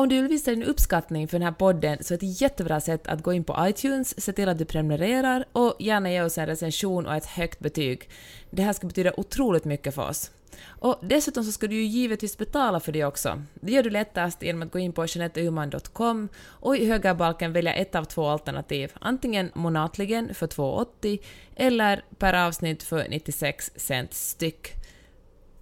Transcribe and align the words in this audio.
Om 0.00 0.08
du 0.08 0.16
vill 0.22 0.30
visa 0.30 0.50
din 0.50 0.62
uppskattning 0.62 1.28
för 1.28 1.38
den 1.38 1.46
här 1.46 1.52
podden 1.52 1.98
så 2.00 2.14
är 2.14 2.18
ett 2.18 2.40
jättebra 2.40 2.80
sätt 2.80 3.06
att 3.06 3.22
gå 3.22 3.32
in 3.32 3.44
på 3.44 3.56
iTunes, 3.60 4.24
se 4.24 4.32
till 4.32 4.48
att 4.48 4.58
du 4.58 4.64
prenumererar 4.64 5.44
och 5.52 5.76
gärna 5.78 6.10
ge 6.10 6.22
oss 6.22 6.38
en 6.38 6.46
recension 6.46 7.06
och 7.06 7.14
ett 7.14 7.26
högt 7.26 7.58
betyg. 7.58 8.08
Det 8.50 8.62
här 8.62 8.72
skulle 8.72 8.88
betyda 8.88 9.12
otroligt 9.16 9.64
mycket 9.64 9.94
för 9.94 10.08
oss. 10.08 10.30
Och 10.66 10.98
dessutom 11.02 11.44
så 11.44 11.52
ska 11.52 11.66
du 11.66 11.74
ju 11.74 11.84
givetvis 11.84 12.38
betala 12.38 12.80
för 12.80 12.92
det 12.92 13.04
också. 13.04 13.42
Det 13.54 13.72
gör 13.72 13.82
du 13.82 13.90
lättast 13.90 14.42
genom 14.42 14.62
att 14.62 14.72
gå 14.72 14.78
in 14.78 14.92
på 14.92 15.06
Jeanetteuman.com 15.06 16.28
och 16.44 16.76
i 16.76 16.86
högerbalken 16.86 17.52
välja 17.52 17.74
ett 17.74 17.94
av 17.94 18.04
två 18.04 18.26
alternativ, 18.26 18.92
antingen 19.00 19.50
månatligen 19.54 20.34
för 20.34 20.46
2,80 20.46 21.18
eller 21.56 22.04
per 22.18 22.46
avsnitt 22.46 22.82
för 22.82 23.08
96 23.08 23.70
cent 23.76 24.14
styck. 24.14 24.72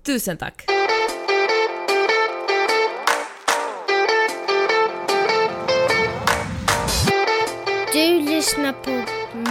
Tusen 0.03 0.37
tack! 0.37 0.65
Lyssnar 8.39 8.73
på 8.73 8.91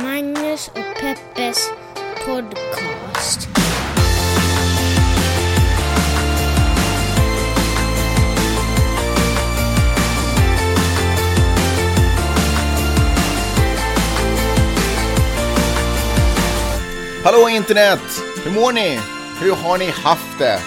Magnus 0.02 0.68
och 0.68 1.02
Peppes 1.02 1.70
podcast. 2.26 3.50
Hallå 17.24 17.50
internet! 17.50 18.00
Hur 18.44 18.52
mår 18.52 18.72
ni? 18.72 19.00
Hur 19.42 19.56
har 19.56 19.78
ni 19.78 19.86
haft 19.86 20.40
det? 20.40 20.60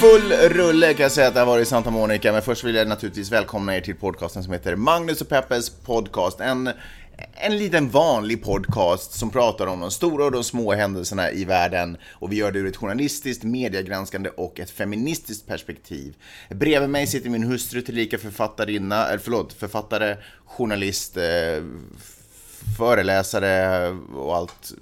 Full 0.00 0.32
rulle 0.32 0.94
kan 0.94 1.02
jag 1.02 1.12
säga 1.12 1.28
att 1.28 1.34
det 1.34 1.40
har 1.40 1.46
varit 1.46 1.66
i 1.66 1.70
Santa 1.70 1.90
Monica, 1.90 2.32
men 2.32 2.42
först 2.42 2.64
vill 2.64 2.74
jag 2.74 2.88
naturligtvis 2.88 3.32
välkomna 3.32 3.76
er 3.76 3.80
till 3.80 3.96
podcasten 3.96 4.42
som 4.42 4.52
heter 4.52 4.76
Magnus 4.76 5.20
och 5.20 5.28
Peppes 5.28 5.70
podcast. 5.70 6.40
En, 6.40 6.70
en 7.34 7.58
liten 7.58 7.90
vanlig 7.90 8.44
podcast 8.44 9.12
som 9.12 9.30
pratar 9.30 9.66
om 9.66 9.80
de 9.80 9.90
stora 9.90 10.24
och 10.24 10.32
de 10.32 10.44
små 10.44 10.72
händelserna 10.72 11.30
i 11.30 11.44
världen 11.44 11.96
och 12.12 12.32
vi 12.32 12.36
gör 12.36 12.52
det 12.52 12.58
ur 12.58 12.66
ett 12.66 12.76
journalistiskt, 12.76 13.44
mediegranskande 13.44 14.30
och 14.30 14.60
ett 14.60 14.70
feministiskt 14.70 15.46
perspektiv. 15.46 16.16
Bredvid 16.50 16.90
mig 16.90 17.06
sitter 17.06 17.30
min 17.30 17.42
hustru 17.42 17.82
tillika 17.82 18.18
författarinna, 18.18 19.06
eller 19.06 19.18
förlåt, 19.18 19.52
författare, 19.52 20.16
journalist, 20.44 21.16
eh, 21.16 21.62
föreläsare 22.78 23.88
och 24.14 24.36
allt 24.36 24.72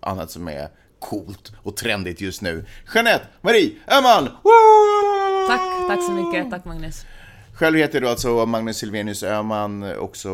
annat 0.00 0.30
som 0.30 0.48
är 0.48 0.68
coolt 0.98 1.52
och 1.62 1.76
trendigt 1.76 2.20
just 2.20 2.42
nu. 2.42 2.66
Jeanette 2.94 3.26
Marie 3.40 3.72
Öhman! 3.86 4.28
Tack, 5.48 5.60
tack 5.88 6.02
så 6.06 6.12
mycket. 6.12 6.50
Tack 6.50 6.64
Magnus. 6.64 7.06
Själv 7.58 7.76
heter 7.78 8.00
du 8.00 8.08
alltså 8.08 8.46
Magnus 8.46 8.76
Silvenius 8.76 9.22
Öhman, 9.22 9.96
också 9.98 10.28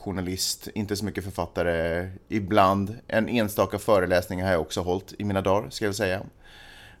journalist, 0.00 0.68
inte 0.74 0.96
så 0.96 1.04
mycket 1.04 1.24
författare, 1.24 2.08
ibland. 2.28 2.98
En 3.08 3.28
enstaka 3.28 3.78
föreläsning 3.78 4.42
har 4.42 4.50
jag 4.52 4.60
också 4.60 4.80
hållit 4.80 5.14
i 5.18 5.24
mina 5.24 5.40
dagar, 5.40 5.70
ska 5.70 5.84
jag 5.84 5.94
säga. 5.94 6.20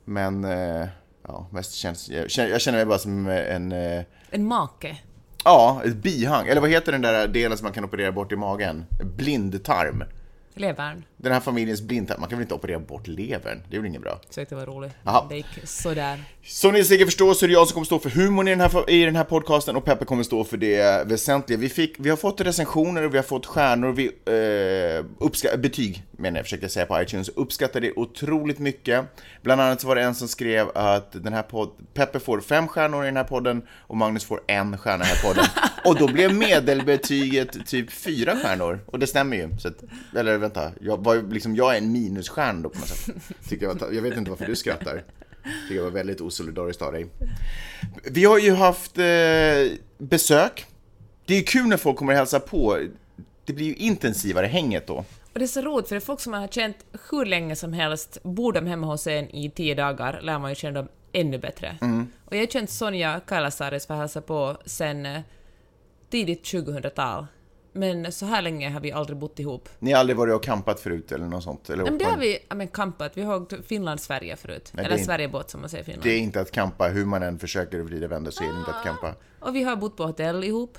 Men, 0.04 0.44
eh, 0.44 0.86
ja, 1.28 1.48
mest 1.52 1.72
känns, 1.74 2.08
jag, 2.08 2.30
känner- 2.30 2.50
jag 2.50 2.60
känner 2.60 2.78
mig 2.78 2.86
bara 2.86 2.98
som 2.98 3.28
en, 3.28 3.72
eh, 3.72 4.02
En 4.30 4.46
make. 4.46 4.96
ja, 5.44 5.82
ett 5.84 5.96
bihang. 5.96 6.46
Eller 6.48 6.60
vad 6.60 6.70
heter 6.70 6.92
den 6.92 7.02
där 7.02 7.28
delen 7.28 7.58
som 7.58 7.64
man 7.64 7.72
kan 7.72 7.84
operera 7.84 8.12
bort 8.12 8.32
i 8.32 8.36
magen? 8.36 8.84
Blindtarm. 9.16 10.04
Levern. 10.54 11.04
Den 11.20 11.32
här 11.32 11.40
familjens 11.40 11.82
blindtarm, 11.82 12.20
man 12.20 12.28
kan 12.28 12.38
väl 12.38 12.42
inte 12.44 12.54
operera 12.54 12.78
bort 12.78 13.06
levern? 13.06 13.62
Det 13.70 13.76
är 13.76 13.80
väl 13.80 13.88
inget 13.88 14.02
bra? 14.02 14.20
Försökte 14.28 14.54
vara 14.54 14.66
rolig. 14.66 14.90
Jaha. 15.04 15.26
Det 15.28 15.36
gick 15.36 15.46
sådär. 15.64 16.24
Som 16.44 16.72
ni 16.72 16.84
säkert 16.84 17.06
förstår 17.06 17.34
så 17.34 17.44
är 17.44 17.48
det 17.48 17.52
jag 17.52 17.66
som 17.68 17.74
kommer 17.74 17.84
stå 17.84 17.98
för 17.98 18.10
humorn 18.10 18.48
i 18.48 18.50
den 18.50 18.60
här, 18.60 18.90
i 18.90 19.04
den 19.04 19.16
här 19.16 19.24
podcasten 19.24 19.76
och 19.76 19.84
Peppe 19.84 20.04
kommer 20.04 20.22
stå 20.22 20.44
för 20.44 20.56
det 20.56 21.06
väsentliga. 21.06 21.58
Vi, 21.58 21.68
fick, 21.68 21.94
vi 21.98 22.10
har 22.10 22.16
fått 22.16 22.40
recensioner 22.40 23.02
och 23.02 23.14
vi 23.14 23.18
har 23.18 23.24
fått 23.24 23.46
stjärnor, 23.46 23.92
vi, 23.92 24.06
eh, 24.06 25.04
uppska- 25.26 25.56
betyg 25.56 26.04
menar 26.10 26.36
jag, 26.38 26.44
försöker 26.46 26.64
jag 26.64 26.70
säga 26.70 26.86
på 26.86 27.02
iTunes, 27.02 27.28
uppskattar 27.28 27.80
det 27.80 27.92
otroligt 27.96 28.58
mycket. 28.58 29.04
Bland 29.42 29.60
annat 29.60 29.80
så 29.80 29.88
var 29.88 29.96
det 29.96 30.02
en 30.02 30.14
som 30.14 30.28
skrev 30.28 30.68
att 30.74 31.12
den 31.24 31.32
här 31.32 31.42
podd, 31.42 31.70
Peppe 31.94 32.20
får 32.20 32.40
fem 32.40 32.68
stjärnor 32.68 33.02
i 33.02 33.06
den 33.06 33.16
här 33.16 33.24
podden 33.24 33.62
och 33.70 33.96
Magnus 33.96 34.24
får 34.24 34.40
en 34.46 34.78
stjärna 34.78 35.04
i 35.04 35.08
den 35.08 35.16
här 35.16 35.28
podden. 35.28 35.44
Och 35.84 35.96
då 35.98 36.06
blev 36.12 36.34
medelbetyget 36.34 37.66
typ 37.66 37.90
fyra 37.92 38.36
stjärnor, 38.36 38.80
och 38.86 38.98
det 38.98 39.06
stämmer 39.06 39.36
ju. 39.36 39.48
Så 39.58 39.68
att, 39.68 39.74
eller 40.16 40.36
vänta, 40.38 40.72
jag, 40.80 41.02
var, 41.08 41.32
liksom, 41.32 41.56
jag 41.56 41.74
är 41.74 41.78
en 41.78 41.92
minusstjärna 41.92 42.60
då 42.60 42.68
på 42.68 42.78
något 42.78 42.88
sätt. 42.88 43.14
Tycker 43.48 43.66
jag, 43.66 43.94
jag 43.94 44.02
vet 44.02 44.16
inte 44.16 44.30
varför 44.30 44.46
du 44.46 44.56
skrattar. 44.56 45.04
Tycker 45.62 45.76
jag 45.76 45.82
var 45.82 45.90
väldigt 45.90 46.20
osolidariskt 46.20 46.82
av 46.82 46.92
dig. 46.92 47.06
Vi 48.04 48.24
har 48.24 48.38
ju 48.38 48.54
haft 48.54 48.98
eh, 48.98 49.04
besök. 49.98 50.66
Det 51.26 51.34
är 51.34 51.38
ju 51.38 51.44
kul 51.44 51.66
när 51.66 51.76
folk 51.76 51.96
kommer 51.96 52.12
och 52.12 52.18
hälsa 52.18 52.40
på. 52.40 52.78
Det 53.44 53.52
blir 53.52 53.66
ju 53.66 53.74
intensivare 53.74 54.46
hänget 54.46 54.86
då. 54.86 55.04
Och 55.32 55.38
det 55.38 55.44
är 55.44 55.46
så 55.46 55.60
roligt, 55.60 55.88
för 55.88 55.94
det 55.94 55.98
är 55.98 56.06
folk 56.06 56.20
som 56.20 56.30
man 56.30 56.40
har 56.40 56.48
känt 56.48 56.76
hur 57.10 57.24
länge 57.24 57.56
som 57.56 57.72
helst. 57.72 58.18
Bor 58.22 58.52
de 58.52 58.66
hemma 58.66 58.86
hos 58.86 59.06
en 59.06 59.30
i 59.30 59.50
tio 59.50 59.74
dagar 59.74 60.20
lär 60.22 60.38
man 60.38 60.50
ju 60.50 60.54
känna 60.54 60.74
dem 60.82 60.88
ännu 61.12 61.38
bättre. 61.38 61.78
Och 62.24 62.36
jag 62.36 62.40
har 62.40 62.46
känt 62.46 62.70
Sonja 62.70 63.20
Kailasaaris 63.26 63.86
för 63.86 63.94
att 63.94 64.00
hälsa 64.00 64.20
på 64.20 64.56
sen 64.64 65.06
eh, 65.06 65.20
tidigt 66.10 66.44
2000-tal. 66.44 67.26
Men 67.78 68.12
så 68.12 68.26
här 68.26 68.42
länge 68.42 68.70
har 68.70 68.80
vi 68.80 68.92
aldrig 68.92 69.18
bott 69.18 69.38
ihop. 69.38 69.68
Ni 69.78 69.92
har 69.92 70.00
aldrig 70.00 70.16
varit 70.16 70.34
och 70.34 70.42
campat 70.42 70.80
förut 70.80 71.12
eller 71.12 71.26
något 71.26 71.44
sånt? 71.44 71.70
Eller 71.70 71.84
men 71.84 71.98
det 71.98 72.04
har 72.04 72.16
vi 72.16 72.38
ja, 72.48 72.54
men 72.54 72.68
campat. 72.68 73.16
Vi 73.16 73.22
har 73.22 73.36
åkt 73.36 73.66
Finland-Sverige 73.66 74.36
förut. 74.36 74.70
Nej, 74.72 74.84
Eller 74.84 74.94
inte- 74.94 75.06
Sverigebåt 75.06 75.50
som 75.50 75.60
man 75.60 75.70
säger 75.70 75.82
i 75.82 75.84
Finland. 75.84 76.02
Det 76.02 76.10
är 76.10 76.18
inte 76.18 76.40
att 76.40 76.50
campa, 76.50 76.88
hur 76.88 77.04
man 77.04 77.22
än 77.22 77.38
försöker 77.38 77.80
vrida 77.80 78.06
och 78.06 78.12
vända 78.12 78.30
så 78.30 78.44
är 78.44 78.48
det 78.52 78.58
inte 78.58 78.70
att 78.70 78.84
campa. 78.84 79.14
Och 79.40 79.54
vi 79.54 79.62
har 79.62 79.76
bott 79.76 79.96
på 79.96 80.06
hotell 80.06 80.44
ihop. 80.44 80.78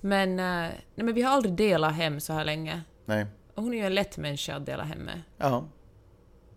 Men, 0.00 0.30
eh, 0.30 0.44
nej, 0.44 0.74
men 0.94 1.14
vi 1.14 1.22
har 1.22 1.32
aldrig 1.32 1.54
delat 1.54 1.94
hem 1.94 2.20
så 2.20 2.32
här 2.32 2.44
länge. 2.44 2.82
Nej. 3.04 3.26
Och 3.54 3.62
hon 3.62 3.74
är 3.74 3.78
ju 3.78 3.84
en 3.84 3.94
lätt 3.94 4.18
människa 4.18 4.56
att 4.56 4.66
dela 4.66 4.82
hem 4.82 4.98
med. 4.98 5.22
Ja. 5.38 5.64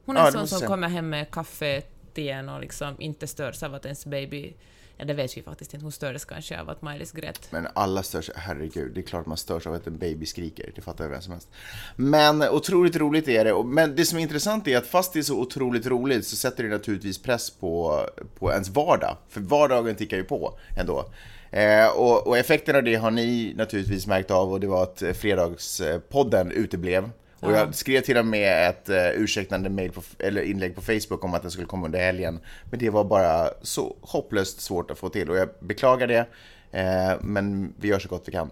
Hon 0.06 0.18
är 0.18 0.26
en 0.26 0.32
sån 0.32 0.48
som 0.48 0.68
kommer 0.68 0.88
hem 0.88 1.10
med 1.10 1.32
kaffe 1.32 1.82
till 2.14 2.30
en 2.30 2.50
och 2.50 2.62
liksom 2.62 2.96
inte 3.00 3.28
störs 3.28 3.64
av 3.64 3.76
att 3.76 3.86
ens 3.86 4.06
baby... 4.06 4.54
Ja, 4.98 5.06
det 5.06 5.14
vet 5.14 5.38
vi 5.38 5.42
faktiskt 5.42 5.74
inte. 5.74 5.86
Hon 5.86 5.92
stördes 5.92 6.26
kanske 6.26 6.62
av 6.62 6.70
att 6.70 6.82
Maj-Lis 6.82 7.12
grät. 7.12 7.48
Men 7.52 7.68
alla 7.74 8.04
störs, 8.04 8.30
herregud, 8.36 8.92
det 8.94 9.00
är 9.00 9.04
klart 9.04 9.26
man 9.26 9.38
störs 9.38 9.68
av 9.68 9.74
att 9.74 9.88
en 9.88 9.98
baby 9.98 10.26
skriker, 10.26 10.72
det 10.76 10.82
fattar 10.82 11.10
vem 11.10 11.22
som 11.22 11.32
helst. 11.32 11.50
Men 11.96 12.42
otroligt 12.42 12.96
roligt 12.96 13.28
är 13.28 13.46
det, 13.46 13.64
men 13.64 13.96
det 13.96 14.06
som 14.06 14.18
är 14.18 14.22
intressant 14.22 14.68
är 14.68 14.78
att 14.78 14.88
fast 14.88 15.14
det 15.14 15.20
är 15.20 15.24
så 15.24 15.40
otroligt 15.40 15.86
roligt 15.86 16.28
så 16.28 16.36
sätter 16.36 16.64
det 16.64 16.70
naturligtvis 16.70 17.18
press 17.18 17.50
på, 17.50 18.02
på 18.40 18.52
ens 18.52 18.70
vardag, 18.70 19.18
för 19.30 19.42
vardagen 19.42 19.96
tickar 19.96 20.18
ju 20.18 20.24
på 20.24 20.60
ändå. 20.78 21.06
Eh, 21.52 21.88
och, 21.88 22.28
och 22.28 22.38
effekten 22.38 22.76
av 22.76 22.84
det 22.84 22.96
har 22.96 23.12
ni 23.12 23.54
naturligtvis 23.58 24.08
märkt 24.08 24.32
av 24.32 24.52
och 24.52 24.60
det 24.60 24.68
var 24.68 24.84
att 24.84 25.04
fredagspodden 25.14 26.52
uteblev. 26.52 27.10
Och 27.46 27.52
Ja. 27.52 27.58
jag 27.58 27.76
skrev 27.76 28.02
till 28.02 28.18
och 28.18 28.26
med 28.26 28.70
ett 28.70 28.90
uh, 28.90 29.22
ursäktande 29.24 29.70
mail 29.70 29.92
på, 29.92 30.02
eller 30.20 30.42
inlägg 30.42 30.76
på 30.76 30.82
Facebook 30.82 31.24
om 31.24 31.34
att 31.34 31.42
den 31.42 31.52
skulle 31.52 31.68
komma 31.68 31.86
under 31.86 32.00
helgen. 32.00 32.40
Men 32.70 32.80
det 32.80 32.90
var 32.90 33.04
bara 33.04 33.50
så 33.62 33.96
hopplöst 34.02 34.62
svårt 34.62 34.92
att 34.92 34.98
få 34.98 35.10
till 35.10 35.30
och 35.30 35.38
jag 35.38 35.50
beklagar 35.60 36.08
det. 36.08 36.26
Eh, 36.72 37.14
men 37.22 37.74
vi 37.80 37.88
gör 37.88 38.00
så 38.00 38.10
gott 38.10 38.24
vi 38.28 38.32
kan. 38.32 38.50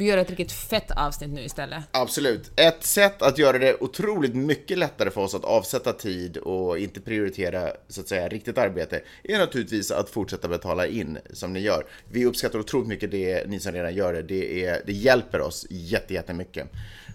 Vi 0.00 0.06
gör 0.06 0.18
ett 0.18 0.30
riktigt 0.30 0.52
fett 0.52 0.90
avsnitt 0.90 1.30
nu 1.30 1.44
istället. 1.44 1.84
Absolut. 1.90 2.50
Ett 2.56 2.84
sätt 2.84 3.22
att 3.22 3.38
göra 3.38 3.58
det 3.58 3.76
otroligt 3.80 4.34
mycket 4.34 4.78
lättare 4.78 5.10
för 5.10 5.20
oss 5.20 5.34
att 5.34 5.44
avsätta 5.44 5.92
tid 5.92 6.36
och 6.36 6.78
inte 6.78 7.00
prioritera 7.00 7.72
så 7.88 8.00
att 8.00 8.08
säga 8.08 8.28
riktigt 8.28 8.58
arbete 8.58 9.02
är 9.22 9.38
naturligtvis 9.38 9.90
att 9.90 10.10
fortsätta 10.10 10.48
betala 10.48 10.86
in 10.86 11.18
som 11.32 11.52
ni 11.52 11.60
gör. 11.60 11.86
Vi 12.10 12.26
uppskattar 12.26 12.58
otroligt 12.58 12.88
mycket 12.88 13.10
det 13.10 13.48
ni 13.48 13.60
som 13.60 13.72
redan 13.72 13.94
gör 13.94 14.12
det. 14.12 14.22
Det, 14.22 14.64
är, 14.64 14.82
det 14.86 14.92
hjälper 14.92 15.40
oss 15.40 15.66
jätte, 15.70 16.14
jättemycket. 16.14 16.68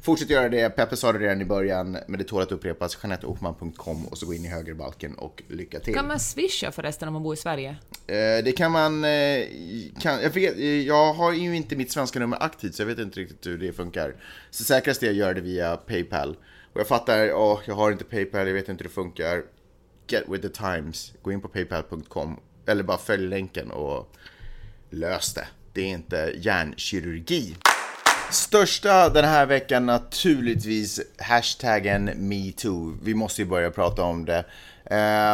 Fortsätt 0.06 0.29
göra 0.29 0.50
det. 0.50 0.69
Peppe 0.69 0.95
sa 0.95 1.12
det 1.12 1.19
redan 1.19 1.41
i 1.41 1.45
början, 1.45 1.97
men 2.07 2.19
det 2.19 2.24
tål 2.24 2.41
att 2.41 2.51
upprepas. 2.51 2.97
JeanetteOhman.com 3.03 4.06
och 4.06 4.18
så 4.18 4.25
gå 4.25 4.34
in 4.34 4.45
i 4.45 4.47
högerbalken 4.47 5.16
och 5.16 5.44
lycka 5.47 5.79
till. 5.79 5.94
Kan 5.94 6.07
man 6.07 6.19
swisha 6.19 6.72
förresten 6.72 7.07
om 7.07 7.13
man 7.13 7.24
bor 7.24 7.34
i 7.34 7.38
Sverige? 7.38 7.69
Eh, 8.07 8.44
det 8.44 8.57
kan 8.57 8.72
man... 8.72 9.03
Eh, 9.03 9.44
kan, 10.01 10.22
jag, 10.22 10.29
vet, 10.29 10.57
eh, 10.57 10.81
jag 10.81 11.13
har 11.13 11.33
ju 11.33 11.56
inte 11.56 11.75
mitt 11.75 11.92
svenska 11.92 12.19
nummer 12.19 12.44
aktivt 12.44 12.75
så 12.75 12.81
jag 12.81 12.88
vet 12.88 13.00
inte 13.00 13.19
riktigt 13.19 13.48
hur 13.48 13.57
det 13.57 13.74
funkar. 13.74 14.16
Så 14.50 14.63
säkrast 14.63 15.04
är 15.04 15.10
att 15.10 15.16
göra 15.16 15.33
det 15.33 15.42
via 15.42 15.77
Paypal. 15.77 16.38
Och 16.74 16.80
jag 16.80 16.88
fattar, 16.88 17.33
åh, 17.33 17.60
jag 17.66 17.75
har 17.75 17.92
inte 17.92 18.04
Paypal, 18.04 18.48
jag 18.48 18.54
vet 18.54 18.69
inte 18.69 18.83
hur 18.83 18.89
det 18.89 18.95
funkar. 18.95 19.44
Get 20.07 20.24
with 20.27 20.42
the 20.42 20.50
times. 20.50 21.13
Gå 21.22 21.31
in 21.31 21.42
på 21.42 21.48
paypal.com 21.48 22.39
eller 22.66 22.83
bara 22.83 22.98
följ 22.98 23.27
länken 23.27 23.72
och 23.72 24.16
lös 24.89 25.33
det. 25.33 25.48
Det 25.74 25.81
är 25.81 25.88
inte 25.88 26.33
hjärnkirurgi. 26.38 27.56
Största 28.31 29.10
den 29.10 29.25
här 29.25 29.45
veckan 29.45 29.86
naturligtvis 29.86 31.01
hashtaggen 31.18 32.06
metoo. 32.06 32.98
Vi 33.04 33.13
måste 33.13 33.42
ju 33.42 33.48
börja 33.48 33.72
prata 33.72 34.04
om 34.04 34.25
det. 34.25 34.45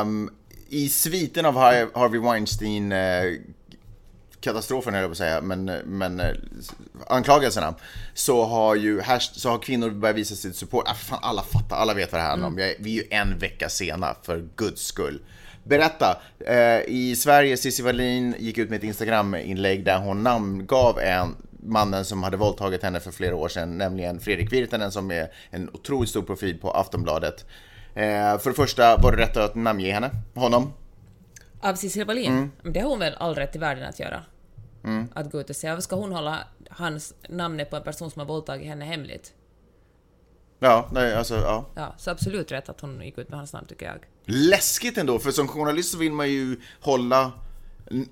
Um, 0.01 0.29
I 0.69 0.89
sviten 0.89 1.45
av 1.45 1.57
Harvey 1.57 2.19
Weinstein 2.19 2.91
eh, 2.91 3.23
katastrofen 4.41 4.93
höll 4.93 5.01
jag 5.01 5.09
på 5.09 5.11
att 5.11 5.17
säga, 5.17 5.41
men, 5.41 5.65
men 5.85 6.19
eh, 6.19 6.27
anklagelserna 7.07 7.75
så 8.13 8.45
har 8.45 8.75
ju 8.75 9.01
så 9.19 9.49
har 9.49 9.57
kvinnor 9.59 9.89
börjat 9.89 10.17
visa 10.17 10.35
sitt 10.35 10.55
support. 10.55 10.83
Ah, 10.87 10.93
fan, 10.93 11.19
alla 11.21 11.41
fattar, 11.43 11.75
alla 11.75 11.93
vet 11.93 12.11
vad 12.11 12.19
det 12.19 12.23
här 12.23 12.29
handlar 12.29 12.47
om. 12.47 12.59
Är- 12.59 12.73
Vi 12.79 12.99
är 12.99 13.03
ju 13.03 13.07
en 13.09 13.39
vecka 13.39 13.69
sena 13.69 14.15
för 14.23 14.47
guds 14.55 14.81
skull. 14.85 15.21
berätta. 15.63 16.21
Eh, 16.47 16.81
I 16.87 17.15
Sverige, 17.17 17.57
Cissi 17.57 17.83
Wallin 17.83 18.35
gick 18.39 18.57
ut 18.57 18.69
med 18.69 18.77
ett 18.77 18.83
Instagram-inlägg 18.83 19.85
där 19.85 19.97
hon 19.99 20.23
namngav 20.23 20.99
en 20.99 21.35
mannen 21.63 22.05
som 22.05 22.23
hade 22.23 22.37
våldtagit 22.37 22.83
henne 22.83 22.99
för 22.99 23.11
flera 23.11 23.35
år 23.35 23.47
sedan, 23.49 23.77
nämligen 23.77 24.19
Fredrik 24.19 24.53
Virtanen 24.53 24.91
som 24.91 25.11
är 25.11 25.27
en 25.49 25.69
otroligt 25.73 26.09
stor 26.09 26.21
profil 26.21 26.57
på 26.61 26.71
Aftonbladet. 26.71 27.45
Eh, 27.95 28.37
för 28.39 28.49
det 28.49 28.53
första, 28.55 28.97
var 28.97 29.11
det 29.11 29.17
rätt 29.23 29.37
att 29.37 29.55
namnge 29.55 29.93
henne? 29.93 30.09
Honom? 30.35 30.73
Av 31.61 31.75
Cissi 31.75 32.03
Wallin? 32.03 32.31
Mm. 32.31 32.73
Det 32.73 32.79
har 32.79 32.89
hon 32.89 32.99
väl 32.99 33.13
all 33.17 33.35
rätt 33.35 33.55
i 33.55 33.59
världen 33.59 33.83
att 33.83 33.99
göra? 33.99 34.23
Att 35.13 35.31
gå 35.31 35.41
ut 35.41 35.49
och 35.49 35.55
säga, 35.55 35.73
varför 35.73 35.81
ska 35.81 35.95
hon 35.95 36.11
hålla 36.11 36.47
hans 36.69 37.13
namnet 37.29 37.69
på 37.69 37.75
en 37.75 37.83
person 37.83 38.11
som 38.11 38.19
har 38.19 38.27
våldtagit 38.27 38.67
henne 38.67 38.85
hemligt? 38.85 39.33
Ja, 40.59 40.89
nej, 40.91 41.15
alltså, 41.15 41.35
ja. 41.35 41.65
Ja, 41.75 41.95
så 41.97 42.11
absolut 42.11 42.51
rätt 42.51 42.69
att 42.69 42.81
hon 42.81 43.01
gick 43.01 43.17
ut 43.17 43.29
med 43.29 43.39
hans 43.39 43.53
namn 43.53 43.67
tycker 43.67 43.85
jag. 43.85 43.99
Läskigt 44.25 44.97
ändå, 44.97 45.19
för 45.19 45.31
som 45.31 45.47
journalist 45.47 45.91
så 45.91 45.97
vill 45.97 46.11
man 46.11 46.29
ju 46.29 46.61
hålla... 46.79 47.31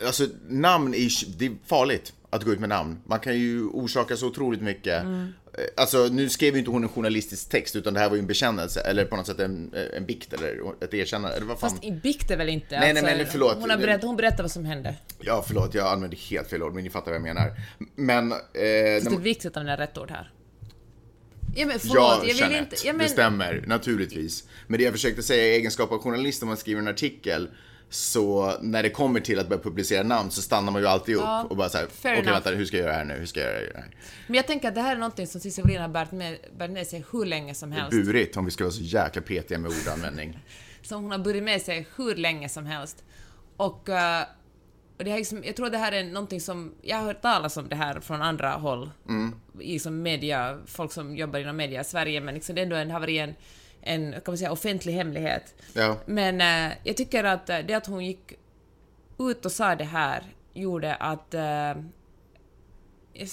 Alltså, 0.05 0.27
namn 0.47 0.93
är, 0.93 1.37
det 1.37 1.45
är 1.45 1.51
farligt 1.65 2.13
att 2.29 2.43
gå 2.43 2.51
ut 2.51 2.59
med 2.59 2.69
namn. 2.69 2.97
Man 3.05 3.19
kan 3.19 3.37
ju 3.39 3.63
orsaka 3.63 4.17
så 4.17 4.27
otroligt 4.27 4.61
mycket. 4.61 5.03
Mm. 5.03 5.33
Eh, 5.53 5.63
Alltså, 5.77 6.07
nu 6.11 6.29
skrev 6.29 6.53
ju 6.53 6.59
inte 6.59 6.71
hon 6.71 6.83
en 6.83 6.89
journalistisk 6.89 7.49
text, 7.49 7.75
utan 7.75 7.93
det 7.93 7.99
här 7.99 8.09
var 8.09 8.15
ju 8.15 8.19
en 8.19 8.27
bekännelse, 8.27 8.81
eller 8.81 9.05
på 9.05 9.15
något 9.15 9.27
sätt 9.27 9.39
en, 9.39 9.73
en 9.93 10.05
bikt, 10.05 10.33
eller 10.33 10.61
ett 10.83 10.93
erkännande, 10.93 11.37
eller 11.37 11.47
vad 11.47 11.59
fan? 11.59 11.69
Fast 11.69 11.83
i 11.83 11.91
bikt 11.91 12.31
är 12.31 12.37
väl 12.37 12.49
inte... 12.49 12.79
Nej, 12.79 12.93
nej, 12.93 13.03
men 13.03 13.25
förlåt. 13.25 13.57
Hon, 13.59 13.69
har 13.69 13.77
berättat, 13.77 14.03
hon 14.03 14.15
berättar 14.15 14.43
vad 14.43 14.51
som 14.51 14.65
hände. 14.65 14.95
Ja, 15.19 15.43
förlåt, 15.47 15.73
jag 15.73 15.87
använde 15.87 16.15
helt 16.15 16.49
fel 16.49 16.63
ord, 16.63 16.73
men 16.73 16.83
ni 16.83 16.89
fattar 16.89 17.11
vad 17.11 17.15
jag 17.15 17.21
menar. 17.35 17.51
Men... 17.95 18.31
Eh, 18.31 18.37
Fast 18.37 18.49
det 18.53 19.15
är 19.15 19.19
viktigt 19.19 19.45
att 19.45 19.57
använda 19.57 19.83
rätt 19.83 19.97
ord 19.97 20.11
här. 20.11 20.31
Ja 21.55 21.65
men 21.65 21.79
förlåt, 21.79 21.95
Ja, 21.95 22.17
jag 22.21 22.27
vill 22.27 22.37
Jeanette, 22.39 22.59
inte... 22.59 22.87
Ja, 22.87 22.93
men, 22.93 23.03
det 23.03 23.09
stämmer, 23.09 23.63
naturligtvis. 23.67 24.43
Men 24.67 24.77
det 24.77 24.83
jag 24.83 24.93
försökte 24.93 25.23
säga 25.23 25.43
i 25.43 25.55
egenskap 25.55 25.91
av 25.91 25.99
journalist, 25.99 26.41
om 26.43 26.47
man 26.47 26.57
skriver 26.57 26.81
en 26.81 26.87
artikel, 26.87 27.49
så 27.89 28.53
när 28.61 28.83
det 28.83 28.89
kommer 28.89 29.19
till 29.19 29.39
att 29.39 29.49
börja 29.49 29.61
publicera 29.61 30.03
namn 30.03 30.31
så 30.31 30.41
stannar 30.41 30.71
man 30.71 30.81
ju 30.81 30.87
alltid 30.87 31.15
upp 31.15 31.21
Ja, 31.21 31.43
och 31.49 31.57
bara 31.57 31.69
såhär, 31.69 31.87
okej 31.99 32.11
enough. 32.11 32.31
vänta, 32.31 32.49
hur 32.49 32.65
ska 32.65 32.77
jag 32.77 32.83
göra 32.83 32.95
här 32.95 33.05
nu, 33.05 33.13
hur 33.13 33.25
ska 33.25 33.39
jag 33.39 33.49
göra 33.49 33.73
det 33.73 33.79
här? 33.79 33.95
men 34.27 34.35
jag 34.35 34.47
tänker 34.47 34.67
att 34.67 34.75
det 34.75 34.81
här 34.81 34.95
är 34.95 34.99
någonting 34.99 35.27
som 35.27 35.41
Cissi 35.41 35.61
Wallin 35.61 35.81
har 35.81 35.87
bärt 35.87 36.11
med, 36.11 36.37
bärt 36.57 36.71
med 36.71 36.87
sig 36.87 37.05
hur 37.11 37.25
länge 37.25 37.55
som 37.55 37.71
helst. 37.71 37.91
Burigt, 37.91 38.37
om 38.37 38.45
vi 38.45 38.51
ska 38.51 38.63
vara 38.63 38.71
så 38.71 38.81
jäkla 38.81 39.21
petiga 39.21 39.59
med 39.59 39.71
ordanvändning. 39.71 40.39
Som 40.81 41.03
hon 41.03 41.11
har 41.11 41.19
burit 41.19 41.43
med 41.43 41.61
sig 41.61 41.87
hur 41.95 42.15
länge 42.15 42.49
som 42.49 42.65
helst. 42.65 43.03
Och, 43.57 43.89
eh, 43.89 44.23
och 44.97 45.03
det 45.03 45.09
här, 45.09 45.17
är 45.17 45.19
liksom, 45.19 45.43
jag 45.43 45.55
tror 45.55 45.65
att 45.65 45.71
det 45.71 45.77
här 45.77 45.91
är 45.91 46.03
någonting 46.03 46.41
som... 46.41 46.73
Jag 46.81 46.97
har 46.97 47.03
hört 47.03 47.21
talas 47.21 47.57
om 47.57 47.69
det 47.69 47.75
här 47.75 47.99
från 47.99 48.21
andra 48.21 48.51
håll. 48.51 48.91
I 49.59 49.79
som 49.79 50.01
media, 50.01 50.59
folk 50.65 50.91
som 50.91 51.17
jobbar 51.17 51.39
inom 51.39 51.57
media 51.57 51.81
i 51.81 51.83
Sverige, 51.83 52.21
men 52.21 52.33
liksom 52.35 52.55
det, 52.55 52.61
är 52.61 52.63
ändå 52.63 52.75
en, 52.75 52.91
har 52.91 52.99
varit 52.99 53.19
en, 53.19 53.35
en 53.89 54.11
kan 54.11 54.21
man 54.25 54.37
säga, 54.37 54.51
offentlig 54.51 54.93
hemlighet. 54.93 55.55
Ja. 55.73 55.97
Men 56.05 56.41
eh, 56.41 56.77
jag 56.83 56.97
tycker 56.97 57.23
att 57.23 57.49
eh, 57.49 57.59
det 57.59 57.73
att 57.73 57.87
hon 57.87 58.05
gick 58.05 58.33
ut 59.19 59.45
och 59.45 59.51
sa 59.51 59.75
det 59.75 59.83
här 59.83 60.23
gjorde 60.53 60.95
att... 60.95 61.33
eh, 61.33 61.41
jag, 63.13 63.29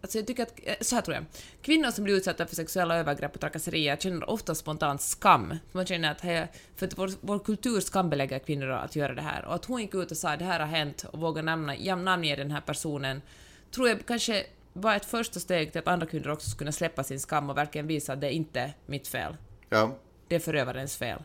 alltså 0.00 0.18
jag 0.18 0.26
tycker 0.26 0.42
att... 0.42 0.60
Så 0.80 0.94
här 0.94 1.02
tror 1.02 1.14
jag. 1.14 1.24
Kvinnor 1.62 1.90
som 1.90 2.04
blir 2.04 2.14
utsatta 2.14 2.46
för 2.46 2.56
sexuella 2.56 2.96
övergrepp 2.96 3.34
och 3.34 3.40
trakasserier 3.40 3.96
känner 3.96 4.30
ofta 4.30 4.54
spontant 4.54 5.02
skam. 5.02 5.56
Man 5.72 5.86
känner 5.86 6.10
att 6.10 6.20
här, 6.20 6.48
för 6.76 6.86
att 6.86 6.98
vår, 6.98 7.10
vår 7.20 7.38
kultur 7.38 7.80
skambelägger 7.80 8.38
kvinnor 8.38 8.70
att 8.70 8.96
göra 8.96 9.14
det 9.14 9.22
här. 9.22 9.44
Och 9.44 9.54
att 9.54 9.64
hon 9.64 9.80
gick 9.80 9.94
ut 9.94 10.10
och 10.10 10.16
sa 10.16 10.36
det 10.36 10.44
här 10.44 10.60
har 10.60 10.66
hänt 10.66 11.04
och 11.12 11.20
vågade 11.20 11.46
namna, 11.46 11.96
namnge 11.96 12.36
den 12.36 12.50
här 12.50 12.60
personen 12.60 13.22
tror 13.70 13.88
jag 13.88 14.06
kanske 14.06 14.46
var 14.72 14.96
ett 14.96 15.04
första 15.04 15.40
steg 15.40 15.72
till 15.72 15.78
att 15.78 15.88
andra 15.88 16.06
kvinnor 16.06 16.28
också 16.28 16.50
skulle 16.50 16.58
kunna 16.58 16.72
släppa 16.72 17.04
sin 17.04 17.20
skam 17.20 17.50
och 17.50 17.56
verkligen 17.56 17.86
visa 17.86 18.12
att 18.12 18.20
det 18.20 18.26
är 18.26 18.30
inte 18.30 18.72
mitt 18.86 19.08
fel. 19.08 19.36
Ja, 19.70 19.96
Det 20.28 20.34
är 20.34 20.40
förövarens 20.40 20.96
fel. 20.96 21.18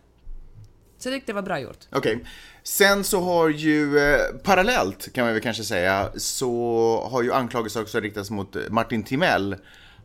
Så 0.97 1.09
jag 1.09 1.15
tyckte 1.15 1.31
det 1.31 1.35
var 1.35 1.41
bra 1.41 1.59
gjort. 1.59 1.77
okej. 1.91 2.25
Sen 2.63 3.03
så 3.03 3.21
har 3.21 3.49
ju, 3.49 3.99
eh, 3.99 4.19
parallellt 4.43 5.13
kan 5.13 5.25
man 5.25 5.33
väl 5.33 5.43
kanske 5.43 5.63
säga, 5.63 6.11
så 6.15 7.07
har 7.11 7.23
ju 7.23 7.33
anklagelser 7.33 7.81
också 7.81 7.99
riktats 7.99 8.29
mot 8.29 8.55
Martin 8.69 9.03
Timell. 9.03 9.55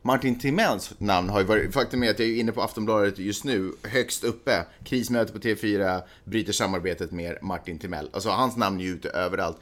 Martin 0.03 0.39
Timells 0.39 0.95
namn 0.99 1.29
har 1.29 1.41
ju 1.41 1.47
varit, 1.47 1.75
faktum 1.75 2.03
är 2.03 2.11
att 2.11 2.19
jag 2.19 2.29
är 2.29 2.37
inne 2.37 2.53
på 2.53 2.63
Aftonbladet 2.63 3.19
just 3.19 3.45
nu, 3.45 3.73
högst 3.83 4.25
uppe. 4.25 4.65
Krismöte 4.85 5.33
på 5.33 5.39
TV4, 5.39 6.03
bryter 6.25 6.53
samarbetet 6.53 7.11
med 7.11 7.39
Martin 7.43 7.79
Timell. 7.79 8.11
Alltså 8.13 8.29
hans 8.29 8.57
namn 8.57 8.81
är 8.81 8.85
ju 8.85 8.91
ute 8.91 9.09
överallt. 9.09 9.57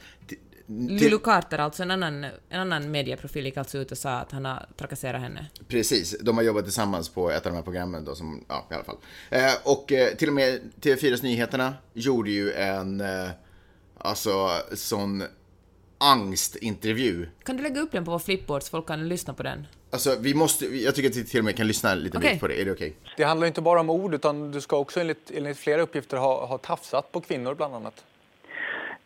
Lulu 0.65 1.19
Carter, 1.19 1.57
alltså 1.57 1.83
en 1.83 1.91
annan, 1.91 2.23
en 2.23 2.59
annan 2.59 2.91
medieprofil, 2.91 3.45
gick 3.45 3.57
alltså 3.57 3.77
ut 3.77 3.91
och 3.91 3.97
sa 3.97 4.11
att 4.11 4.31
han 4.31 4.45
har 4.45 4.65
trakasserat 4.77 5.21
henne. 5.21 5.45
Precis, 5.67 6.15
de 6.21 6.37
har 6.37 6.43
jobbat 6.43 6.63
tillsammans 6.63 7.09
på 7.09 7.31
ett 7.31 7.45
av 7.45 7.51
de 7.51 7.55
här 7.55 7.63
programmen 7.63 8.05
då 8.05 8.15
som, 8.15 8.45
ja 8.47 8.67
i 8.71 8.73
alla 8.73 8.83
fall. 8.83 8.97
Eh, 9.29 9.51
och 9.63 9.91
eh, 9.91 10.15
till 10.15 10.27
och 10.27 10.33
med 10.33 10.59
TV4s 10.81 11.23
Nyheterna 11.23 11.73
gjorde 11.93 12.31
ju 12.31 12.51
en, 12.53 13.01
eh, 13.01 13.29
alltså 13.97 14.49
sån 14.73 15.23
angstintervju. 15.97 17.27
Kan 17.43 17.57
du 17.57 17.63
lägga 17.63 17.81
upp 17.81 17.91
den 17.91 18.05
på 18.05 18.11
vår 18.11 18.19
flipboard 18.19 18.63
så 18.63 18.69
folk 18.69 18.87
kan 18.87 19.07
lyssna 19.07 19.33
på 19.33 19.43
den? 19.43 19.67
Alltså 19.91 20.15
vi 20.19 20.33
måste, 20.33 20.65
jag 20.65 20.95
tycker 20.95 21.09
att 21.09 21.15
vi 21.15 21.23
till 21.23 21.39
och 21.39 21.45
med 21.45 21.57
kan 21.57 21.67
lyssna 21.67 21.95
lite 21.95 22.17
Okej. 22.17 22.31
bit 22.31 22.39
på 22.39 22.47
det, 22.47 22.61
är 22.61 22.65
det 22.65 22.71
okej? 22.71 22.95
Det 23.17 23.23
handlar 23.23 23.47
inte 23.47 23.61
bara 23.61 23.79
om 23.79 23.89
ord 23.89 24.13
utan 24.13 24.51
du 24.51 24.61
ska 24.61 24.77
också 24.77 24.99
enligt, 24.99 25.31
enligt 25.31 25.57
flera 25.57 25.81
uppgifter 25.81 26.17
ha, 26.17 26.45
ha 26.45 26.57
tafsat 26.57 27.11
på 27.11 27.21
kvinnor 27.21 27.55
bland 27.55 27.75
annat. 27.75 28.03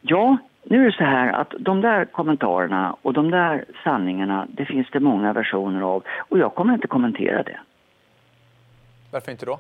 Ja, 0.02 0.38
nu 0.70 0.82
är 0.82 0.86
det 0.86 0.98
så 0.98 1.04
här 1.04 1.34
att 1.34 1.54
de 1.60 1.82
där 1.82 2.06
kommentarerna 2.06 2.96
och 3.02 3.14
de 3.14 3.32
där 3.32 3.66
sanningarna, 3.84 4.48
det 4.50 4.66
finns 4.66 4.88
det 4.92 5.00
många 5.00 5.34
versioner 5.34 5.82
av 5.82 6.04
och 6.30 6.40
jag 6.40 6.56
kommer 6.56 6.74
inte 6.74 6.88
kommentera 6.88 7.44
det. 7.44 7.60
Varför 9.12 9.32
inte 9.32 9.46
då? 9.46 9.60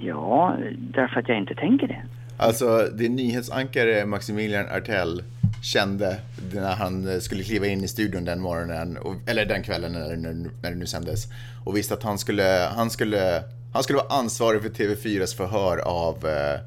Ja, 0.00 0.56
därför 0.78 1.20
att 1.20 1.28
jag 1.28 1.38
inte 1.38 1.54
tänker 1.54 1.88
det. 1.88 2.02
Alltså 2.38 2.88
det 2.94 3.08
nyhetsankare 3.08 4.06
Maximilian 4.06 4.66
Artell 4.76 5.22
kände 5.62 6.16
när 6.54 6.74
han 6.74 7.08
eh, 7.08 7.18
skulle 7.18 7.42
kliva 7.42 7.66
in 7.66 7.84
i 7.84 7.88
studion 7.88 8.24
den 8.24 8.40
morgonen, 8.40 8.98
eller 9.26 9.44
den 9.46 9.62
kvällen 9.62 9.92
när, 9.92 10.16
när 10.62 10.70
det 10.70 10.76
nu 10.76 10.86
sändes, 10.86 11.24
och 11.64 11.76
visste 11.76 11.94
att 11.94 12.02
han 12.02 12.18
skulle, 12.18 12.68
han 12.76 12.90
skulle, 12.90 13.42
han 13.72 13.82
skulle 13.82 13.98
vara 13.98 14.18
ansvarig 14.18 14.62
för 14.62 14.68
TV4s 14.68 15.36
förhör 15.36 15.78
av 15.78 16.26
eh, 16.26 16.60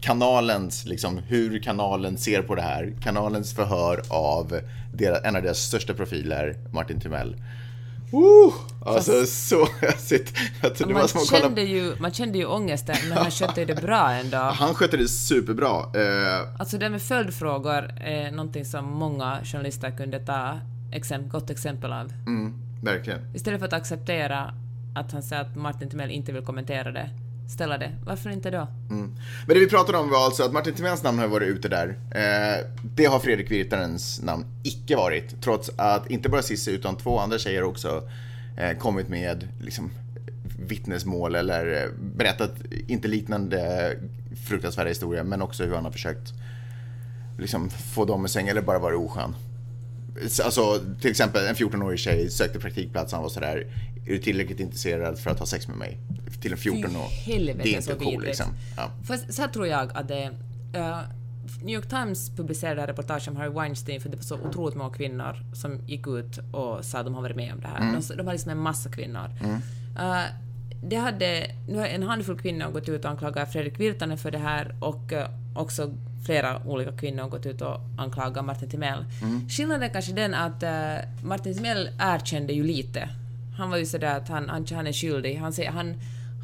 kanalens, 0.00 0.84
liksom 0.86 1.18
hur 1.18 1.58
kanalen 1.58 2.18
ser 2.18 2.42
på 2.42 2.54
det 2.54 2.62
här. 2.62 2.94
Kanalens 3.02 3.54
förhör 3.54 4.02
av 4.08 4.60
deras, 4.94 5.24
en 5.24 5.36
av 5.36 5.42
deras 5.42 5.58
största 5.58 5.94
profiler, 5.94 6.56
Martin 6.72 7.00
Timell. 7.00 7.36
Uh, 8.14 8.54
alltså 8.84 9.26
så, 9.26 9.68
det 10.78 10.84
var 10.84 10.92
Man 10.94 11.08
kolla 11.08 11.40
kände, 11.40 11.62
ju, 11.62 11.96
man 11.98 12.12
kände 12.12 12.38
ju 12.38 12.44
ångesten, 12.46 12.96
men 13.08 13.18
han 13.18 13.30
skötte 13.30 13.64
det 13.64 13.74
bra 13.82 14.10
ändå. 14.12 14.36
Han 14.36 14.74
skötte 14.74 14.96
det 14.96 15.08
superbra. 15.08 15.70
Eh, 15.80 16.48
Alltså 16.58 16.78
det 16.78 16.90
med 16.90 17.02
följdfrågor 17.02 17.90
är 18.00 18.30
någonting 18.30 18.64
som 18.64 18.84
många 18.84 19.38
journalister 19.44 19.96
kunde 19.96 20.18
ta 20.20 20.60
exempel, 20.92 21.30
gott 21.30 21.50
exempel 21.50 21.92
av. 21.92 22.12
mm, 22.26 22.54
verkligen. 22.82 23.34
Istället 23.34 23.60
för 23.60 23.66
att 23.66 23.72
acceptera 23.72 24.54
att 24.94 25.12
han 25.12 25.22
säger 25.22 25.42
att 25.42 25.56
Martin 25.56 25.90
Timell 25.90 26.10
inte 26.10 26.32
vill 26.32 26.44
kommentera 26.44 26.92
det, 26.92 27.10
ställa 27.48 27.78
det. 27.78 27.92
Varför 28.04 28.30
inte 28.30 28.50
då? 28.50 28.68
Mm. 28.90 29.14
Men 29.46 29.54
det 29.54 29.60
vi 29.60 29.68
pratade 29.68 29.98
om 29.98 30.10
var 30.10 30.24
alltså 30.24 30.42
att 30.42 30.52
Martin 30.52 30.74
Timéns 30.74 31.02
namn 31.02 31.18
har 31.18 31.26
varit 31.26 31.48
ute 31.48 31.68
där. 31.68 31.98
Eh, 32.10 32.66
det 32.82 33.04
har 33.04 33.18
Fredrik 33.18 33.50
Virtanens 33.50 34.22
namn 34.22 34.44
icke 34.62 34.96
varit. 34.96 35.42
Trots 35.42 35.70
att 35.76 36.10
inte 36.10 36.28
bara 36.28 36.42
Cissi 36.42 36.70
utan 36.70 36.96
två 36.96 37.18
andra 37.18 37.38
tjejer 37.38 37.62
också 37.62 38.08
eh, 38.56 38.78
kommit 38.78 39.08
med 39.08 39.48
liksom, 39.60 39.90
vittnesmål 40.58 41.34
eller 41.34 41.82
eh, 41.82 41.90
berättat 42.16 42.54
inte 42.86 43.08
liknande 43.08 43.92
fruktansvärda 44.48 44.88
historier 44.88 45.24
men 45.24 45.42
också 45.42 45.64
hur 45.64 45.74
han 45.74 45.84
har 45.84 45.92
försökt 45.92 46.32
liksom, 47.38 47.70
få 47.70 48.04
dem 48.04 48.26
i 48.26 48.28
säng 48.28 48.48
eller 48.48 48.62
bara 48.62 48.78
varit 48.78 48.98
oskön. 48.98 49.34
Alltså 50.44 50.80
till 51.00 51.10
exempel 51.10 51.46
en 51.46 51.54
14-årig 51.54 51.98
tjej 51.98 52.30
sökte 52.30 52.58
praktikplats 52.58 53.12
han 53.12 53.22
var 53.22 53.28
sådär 53.28 53.66
Är 54.06 54.10
du 54.10 54.18
tillräckligt 54.18 54.60
intresserad 54.60 55.18
för 55.18 55.30
att 55.30 55.38
ha 55.38 55.46
sex 55.46 55.68
med 55.68 55.76
mig? 55.76 55.98
Till 56.40 56.52
en 56.52 56.58
14 56.58 56.96
år. 56.96 57.08
helvete, 57.24 57.60
Det 57.62 57.74
är 57.76 57.80
så 57.80 57.90
inte 57.92 58.04
cool 58.04 58.12
vidrigt. 58.12 58.26
liksom. 58.26 58.46
Ja. 58.76 58.90
Fast 59.06 59.34
så 59.34 59.42
här 59.42 59.48
tror 59.48 59.66
jag 59.66 59.90
att 59.94 60.08
det 60.08 60.22
eh, 60.72 60.98
New 61.62 61.74
York 61.74 61.88
Times 61.88 62.30
publicerade 62.36 62.80
en 62.80 62.86
reportage 62.86 63.28
om 63.28 63.36
Harry 63.36 63.50
Weinstein 63.50 64.00
för 64.00 64.08
det 64.08 64.16
var 64.16 64.24
så 64.24 64.34
otroligt 64.38 64.76
många 64.76 64.94
kvinnor 64.94 65.36
som 65.54 65.78
gick 65.86 66.06
ut 66.06 66.38
och 66.52 66.84
sa 66.84 66.98
att 66.98 67.04
de 67.04 67.14
har 67.14 67.22
varit 67.22 67.36
med 67.36 67.52
om 67.52 67.60
det 67.60 67.68
här. 67.68 67.80
Mm. 67.80 68.00
De, 68.08 68.16
de 68.16 68.26
har 68.26 68.32
liksom 68.34 68.50
en 68.50 68.58
massa 68.58 68.90
kvinnor. 68.90 69.30
Eh, 69.98 70.22
det 70.82 70.96
hade, 70.96 71.50
nu 71.68 71.78
har 71.78 71.86
en 71.86 72.02
handfull 72.02 72.38
kvinnor 72.38 72.70
gått 72.70 72.88
ut 72.88 73.04
och 73.04 73.10
anklagat 73.10 73.52
Fredrik 73.52 73.80
Virtanen 73.80 74.18
för 74.18 74.30
det 74.30 74.38
här 74.38 74.74
och 74.80 75.12
eh, 75.12 75.28
också 75.54 75.94
flera 76.26 76.62
olika 76.66 76.92
kvinnor 76.92 77.28
gått 77.28 77.46
ut 77.46 77.62
och 77.62 77.80
anklagat 77.98 78.44
Martin 78.44 78.70
Timell. 78.70 79.04
Skillnaden 79.48 79.82
är 79.82 79.88
kanske 79.88 80.12
den 80.12 80.34
att 80.34 80.62
eh, 80.62 80.96
Martin 81.24 81.54
Timell 81.54 81.88
erkände 82.00 82.52
ju 82.52 82.62
lite. 82.64 83.08
Han 83.58 83.70
var 83.70 83.76
ju 83.76 83.86
sådär 83.86 84.16
att 84.16 84.28
han, 84.28 84.48
han, 84.48 84.66
han 84.70 84.86
är 84.86 84.92
skyldig. 84.92 85.36
Han, 85.36 85.52
säger, 85.52 85.70
han, 85.70 85.94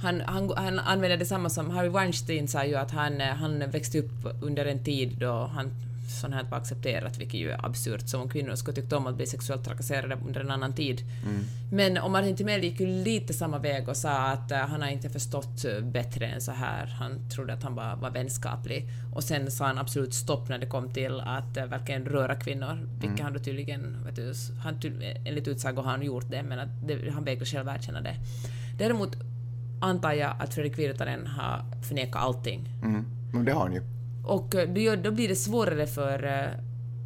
han, 0.03 0.21
han, 0.21 0.53
han 0.57 0.79
använder 0.79 1.17
detsamma 1.17 1.51
som 1.51 1.71
Harry 1.71 1.89
Weinstein 1.89 2.49
sa 2.49 2.65
ju 2.65 2.75
att 2.75 2.91
han, 2.91 3.21
eh, 3.21 3.27
han 3.27 3.71
växte 3.71 3.99
upp 3.99 4.43
under 4.43 4.67
en 4.67 4.85
tid 4.85 5.17
då 5.19 5.51
han 5.55 5.71
sånt 6.21 6.35
här 6.35 6.45
var 6.51 6.59
accepterat, 6.59 7.19
vilket 7.19 7.41
ju 7.41 7.51
är 7.51 7.67
absurt, 7.67 8.09
som 8.09 8.21
om 8.21 8.29
kvinnor 8.29 8.55
skulle 8.55 8.75
tyckt 8.75 8.93
om 8.93 9.07
att 9.07 9.15
bli 9.15 9.27
sexuellt 9.27 9.65
trakasserade 9.65 10.19
under 10.27 10.41
en 10.41 10.51
annan 10.51 10.73
tid. 10.75 11.03
Men 11.73 11.99
om 11.99 12.13
Martin 12.13 12.37
Timell 12.37 12.65
gick 12.65 12.81
ju 12.81 12.87
lite 12.87 13.35
samma 13.35 13.59
väg 13.59 13.89
och 13.89 13.97
sa 13.97 14.11
att 14.11 14.51
eh, 14.51 14.59
han 14.59 14.83
har 14.83 14.89
inte 14.89 15.11
förstått 15.11 15.65
eh, 15.65 15.85
bättre 15.85 16.27
än 16.27 16.41
så 16.41 16.53
här. 16.53 16.87
Han 16.87 17.31
trodde 17.31 17.53
att 17.53 17.63
han 17.63 17.75
bara 17.75 17.97
var 17.97 18.11
vänskaplig. 18.11 18.89
Och 19.15 19.25
sen 19.25 19.51
sa 19.51 19.67
han 19.67 19.79
absolut 19.79 20.15
stopp 20.15 20.49
när 20.49 20.59
det 20.59 20.67
kom 20.67 20.93
till 20.93 21.21
att 21.21 21.57
uh, 21.57 21.65
verkligen 21.65 22.05
röra 22.05 22.35
kvinnor, 22.35 22.89
vilket 23.01 23.21
han 23.21 23.33
då 23.33 23.39
tydligen, 23.39 24.05
vet 24.05 24.17
du, 24.17 24.35
han 24.63 24.81
ty, 24.81 24.93
enligt 25.25 25.49
utsago 25.49 25.77
har 25.77 25.91
han 25.91 26.03
gjort 26.03 26.31
det, 26.31 26.43
men 26.43 26.59
att 26.59 26.69
det, 26.87 27.11
han 27.11 27.25
vägrar 27.25 27.45
själv 27.45 27.69
erkänna 27.69 28.01
det. 28.01 28.17
Däremot 28.79 29.17
antar 29.83 30.13
jag 30.13 30.35
att 30.39 30.55
Fredrik 30.55 30.79
Virtanen 30.79 31.27
har 31.27 31.65
förnekat 31.89 32.23
allting. 32.23 32.69
Mm. 32.83 33.05
Men 33.33 33.45
det 33.45 33.53
har 33.53 33.61
han 33.61 33.73
ju. 33.73 33.83
Och 34.25 34.55
eh, 34.55 34.69
då, 34.69 35.03
då 35.03 35.11
blir 35.11 35.29
det 35.29 35.37
svårare 35.37 35.87
för, 35.87 36.25
eh, 36.25 36.51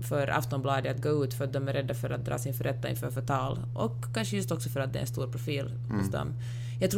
för 0.09 0.28
Aftonbladet 0.28 0.97
att 0.97 1.02
gå 1.02 1.25
ut 1.25 1.35
för 1.35 1.45
att 1.45 1.52
de 1.52 1.68
är 1.68 1.73
rädda 1.73 1.95
för 1.95 2.11
att 2.11 2.25
dras 2.25 2.47
inför 2.47 2.64
rätta 2.64 2.88
inför 2.88 3.11
förtal. 3.11 3.59
Och 3.75 4.04
kanske 4.14 4.37
just 4.37 4.52
också 4.52 4.68
för 4.68 4.80
att 4.80 4.92
det 4.92 4.99
är 4.99 5.00
en 5.00 5.06
stor 5.06 5.26
profil 5.26 5.73
hos 5.90 6.11
dem. 6.11 6.28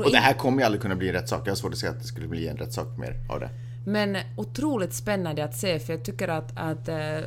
Och 0.05 0.11
det 0.11 0.19
här 0.19 0.35
kommer 0.35 0.59
ju 0.59 0.65
aldrig 0.65 0.83
kunna 0.83 0.97
bli 0.97 1.09
en 1.09 1.15
rättssak. 1.15 1.43
Jag 1.45 1.51
har 1.51 1.57
svårt 1.57 1.73
att 1.73 1.79
se 1.79 1.87
att 1.87 2.01
det 2.01 2.07
skulle 2.07 2.29
bli 2.29 2.49
en 2.49 2.57
rättssak 2.57 2.99
mer 2.99 3.15
av 3.29 3.41
det. 3.41 3.51
Men 3.87 4.17
otroligt 4.37 4.93
spännande 4.93 5.45
att 5.45 5.57
se, 5.57 5.79
för 5.79 5.93
jag 5.93 6.05
tycker 6.05 6.29
att, 6.29 6.53
att 6.57 6.89
eh, 6.89 7.21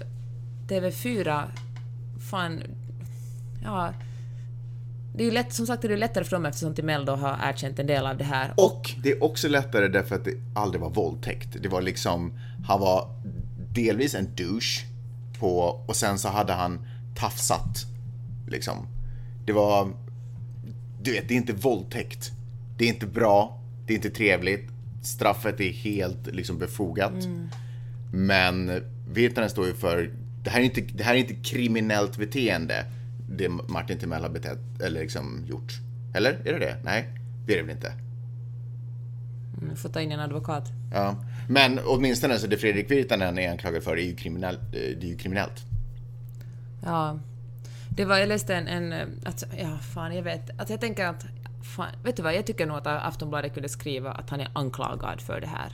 TV4, 0.67 1.43
fan, 2.29 2.61
ja, 3.63 3.93
det 5.13 5.23
är 5.23 5.25
ju 5.25 5.31
lätt, 5.31 5.53
som 5.53 5.67
sagt 5.67 5.81
det 5.81 5.87
är 5.87 5.89
det 5.89 5.97
lättare 5.97 6.23
för 6.23 6.31
dem 6.31 6.45
eftersom 6.45 6.75
Timell 6.75 7.05
då 7.05 7.15
har 7.15 7.49
erkänt 7.49 7.79
en 7.79 7.87
del 7.87 8.05
av 8.05 8.17
det 8.17 8.23
här. 8.23 8.53
Och 8.57 8.91
det 9.03 9.11
är 9.11 9.23
också 9.23 9.47
lättare 9.47 9.87
därför 9.87 10.15
att 10.15 10.25
det 10.25 10.33
aldrig 10.55 10.81
var 10.81 10.89
våldtäkt. 10.89 11.49
Det 11.61 11.69
var 11.69 11.81
liksom, 11.81 12.33
han 12.67 12.79
var 12.79 13.09
delvis 13.73 14.15
en 14.15 14.35
douche 14.35 14.85
på, 15.39 15.59
och 15.87 15.95
sen 15.95 16.19
så 16.19 16.29
hade 16.29 16.53
han 16.53 16.87
tafsat. 17.15 17.85
Liksom. 18.47 18.87
Det 19.45 19.53
var, 19.53 19.89
du 21.01 21.11
vet, 21.11 21.27
det 21.27 21.33
är 21.33 21.37
inte 21.37 21.53
våldtäkt. 21.53 22.31
Det 22.77 22.85
är 22.85 22.89
inte 22.89 23.05
bra, 23.05 23.59
det 23.87 23.93
är 23.93 23.95
inte 23.95 24.09
trevligt. 24.09 24.69
Straffet 25.03 25.59
är 25.59 25.71
helt 25.71 26.27
liksom 26.27 26.57
befogat. 26.57 27.13
Men 28.13 28.81
Virtanen 29.13 29.49
står 29.49 29.67
ju 29.67 29.73
för, 29.73 30.11
det 30.43 30.49
här 30.49 30.59
är 30.59 30.63
inte, 30.63 30.81
det 30.81 31.03
här 31.03 31.13
är 31.13 31.17
inte 31.17 31.33
kriminellt 31.33 32.17
beteende. 32.17 32.85
Det 33.37 33.49
Martin 33.49 33.97
Timell 33.99 34.21
har 34.21 34.29
betett, 34.29 34.81
eller 34.81 34.99
liksom 35.01 35.45
gjort. 35.45 35.73
Eller? 36.13 36.31
Är 36.33 36.53
det 36.53 36.59
det? 36.59 36.77
Nej, 36.83 37.09
det 37.45 37.53
är 37.53 37.57
det 37.57 37.63
väl 37.63 37.75
inte. 37.75 37.93
Mm, 39.61 39.75
Får 39.75 39.89
ta 39.89 40.01
in 40.01 40.11
en 40.11 40.19
advokat. 40.19 40.63
Ja. 40.93 41.15
Men 41.49 41.79
åtminstone 41.85 42.39
så 42.39 42.47
det 42.47 42.57
Fredrik 42.57 42.91
Virtanen 42.91 43.39
är 43.39 43.51
anklagad 43.51 43.83
för 43.83 43.97
är 43.97 44.01
ju 44.01 44.15
kriminellt. 44.15 44.59
Det 44.71 44.93
är 44.93 45.05
ju 45.05 45.17
kriminellt. 45.17 45.65
Ja. 46.83 47.19
Det 47.89 48.05
var, 48.05 48.17
jag 48.17 48.27
läste 48.29 48.55
en, 48.55 48.67
en 48.67 49.09
att, 49.25 49.43
ja 49.59 49.77
fan 49.77 50.15
jag 50.15 50.23
vet, 50.23 50.49
att 50.57 50.69
jag 50.69 50.79
tänker 50.81 51.05
att, 51.05 51.25
fan, 51.63 51.87
vet 52.03 52.15
du 52.15 52.23
vad, 52.23 52.35
jag 52.35 52.45
tycker 52.45 52.65
nog 52.65 52.77
att 52.77 52.87
Aftonbladet 52.87 53.53
kunde 53.53 53.69
skriva 53.69 54.11
att 54.11 54.29
han 54.29 54.39
är 54.39 54.47
anklagad 54.53 55.21
för 55.21 55.41
det 55.41 55.47
här. 55.47 55.71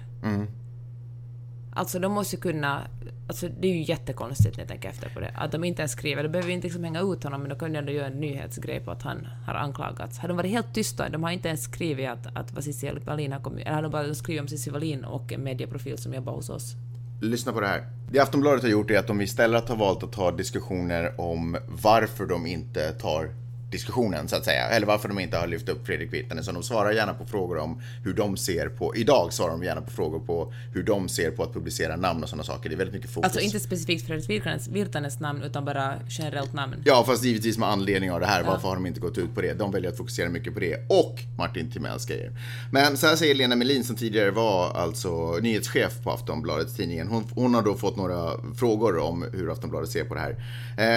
Alltså 1.78 2.00
de 2.00 2.12
måste 2.12 2.36
ju 2.36 2.42
kunna, 2.42 2.88
alltså 3.28 3.48
det 3.60 3.68
är 3.68 3.72
ju 3.72 3.84
jättekonstigt 3.84 4.58
när 4.58 4.62
jag 4.62 4.70
tänker 4.70 4.90
efter 4.90 5.10
på 5.10 5.20
det, 5.20 5.32
att 5.38 5.52
de 5.52 5.64
inte 5.64 5.82
ens 5.82 5.92
skriver, 5.92 6.24
Då 6.24 6.30
behöver 6.30 6.48
vi 6.48 6.54
inte 6.54 6.68
liksom 6.68 6.84
hänga 6.84 7.02
ut 7.02 7.24
honom 7.24 7.42
men 7.42 7.50
då 7.50 7.56
kan 7.56 7.74
ju 7.74 7.78
ändå 7.80 7.92
göra 7.92 8.08
en 8.08 8.20
nyhetsgrej 8.20 8.80
på 8.80 8.92
att 8.92 9.02
han 9.02 9.28
har 9.46 9.54
anklagats. 9.54 10.20
Har 10.20 10.28
de 10.28 10.38
varit 10.38 10.52
helt 10.52 10.74
tysta, 10.74 11.10
de 11.10 11.24
har 11.24 11.32
inte 11.32 11.48
ens 11.48 11.64
skrivit 11.64 12.10
att, 12.10 12.38
att 12.38 12.64
Cissi 12.64 12.92
Wallin 13.06 13.32
har 13.32 13.40
kommit, 13.40 13.66
eller 13.66 13.76
har 13.76 13.82
de 13.82 13.92
bara 13.92 14.14
skrivit 14.14 14.42
om 14.42 14.48
Cissi 14.48 14.70
Wallin 14.70 15.06
och 15.06 15.34
en 15.34 15.44
medieprofil 15.44 15.98
som 15.98 16.14
jobbar 16.14 16.34
hos 16.34 16.50
oss. 16.50 16.74
Lyssna 17.22 17.54
på 17.54 17.62
det 17.62 17.68
här. 17.68 17.84
Det 18.12 18.20
Aftonbladet 18.20 18.62
har 18.62 18.70
gjort 18.70 18.92
är 18.92 19.00
att 19.00 19.08
de 19.08 19.22
istället 19.22 19.70
har 19.70 19.76
valt 19.76 20.04
att 20.04 20.14
ta 20.14 20.32
diskussioner 20.32 21.22
om 21.22 21.58
varför 21.68 22.26
de 22.26 22.46
inte 22.46 22.92
tar 22.92 23.30
diskussionen 23.72 24.28
så 24.28 24.36
att 24.36 24.46
säga. 24.46 24.70
Eller 24.70 24.88
varför 24.88 25.08
de 25.08 25.20
inte 25.20 25.38
har 25.38 25.48
lyft 25.48 25.70
upp 25.70 25.86
Fredrik 25.86 26.14
Virtanen. 26.14 26.44
Så 26.44 26.52
de 26.52 26.64
svarar 26.64 26.92
gärna 26.92 27.14
på 27.14 27.26
frågor 27.26 27.58
om 27.58 27.82
hur 28.04 28.14
de 28.14 28.38
ser 28.38 28.70
på, 28.70 28.96
idag 28.96 29.34
svarar 29.34 29.52
de 29.52 29.64
gärna 29.64 29.82
på 29.82 29.92
frågor 29.92 30.20
på 30.20 30.54
hur 30.74 30.84
de 30.84 31.10
ser 31.10 31.32
på 31.32 31.44
att 31.44 31.54
publicera 31.54 31.96
namn 31.96 32.24
och 32.24 32.30
sådana 32.30 32.44
saker. 32.44 32.70
Det 32.70 32.76
är 32.76 32.78
väldigt 32.78 32.96
mycket 32.96 33.12
fokus. 33.12 33.26
Alltså 33.26 33.40
inte 33.40 33.60
specifikt 33.60 34.08
Fredrik 34.08 34.30
Virtanens, 34.30 34.68
Virtanens 34.68 35.20
namn 35.20 35.44
utan 35.44 35.66
bara 35.66 35.94
generellt 36.10 36.54
namn. 36.54 36.76
Ja, 36.86 37.04
fast 37.08 37.24
givetvis 37.24 37.58
med 37.58 37.70
anledning 37.70 38.12
av 38.12 38.20
det 38.20 38.26
här. 38.26 38.44
Varför 38.44 38.68
har 38.68 38.76
de 38.76 38.86
inte 38.86 39.00
gått 39.00 39.18
ut 39.18 39.36
på 39.36 39.42
det? 39.42 39.54
De 39.54 39.72
väljer 39.72 39.92
att 39.92 39.98
fokusera 39.98 40.30
mycket 40.30 40.54
på 40.54 40.60
det. 40.60 40.76
Och 40.90 41.20
Martin 41.38 41.72
Timells 41.72 42.06
grejer. 42.06 42.32
Men 42.72 42.98
så 42.98 43.08
här 43.08 43.16
säger 43.16 43.36
Lena 43.36 43.56
Melin 43.56 43.84
som 43.84 43.96
tidigare 43.96 44.32
var 44.32 44.74
alltså 44.74 45.38
nyhetschef 45.42 46.04
på 46.04 46.12
Aftonbladets 46.12 46.76
tidningen. 46.76 47.08
Hon, 47.08 47.24
hon 47.36 47.54
har 47.54 47.62
då 47.62 47.76
fått 47.76 47.98
några 47.98 48.32
frågor 48.56 48.98
om 48.98 49.26
hur 49.34 49.52
Aftonbladet 49.52 49.90
ser 49.90 50.04
på 50.04 50.14
det 50.14 50.20
här. 50.20 50.36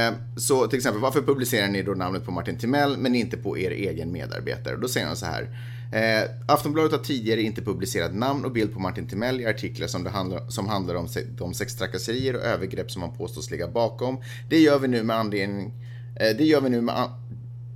Eh, 0.09 0.15
så 0.37 0.67
till 0.67 0.77
exempel, 0.77 1.03
varför 1.03 1.23
publicerar 1.23 1.69
ni 1.69 1.83
då 1.83 1.93
namnet 1.93 2.25
på 2.25 2.31
Martin 2.33 2.59
Timell 2.61 2.97
men 2.97 3.15
inte 3.15 3.37
på 3.37 3.59
er 3.59 3.71
egen 3.71 4.13
medarbetare? 4.13 4.77
Då 4.77 4.89
säger 4.89 5.07
han 5.07 5.17
så 5.17 5.27
här. 5.27 5.49
Eh, 5.93 6.31
Aftonbladet 6.49 6.93
har 6.93 6.99
tidigare 6.99 7.43
inte 7.43 7.63
publicerat 7.63 8.15
namn 8.15 8.45
och 8.45 8.53
bild 8.53 8.73
på 8.73 8.81
Martin 8.81 9.09
Timell 9.09 9.41
i 9.41 9.47
artiklar 9.47 9.87
som, 9.87 10.05
det 10.05 10.11
handlar, 10.11 10.49
som 10.49 10.69
handlar 10.69 10.95
om 10.95 11.09
se- 11.09 11.25
de 11.39 11.55
sextrakasserier 11.55 12.35
och 12.37 12.43
övergrepp 12.43 12.91
som 12.91 13.03
han 13.03 13.17
påstås 13.17 13.51
ligga 13.51 13.69
bakom. 13.69 14.21
Det 14.49 14.59
gör 14.59 14.79
vi 14.79 14.89
nu 14.89 15.03
med 15.03 15.17
anledning 15.17 15.73
eh, 16.21 16.37
det 16.39 16.45
gör 16.45 16.61
vi 16.61 16.71
nu 16.71 16.81
med 16.81 16.99
an- 16.99 17.11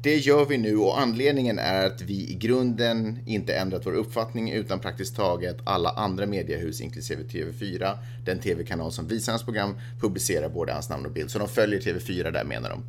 det 0.02 0.16
gör 0.16 0.44
vi 0.44 0.58
nu 0.58 0.76
och 0.76 1.00
anledningen 1.00 1.58
är 1.58 1.86
att 1.86 2.00
vi 2.02 2.30
i 2.30 2.34
grunden 2.34 3.18
inte 3.26 3.54
ändrat 3.54 3.86
vår 3.86 3.92
uppfattning 3.94 4.50
utan 4.52 4.78
praktiskt 4.78 5.16
taget 5.16 5.56
alla 5.64 5.90
andra 5.90 6.26
mediehus 6.26 6.80
inklusive 6.80 7.22
TV4, 7.22 7.96
den 8.24 8.38
TV-kanal 8.38 8.92
som 8.92 9.08
visar 9.08 9.32
hans 9.32 9.42
program, 9.44 9.74
publicerar 10.00 10.48
både 10.48 10.72
hans 10.72 10.88
namn 10.88 11.06
och 11.06 11.12
bild. 11.12 11.30
Så 11.30 11.38
de 11.38 11.48
följer 11.48 11.80
TV4 11.80 12.30
där 12.30 12.44
menar 12.44 12.70
de. 12.70 12.82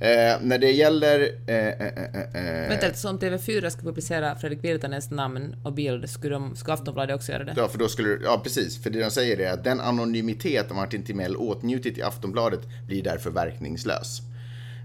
Eh, 0.00 0.36
när 0.42 0.58
det 0.58 0.70
gäller... 0.70 1.20
Eh, 1.46 1.56
eh, 1.56 1.86
eh, 1.86 2.62
eh, 2.62 2.68
Vänta 2.68 2.86
lite, 2.86 2.98
så 2.98 3.10
om 3.10 3.18
TV4 3.18 3.70
ska 3.70 3.82
publicera 3.82 4.36
Fredrik 4.36 4.64
Virtanens 4.64 5.10
namn 5.10 5.56
och 5.64 5.72
bild, 5.72 6.10
skulle, 6.10 6.34
de, 6.34 6.56
skulle 6.56 6.74
Aftonbladet 6.74 7.16
också 7.16 7.32
göra 7.32 7.44
det? 7.44 7.54
Ja, 7.56 7.68
för 7.68 7.78
då 7.78 7.88
skulle 7.88 8.18
Ja, 8.24 8.40
precis. 8.44 8.82
För 8.82 8.90
det 8.90 9.00
de 9.00 9.10
säger 9.10 9.40
är 9.40 9.52
att 9.52 9.64
den 9.64 9.80
anonymitet 9.80 10.74
Martin 10.74 11.04
Timell 11.04 11.36
åtnjutit 11.36 11.98
i 11.98 12.02
Aftonbladet 12.02 12.60
blir 12.86 13.02
därför 13.02 13.30
verkningslös. 13.30 14.20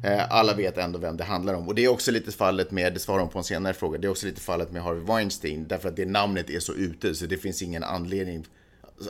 Eh, 0.04 0.32
Alla 0.32 0.54
vet 0.54 0.78
ändå 0.78 1.00
vem 1.00 1.18
det 1.18 1.24
handlar 1.24 1.54
om. 1.54 1.68
Och 1.68 1.76
det 1.76 1.84
är 1.84 1.88
också 1.88 2.12
lite 2.12 2.32
fallet 2.32 2.72
med, 2.72 2.94
det 2.94 3.00
svarar 3.00 3.20
hon 3.20 3.30
på 3.30 3.38
en 3.38 3.44
senare 3.44 3.74
fråga, 3.74 3.98
det 3.98 4.08
är 4.08 4.12
också 4.12 4.26
lite 4.26 4.42
fallet 4.42 4.72
med 4.72 4.84
Harvey 4.84 5.04
Weinstein. 5.04 5.68
Därför 5.68 5.90
att 5.90 5.96
det 5.96 6.06
namnet 6.06 6.50
är 6.50 6.60
så 6.60 6.74
ute 6.74 7.16
så 7.16 7.26
det 7.26 7.38
finns 7.38 7.62
ingen 7.62 7.84
anledning. 7.84 8.46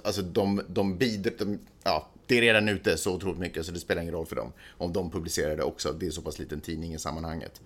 Alltså 0.04 0.22
de, 0.22 0.62
de 0.68 0.98
bidrar, 0.98 1.34
de, 1.38 1.60
ja, 1.84 2.08
det 2.26 2.38
är 2.38 2.42
redan 2.42 2.70
ute 2.70 2.98
så 2.98 3.14
otroligt 3.14 3.40
mycket 3.40 3.66
så 3.66 3.72
det 3.72 3.80
spelar 3.80 4.02
ingen 4.02 4.14
roll 4.14 4.26
för 4.26 4.36
dem. 4.36 4.54
Om 4.78 4.94
de 4.94 5.12
publicerar 5.12 5.58
det 5.58 5.64
också, 5.64 5.92
det 5.92 6.08
är 6.08 6.12
så 6.12 6.22
pass 6.22 6.40
liten 6.40 6.62
tidning 6.62 6.94
i 6.94 7.00
sammanhanget. 7.00 7.62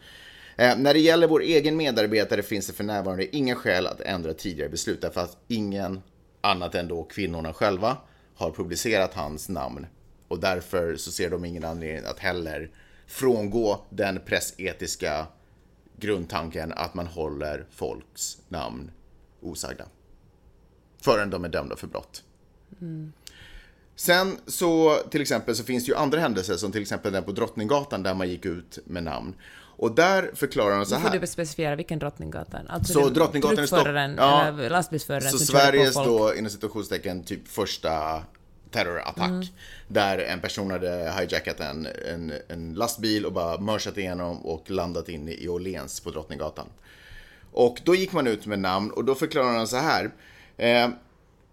Eh, 0.58 0.78
när 0.78 0.94
det 0.94 1.00
gäller 1.00 1.28
vår 1.28 1.42
egen 1.42 1.78
medarbetare 1.78 2.44
finns 2.44 2.68
det 2.68 2.74
för 2.74 2.84
närvarande 2.84 3.36
inga 3.36 3.56
skäl 3.56 3.88
att 3.88 4.02
ändra 4.02 4.34
tidigare 4.34 4.70
beslut 4.70 5.02
därför 5.02 5.22
att 5.22 5.38
ingen 5.48 6.02
annat 6.42 6.76
än 6.76 6.88
då 6.88 7.04
kvinnorna 7.04 7.54
själva 7.54 7.98
har 8.36 8.52
publicerat 8.52 9.14
hans 9.14 9.50
namn 9.50 9.88
och 10.28 10.40
därför 10.40 10.96
så 10.96 11.12
ser 11.12 11.30
de 11.30 11.46
ingen 11.46 11.64
anledning 11.64 12.06
att 12.06 12.20
heller 12.20 12.72
frångå 13.08 13.86
den 13.90 14.20
pressetiska 14.26 15.28
grundtanken 15.98 16.74
att 16.74 16.94
man 16.94 17.08
håller 17.08 17.66
folks 17.72 18.38
namn 18.48 18.92
osagda. 19.42 19.86
Förrän 21.06 21.30
de 21.30 21.46
är 21.46 21.50
dömda 21.50 21.76
för 21.76 21.88
brott. 21.88 22.24
Sen 23.96 24.38
så 24.48 24.96
till 25.12 25.22
exempel 25.22 25.56
så 25.56 25.64
finns 25.64 25.86
det 25.86 25.90
ju 25.92 25.96
andra 25.98 26.20
händelser 26.20 26.56
som 26.58 26.72
till 26.72 26.82
exempel 26.82 27.14
den 27.14 27.24
på 27.24 27.32
Drottninggatan 27.32 28.04
där 28.04 28.14
man 28.14 28.30
gick 28.30 28.46
ut 28.46 28.80
med 28.86 29.04
namn. 29.04 29.34
Och 29.78 29.96
där 29.96 30.32
förklarar 30.34 30.76
de 30.78 30.86
så 30.86 30.96
Nu 30.96 31.02
får 31.02 31.10
här. 31.10 31.20
du 31.20 31.28
specificera 31.28 31.76
vilken 31.76 32.00
Drottninggatan. 32.00 32.68
Alltså 32.68 32.94
Så 32.94 33.10
Drottninggatan 33.10 33.64
i 33.64 33.68
Stockholm- 33.68 34.16
ja. 34.18 34.52
lastbilsföraren 34.52 35.32
Så 35.32 35.38
Sveriges 35.38 35.94
då, 35.94 36.36
inom 36.36 36.52
situationstecken, 36.52 37.24
typ 37.24 37.48
första 37.48 38.24
terrorattack. 38.72 39.30
Mm. 39.30 39.46
Där 39.88 40.18
en 40.18 40.40
person 40.40 40.72
hade 40.72 41.14
hijackat 41.20 41.60
en, 41.60 41.88
en, 42.14 42.34
en 42.48 42.74
lastbil 42.74 43.26
och 43.26 43.34
bara 43.34 43.60
mörsat 43.60 43.98
igenom 43.98 44.46
och 44.46 44.70
landat 44.72 45.10
in 45.10 45.30
i 45.30 45.48
Åhléns 45.48 46.00
på 46.00 46.12
Drottninggatan. 46.12 46.68
Och 47.52 47.82
då 47.84 47.96
gick 47.96 48.12
man 48.12 48.28
ut 48.28 48.46
med 48.46 48.60
namn 48.60 48.92
och 48.92 49.06
då 49.06 49.16
förklarar 49.16 49.58
han 49.58 49.68
så 49.68 49.78
här. 49.78 50.12
Eh, 50.58 50.90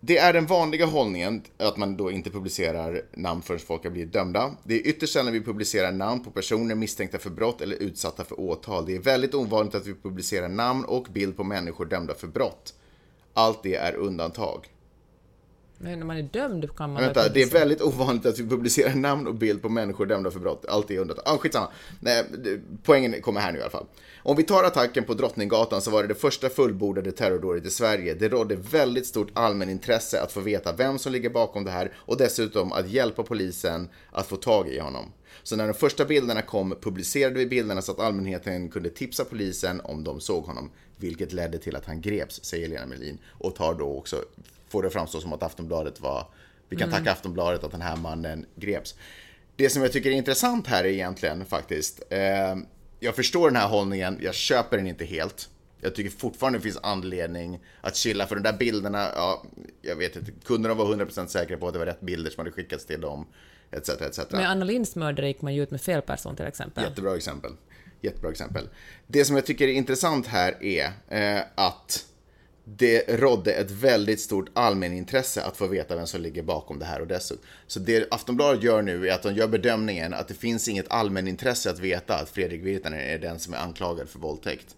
det 0.00 0.18
är 0.18 0.32
den 0.32 0.47
vanliga 0.47 0.87
hållningen 0.87 1.42
att 1.56 1.76
man 1.76 1.97
då 1.97 2.11
inte 2.11 2.30
publicerar 2.30 3.02
namn 3.12 3.42
förrän 3.42 3.61
folk 3.61 3.85
har 3.85 3.90
blivit 3.90 4.12
dömda. 4.12 4.50
Det 4.64 4.75
är 4.75 4.87
ytterst 4.87 5.12
sällan 5.12 5.32
vi 5.32 5.44
publicerar 5.44 5.92
namn 5.92 6.25
på 6.25 6.30
personer 6.30 6.75
misstänkta 6.75 7.18
för 7.18 7.30
brott 7.30 7.61
eller 7.61 7.76
utsatta 7.76 8.25
för 8.25 8.40
åtal. 8.40 8.87
Det 8.87 8.94
är 8.97 9.00
väldigt 9.00 9.35
ovanligt 9.35 9.75
att 9.75 9.87
vi 9.87 9.94
publicerar 9.94 10.49
namn 10.49 10.85
och 10.85 11.06
bild 11.12 11.37
på 11.37 11.44
människor 11.44 11.87
dömda 11.87 12.14
för 12.14 12.26
brott. 12.26 12.75
Allt 13.35 13.62
det 13.62 13.75
är 13.75 13.94
undantag. 13.94 14.68
Men 15.79 15.99
när 15.99 16.07
man 16.07 16.17
är 16.17 16.23
dömd 16.23 16.76
kan 16.76 16.93
man... 16.93 17.02
Vänta, 17.02 17.29
det 17.29 17.43
är 17.43 17.50
väldigt 17.50 17.83
ovanligt 17.83 18.26
att 18.26 18.38
vi 18.38 18.49
publicerar 18.49 18.95
namn 18.95 19.26
och 19.26 19.35
bild 19.35 19.62
på 19.62 19.69
människor 19.69 20.07
dömda 20.07 20.31
för 20.31 20.41
brott. 20.41 20.64
Allt 20.69 20.91
är 20.91 20.99
undantag. 20.99 21.25
Ah, 21.26 21.38
skitsamma. 21.38 21.69
Nej, 22.00 22.25
poängen 22.83 23.23
kommer 23.23 23.41
här 23.41 23.52
nu 23.52 23.59
i 23.59 23.62
alla 23.62 23.71
fall. 23.71 23.87
Om 24.25 24.37
vi 24.37 24.43
tar 24.43 24.64
attacken 24.64 25.05
på 25.05 25.14
Drottninggatan 25.14 25.83
så 25.83 25.91
var 25.91 26.02
det 26.02 26.09
det 26.09 26.14
första 26.14 26.49
fullbordade 26.49 27.12
terrordådet 27.12 27.67
i 27.67 27.71
Sverige. 27.71 28.14
Det 28.14 28.29
rådde 28.29 28.57
väldigt 28.57 29.07
stort 29.07 29.29
allmänintresse 29.33 30.21
att 30.21 30.33
få 30.33 30.41
veta 30.41 30.73
vem 30.73 30.99
som 30.99 31.12
ligger 31.12 31.31
bakom 31.31 31.64
det 31.64 31.71
här 31.71 31.93
och 31.97 32.17
dessutom 32.17 32.73
att 32.73 32.88
hjälpa 32.88 33.23
polisen 33.23 33.88
att 34.11 34.26
få 34.26 34.37
tag 34.37 34.69
i 34.69 34.79
honom. 34.79 35.12
Så 35.43 35.57
när 35.57 35.67
de 35.67 35.75
första 35.75 36.05
bilderna 36.05 36.43
kom 36.43 36.76
publicerade 36.81 37.38
vi 37.38 37.47
bilderna 37.47 37.83
så 37.83 37.93
att 37.93 38.00
allmänheten 38.00 38.69
kunde 38.69 38.91
tipsa 38.91 39.25
polisen 39.25 39.81
om 39.81 40.05
de 40.05 40.21
såg 40.21 40.45
honom. 40.45 40.71
Vilket 40.97 41.33
ledde 41.33 41.59
till 41.59 41.76
att 41.76 41.85
han 41.85 42.00
greps, 42.00 42.45
säger 42.45 42.69
Lena 42.69 42.87
Melin. 42.87 43.19
Och 43.29 43.55
tar 43.55 43.75
då 43.75 43.99
också, 43.99 44.17
får 44.73 44.83
det 44.83 44.91
framstå 44.91 45.21
som 45.21 45.33
att 45.33 45.43
Aftonbladet 45.43 46.00
var 46.00 46.26
vi 46.73 46.79
kan 46.79 46.91
tacka 46.91 47.12
Aftonbladet 47.12 47.64
att 47.64 47.71
den 47.71 47.83
här 47.83 47.97
mannen 47.97 48.47
greps. 48.57 48.95
Det 49.57 49.71
som 49.71 49.83
jag 49.83 49.93
tycker 49.93 50.11
är 50.11 50.14
intressant 50.14 50.67
här 50.67 50.85
är 50.85 50.88
egentligen 50.88 51.45
faktiskt, 51.45 52.02
eh, 52.11 52.57
jag 53.00 53.17
förstår 53.17 53.49
den 53.49 53.57
här 53.57 53.69
hållningen, 53.69 54.19
jag 54.23 54.35
köper 54.35 54.76
den 54.76 54.87
inte 54.87 55.05
helt. 55.05 55.49
Jag 55.81 55.95
tycker 55.95 56.11
fortfarande 56.11 56.59
det 56.59 56.62
finns 56.62 56.79
anledning 56.83 57.61
att 57.81 57.97
chilla 57.97 58.26
för 58.26 58.35
de 58.35 58.43
där 58.43 58.52
bilderna, 58.52 59.09
ja, 59.14 59.45
jag 59.83 59.97
vet 59.97 60.17
inte, 60.17 60.33
kunde 60.45 60.69
de 60.69 60.79
vara 60.79 60.88
100% 60.88 61.26
säkra 61.26 61.57
på 61.57 61.67
att 61.67 61.73
det 61.73 61.79
var 61.79 61.87
rätt 61.87 62.00
bilder 62.00 62.31
som 62.31 62.41
hade 62.41 62.50
skickats 62.50 62.87
till 62.87 63.00
dem, 63.00 63.26
etc. 63.71 63.88
etc. 63.88 64.19
Med 64.31 64.50
Anna 64.50 64.64
Linds 64.64 64.97
mördare 64.97 65.26
gick 65.26 65.43
man 65.43 65.55
ju 65.55 65.62
ut 65.62 65.71
med 65.71 65.81
fel 65.81 66.02
person 66.02 66.37
till 66.37 66.47
exempel. 66.47 66.85
Jättebra 66.85 67.17
exempel. 67.17 67.52
Jättebra 68.00 68.31
exempel. 68.31 68.69
Det 69.07 69.25
som 69.25 69.37
jag 69.37 69.47
tycker 69.47 69.69
är 69.69 69.73
intressant 69.73 70.26
här 70.26 70.64
är 70.64 70.93
eh, 71.09 71.43
att 71.55 72.07
det 72.64 73.04
rådde 73.09 73.52
ett 73.52 73.71
väldigt 73.71 74.21
stort 74.21 74.49
allmänintresse 74.52 75.42
att 75.42 75.57
få 75.57 75.66
veta 75.66 75.97
vem 75.97 76.07
som 76.07 76.21
ligger 76.21 76.42
bakom 76.42 76.78
det 76.78 76.85
här 76.85 77.00
och 77.00 77.07
dessutom. 77.07 77.45
Så 77.66 77.81
det 77.81 78.09
Aftonbladet 78.11 78.62
gör 78.62 78.83
nu 78.83 79.09
är 79.09 79.12
att 79.12 79.23
de 79.23 79.35
gör 79.35 79.49
bedömningen 79.49 80.14
att 80.14 80.28
det 80.28 80.35
finns 80.35 80.69
inget 80.69 80.90
allmänintresse 80.90 81.71
att 81.71 81.78
veta 81.78 82.14
att 82.14 82.28
Fredrik 82.28 82.64
Virtanen 82.64 83.00
är 83.00 83.19
den 83.19 83.38
som 83.38 83.54
är 83.54 83.59
anklagad 83.59 84.09
för 84.09 84.19
våldtäkt. 84.19 84.76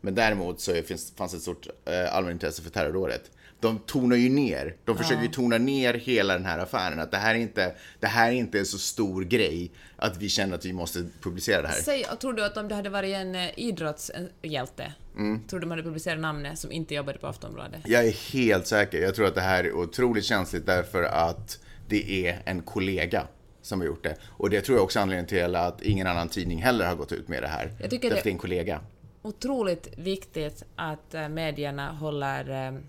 Men 0.00 0.14
däremot 0.14 0.60
så 0.60 0.74
finns, 0.74 1.12
fanns 1.16 1.34
ett 1.34 1.42
stort 1.42 1.66
eh, 1.84 2.14
allmänintresse 2.14 2.62
för 2.62 2.70
terrordådet. 2.70 3.30
De 3.64 3.78
tonar 3.78 4.16
ju 4.16 4.28
ner, 4.28 4.76
de 4.84 4.96
försöker 4.98 5.22
ju 5.22 5.28
tona 5.28 5.58
ner 5.58 5.94
hela 5.94 6.34
den 6.34 6.46
här 6.46 6.58
affären. 6.58 7.00
Att 7.00 7.10
det 7.10 7.16
här, 7.16 7.34
är 7.34 7.38
inte, 7.38 7.74
det 8.00 8.06
här 8.06 8.28
är 8.28 8.32
inte 8.34 8.58
en 8.58 8.66
så 8.66 8.78
stor 8.78 9.24
grej 9.24 9.70
att 9.96 10.16
vi 10.16 10.28
känner 10.28 10.54
att 10.54 10.64
vi 10.64 10.72
måste 10.72 11.04
publicera 11.22 11.62
det 11.62 11.68
här. 11.68 11.74
Säg, 11.74 12.04
tror 12.20 12.32
du 12.32 12.44
att 12.44 12.56
om 12.56 12.68
det 12.68 12.74
hade 12.74 12.90
varit 12.90 13.14
en 13.14 13.34
eh, 13.34 13.48
idrottshjälte, 13.56 14.92
Mm. 15.16 15.40
tror 15.48 15.60
du 15.60 15.66
man 15.66 15.78
hade 15.78 15.82
publicerat 15.82 16.20
namnet 16.20 16.58
som 16.58 16.72
inte 16.72 16.94
jobbade 16.94 17.18
på 17.18 17.26
Aftonbladet? 17.26 17.80
Jag 17.84 18.04
är 18.06 18.32
helt 18.32 18.66
säker. 18.66 18.98
Jag 19.02 19.14
tror 19.14 19.26
att 19.26 19.34
det 19.34 19.40
här 19.40 19.64
är 19.64 19.72
otroligt 19.72 20.24
känsligt 20.24 20.66
därför 20.66 21.02
att 21.02 21.58
det 21.88 22.26
är 22.28 22.42
en 22.44 22.62
kollega 22.62 23.26
som 23.62 23.80
har 23.80 23.86
gjort 23.86 24.02
det. 24.02 24.16
Och 24.24 24.50
det 24.50 24.60
tror 24.60 24.78
jag 24.78 24.84
också 24.84 24.98
är 24.98 25.02
anledningen 25.02 25.28
till 25.28 25.56
att 25.56 25.82
ingen 25.82 26.06
annan 26.06 26.28
tidning 26.28 26.62
heller 26.62 26.86
har 26.86 26.94
gått 26.94 27.12
ut 27.12 27.28
med 27.28 27.42
det 27.42 27.48
här. 27.48 27.72
Jag 27.80 27.90
tycker 27.90 28.10
därför 28.10 28.24
det- 28.24 28.30
är 28.30 28.32
en 28.32 28.38
kollega. 28.38 28.80
Otroligt 29.22 29.88
viktigt 29.98 30.62
att 30.76 31.14
eh, 31.14 31.28
medierna 31.28 31.92
håller... 31.92 32.80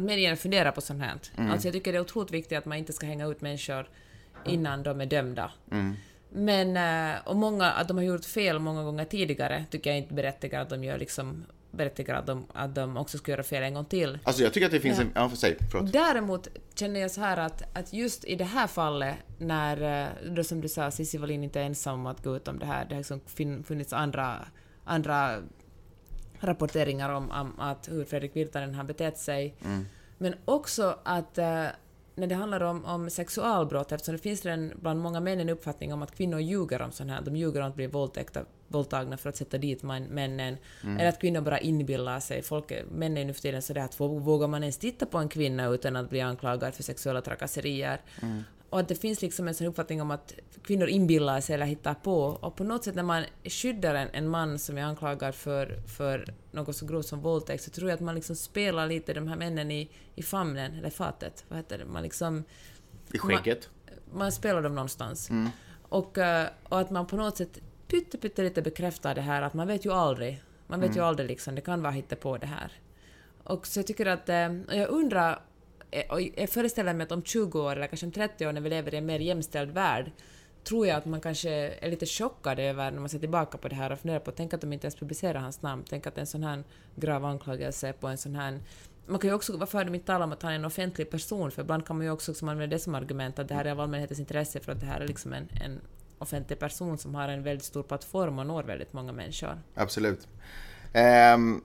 Att 0.00 0.06
medierna 0.06 0.36
funderar 0.36 0.70
på 0.72 0.80
sånt 0.80 1.02
här. 1.02 1.18
Mm. 1.36 1.50
Alltså 1.50 1.68
jag 1.68 1.72
tycker 1.72 1.92
det 1.92 1.98
är 1.98 2.02
otroligt 2.02 2.30
viktigt 2.30 2.58
att 2.58 2.64
man 2.64 2.78
inte 2.78 2.92
ska 2.92 3.06
hänga 3.06 3.26
ut 3.26 3.40
människor 3.40 3.88
innan 4.46 4.82
de 4.82 5.00
är 5.00 5.06
dömda. 5.06 5.50
Mm. 5.70 5.96
Men, 6.32 6.76
eh, 6.76 7.20
och 7.24 7.36
många, 7.36 7.70
att 7.70 7.88
de 7.88 7.96
har 7.96 8.04
gjort 8.04 8.24
fel 8.24 8.58
många 8.58 8.82
gånger 8.82 9.04
tidigare 9.04 9.64
tycker 9.70 9.90
jag 9.90 9.98
inte 9.98 10.14
berättigar 10.14 10.60
att 10.60 10.68
de 10.70 10.84
gör 10.84 10.98
liksom 10.98 11.44
berättigar 11.70 12.14
att 12.14 12.26
de, 12.26 12.46
att 12.54 12.74
de 12.74 12.96
också 12.96 13.18
ska 13.18 13.30
göra 13.30 13.42
fel 13.42 13.62
en 13.62 13.74
gång 13.74 13.84
till. 13.84 14.18
Alltså 14.24 14.42
jag 14.42 14.52
tycker 14.52 14.66
att 14.66 14.72
det 14.72 14.80
finns 14.80 14.98
Ja. 14.98 15.04
en... 15.04 15.12
Ja, 15.14 15.28
för 15.28 15.36
sig. 15.36 15.56
Förlåt. 15.70 15.92
Däremot 15.92 16.48
känner 16.74 17.00
jag 17.00 17.10
så 17.10 17.20
här 17.20 17.36
att, 17.36 17.76
att 17.76 17.92
just 17.92 18.24
i 18.24 18.36
det 18.36 18.44
här 18.44 18.66
fallet, 18.66 19.14
när, 19.38 20.02
eh, 20.02 20.08
då 20.30 20.44
som 20.44 20.60
du 20.60 20.68
sa, 20.68 20.90
Cissi 20.90 21.18
Wallin 21.18 21.44
inte 21.44 21.60
är 21.60 21.64
ensam 21.64 21.94
om 21.94 22.06
att 22.06 22.24
gå 22.24 22.36
ut 22.36 22.48
om 22.48 22.58
det 22.58 22.66
här, 22.66 22.84
det 22.88 22.94
har 22.94 23.00
liksom 23.00 23.20
funnits 23.64 23.92
andra, 23.92 24.46
andra 24.84 25.38
rapporteringar 26.40 27.10
om, 27.10 27.30
om 27.30 27.60
att 27.60 27.88
hur 27.88 28.04
Fredrik 28.04 28.36
Virtanen 28.36 28.74
har 28.74 28.84
betett 28.84 29.18
sig. 29.18 29.54
Men 30.18 30.34
också 30.44 30.98
att 31.02 31.38
eh, 31.38 31.66
när 32.14 32.26
det 32.26 32.34
handlar 32.34 32.60
om, 32.60 32.84
om 32.84 33.10
sexualbrott, 33.10 33.92
eftersom 33.92 34.12
det 34.16 34.22
finns 34.22 34.44
redan 34.44 34.72
bland 34.80 35.00
många 35.00 35.20
män 35.20 35.40
en 35.40 35.48
uppfattning 35.48 35.92
om 35.92 36.02
att 36.02 36.16
kvinnor 36.16 36.40
ljuger 36.40 36.82
om 36.82 36.92
sånt 36.92 37.10
här, 37.10 37.20
de 37.22 37.36
ljuger 37.36 37.60
om 37.60 37.68
att 37.68 37.74
bli 37.74 37.86
våldtäkta, 37.86 38.40
våldtagna 38.68 39.16
för 39.16 39.28
att 39.28 39.36
sätta 39.36 39.58
dit 39.58 39.82
man, 39.82 40.02
männen, 40.02 40.56
eller 40.98 41.08
att 41.08 41.20
kvinnor 41.20 41.40
bara 41.40 41.58
inbillar 41.58 42.20
sig. 42.20 42.42
Folk, 42.42 42.72
män 42.90 43.16
är 43.16 43.24
nu 43.24 43.32
för 43.32 43.40
tiden 43.42 43.62
sådär 43.62 43.80
att 43.82 43.98
vå- 43.98 44.20
vågar 44.20 44.48
man 44.48 44.62
ens 44.62 44.78
titta 44.78 45.06
på 45.06 45.18
en 45.18 45.28
kvinna 45.28 45.66
utan 45.66 45.96
att 45.96 46.10
bli 46.10 46.20
anklagad 46.20 46.74
för 46.74 46.82
sexuella 46.82 47.20
trakasserier? 47.20 48.00
Och 48.70 48.80
att 48.80 48.88
det 48.88 48.94
finns 48.94 49.22
liksom 49.22 49.48
en 49.48 49.54
sån 49.54 49.66
uppfattning 49.66 50.02
om 50.02 50.10
att 50.10 50.34
kvinnor 50.62 50.88
inbillar 50.88 51.40
sig 51.40 51.54
eller 51.54 51.66
hittar 51.66 51.94
på. 51.94 52.22
Och 52.22 52.56
på 52.56 52.64
något 52.64 52.84
sätt 52.84 52.94
när 52.94 53.02
man 53.02 53.24
skyddar 53.44 53.94
en, 53.94 54.08
en 54.12 54.28
man 54.28 54.58
som 54.58 54.78
är 54.78 54.82
anklagad 54.82 55.34
för, 55.34 55.82
för 55.96 56.34
något 56.50 56.76
så 56.76 56.86
grovt 56.86 57.06
som 57.06 57.20
våldtäkt 57.20 57.62
så 57.64 57.70
tror 57.70 57.88
jag 57.90 57.94
att 57.94 58.00
man 58.00 58.14
liksom 58.14 58.36
spelar 58.36 58.86
lite 58.86 59.14
de 59.14 59.28
här 59.28 59.36
männen 59.36 59.70
i, 59.70 59.90
i 60.14 60.22
famnen, 60.22 60.74
eller 60.74 60.90
fatet. 60.90 61.44
Vad 61.48 61.58
heter 61.58 61.78
det? 61.78 61.84
Man 61.84 62.02
liksom 62.02 62.44
I 63.12 63.18
skägget. 63.18 63.68
man 64.12 64.32
spelar 64.32 64.62
dem 64.62 64.74
någonstans. 64.74 65.30
Och, 65.82 66.18
eh, 66.18 66.48
och 66.68 66.80
att 66.80 66.90
man 66.90 67.06
på 67.06 67.16
något 67.16 67.36
sätt 67.36 67.58
pytte, 67.88 68.18
pytte 68.18 68.42
lite 68.42 68.62
bekräftar 68.62 69.14
det 69.14 69.20
här 69.20 69.42
att 69.42 69.54
man 69.54 69.66
vet 69.66 69.86
ju 69.86 69.92
aldrig. 69.92 70.42
Man 70.66 70.80
vet 70.80 70.96
ju 70.96 71.00
aldrig 71.00 71.28
liksom, 71.28 71.54
det 71.54 71.60
kan 71.60 71.82
vara 71.82 71.92
hitta 71.92 72.16
på 72.16 72.36
det 72.36 72.46
här. 72.46 72.72
Och 73.44 73.66
så 73.66 73.78
jag 73.78 73.86
tycker 73.86 74.06
att, 74.06 74.28
eh, 74.28 74.46
och 74.68 74.74
jag 74.74 74.88
undrar, 74.88 75.40
Eh, 75.90 76.30
jag 76.36 76.50
föreställer 76.50 76.94
mig 76.94 77.04
att 77.04 77.12
om 77.12 77.22
20 77.22 77.60
år 77.60 77.72
eller 77.76 77.86
kanske 77.86 78.06
om 78.06 78.12
30 78.12 78.46
år 78.46 78.52
när 78.52 78.60
vi 78.60 78.70
lever 78.70 78.94
i 78.94 78.96
en 78.96 79.06
mer 79.06 79.20
jämställd 79.20 79.70
värld 79.70 80.12
tror 80.64 80.86
jag 80.86 80.96
att 80.96 81.06
man 81.06 81.20
kanske 81.20 81.50
är 81.50 81.90
lite 81.90 82.06
chockad 82.06 82.58
över 82.58 82.90
när 82.90 83.00
man 83.00 83.08
ser 83.08 83.18
tillbaka 83.18 83.58
på 83.58 83.68
det 83.68 83.74
här 83.74 83.92
och 83.92 83.98
funderar 83.98 84.20
på 84.20 84.30
tänk 84.30 84.54
att 84.54 84.60
de 84.60 84.72
inte 84.72 84.86
ens 84.86 84.96
publicerar 84.96 85.40
hans 85.40 85.62
namn, 85.62 85.84
tänk 85.88 86.06
att 86.06 86.18
en 86.18 86.26
sån 86.26 86.42
här 86.42 86.64
grav 86.96 87.24
anklagelse 87.24 87.92
på 87.92 88.08
en 88.08 88.18
sån 88.18 88.36
här 88.36 88.60
man 89.06 89.18
kan 89.18 89.30
ju 89.30 89.34
också, 89.34 89.56
varför 89.56 89.78
har 89.78 89.84
de 89.84 89.94
inte 89.94 90.06
talat 90.06 90.26
om 90.26 90.32
att 90.32 90.42
han 90.42 90.52
är 90.52 90.56
en 90.56 90.64
offentlig 90.64 91.10
person? 91.10 91.50
För 91.50 91.62
ibland 91.62 91.86
kan 91.86 91.96
man 91.96 92.06
ju 92.06 92.12
också 92.12 92.30
liksom 92.30 92.48
använda 92.48 92.76
det 92.76 92.80
som 92.80 92.94
argument 92.94 93.38
att 93.38 93.48
det 93.48 93.54
här 93.54 93.64
är 93.64 93.70
av 93.70 93.80
allmänhetens 93.80 94.20
intresse 94.20 94.60
för 94.60 94.72
att 94.72 94.80
det 94.80 94.86
här 94.86 95.00
är 95.00 95.06
liksom 95.06 95.32
en, 95.32 95.48
en 95.64 95.80
offentlig 96.18 96.58
person 96.58 96.98
som 96.98 97.14
har 97.14 97.28
en 97.28 97.42
väldigt 97.42 97.64
stor 97.64 97.82
plattform 97.82 98.38
och 98.38 98.46
når 98.46 98.62
väldigt 98.62 98.92
många 98.92 99.12
människor. 99.12 99.58
Absolut. 99.74 100.28
Ehm, 100.92 101.62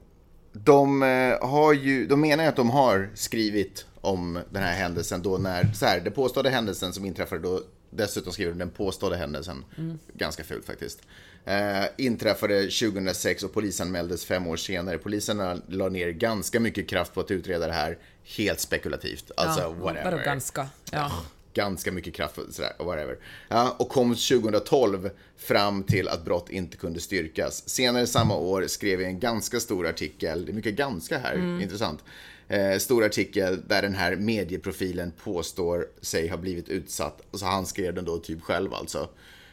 de, 0.54 1.04
eh, 1.04 1.48
har 1.50 1.74
ju, 1.74 2.08
de 2.08 2.22
menar 2.22 2.44
ju 2.44 2.50
att 2.50 2.56
de 2.56 2.70
har 2.70 3.10
skrivit 3.14 3.86
om 4.06 4.40
den 4.50 4.64
här 4.64 4.74
händelsen 4.74 5.22
då 5.22 5.38
när, 5.38 5.74
så 5.74 5.86
här, 5.86 6.00
den 6.00 6.14
påstådda 6.14 6.50
händelsen 6.50 6.94
som 6.94 7.06
inträffade 7.06 7.42
då, 7.42 7.62
dessutom 7.90 8.34
skriver 8.34 8.52
de 8.52 8.60
den 8.60 8.70
påstådda 8.70 9.16
händelsen, 9.16 9.66
ganska 10.14 10.44
fult 10.44 10.66
faktiskt, 10.66 11.00
eh, 11.46 11.86
inträffade 11.98 12.62
2006 12.62 13.44
och 13.44 13.54
polisanmäldes 13.54 14.26
fem 14.26 14.48
år 14.48 14.58
senare. 14.58 14.98
Polisen 14.98 15.62
la 15.68 15.90
ner 15.90 16.10
ganska 16.10 16.60
mycket 16.60 16.90
kraft 16.90 17.14
på 17.14 17.22
att 17.22 17.32
utreda 17.32 17.68
det 17.68 17.74
här, 17.74 17.98
helt 18.38 18.60
spekulativt. 18.60 19.32
Alltså, 19.38 19.62
ja, 19.62 19.70
whatever. 19.70 20.12
Vadå 20.12 20.24
ganska? 20.24 20.68
Ja. 20.92 21.12
ganska 21.54 21.92
mycket 21.92 22.14
kraft 22.14 22.38
och 22.38 22.54
sådär, 22.54 22.74
whatever. 22.80 23.18
Ja, 23.48 23.76
och 23.80 23.90
kom 23.90 24.16
2012 24.16 25.10
fram 25.38 25.84
till 25.84 26.08
att 26.08 26.26
brott 26.26 26.50
inte 26.50 26.78
kunde 26.78 27.00
styrkas. 27.00 27.70
Senare 27.70 28.08
samma 28.08 28.36
år 28.36 28.68
skrev 28.68 29.02
jag 29.02 29.10
en 29.10 29.20
ganska 29.20 29.60
stor 29.60 29.88
artikel, 29.88 30.46
det 30.46 30.52
är 30.52 30.54
mycket 30.54 30.76
ganska 30.76 31.18
här, 31.18 31.62
intressant. 31.62 32.04
Eh, 32.48 32.78
stor 32.78 33.04
artikel 33.04 33.62
där 33.68 33.82
den 33.82 33.96
här 33.96 34.16
medieprofilen 34.16 35.12
påstår 35.24 35.88
sig 36.02 36.28
ha 36.28 36.38
blivit 36.38 36.70
utsatt, 36.70 37.22
alltså 37.32 37.46
han 37.46 37.66
skrev 37.66 37.94
den 37.94 38.06
då 38.06 38.18
typ 38.18 38.42
själv 38.42 38.74
alltså. 38.74 39.10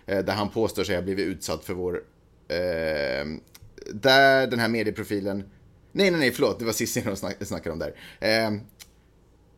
Eh, 0.07 0.25
där 0.25 0.33
han 0.33 0.49
påstår 0.49 0.85
sig 0.85 0.95
ha 0.95 1.03
blivit 1.03 1.27
utsatt 1.27 1.65
för 1.65 1.75
vår, 1.75 2.03
eh, 2.49 3.27
där 3.93 4.47
den 4.47 4.59
här 4.59 4.69
medieprofilen, 4.69 5.39
nej 5.93 6.11
nej 6.11 6.21
nej 6.21 6.33
förlåt, 6.33 6.59
det 6.59 6.65
var 6.65 6.73
Cissi 6.73 7.01
de 7.01 7.17
snack, 7.17 7.37
snackade 7.41 7.73
om 7.73 7.79
där. 7.79 7.95
Eh, 8.21 8.51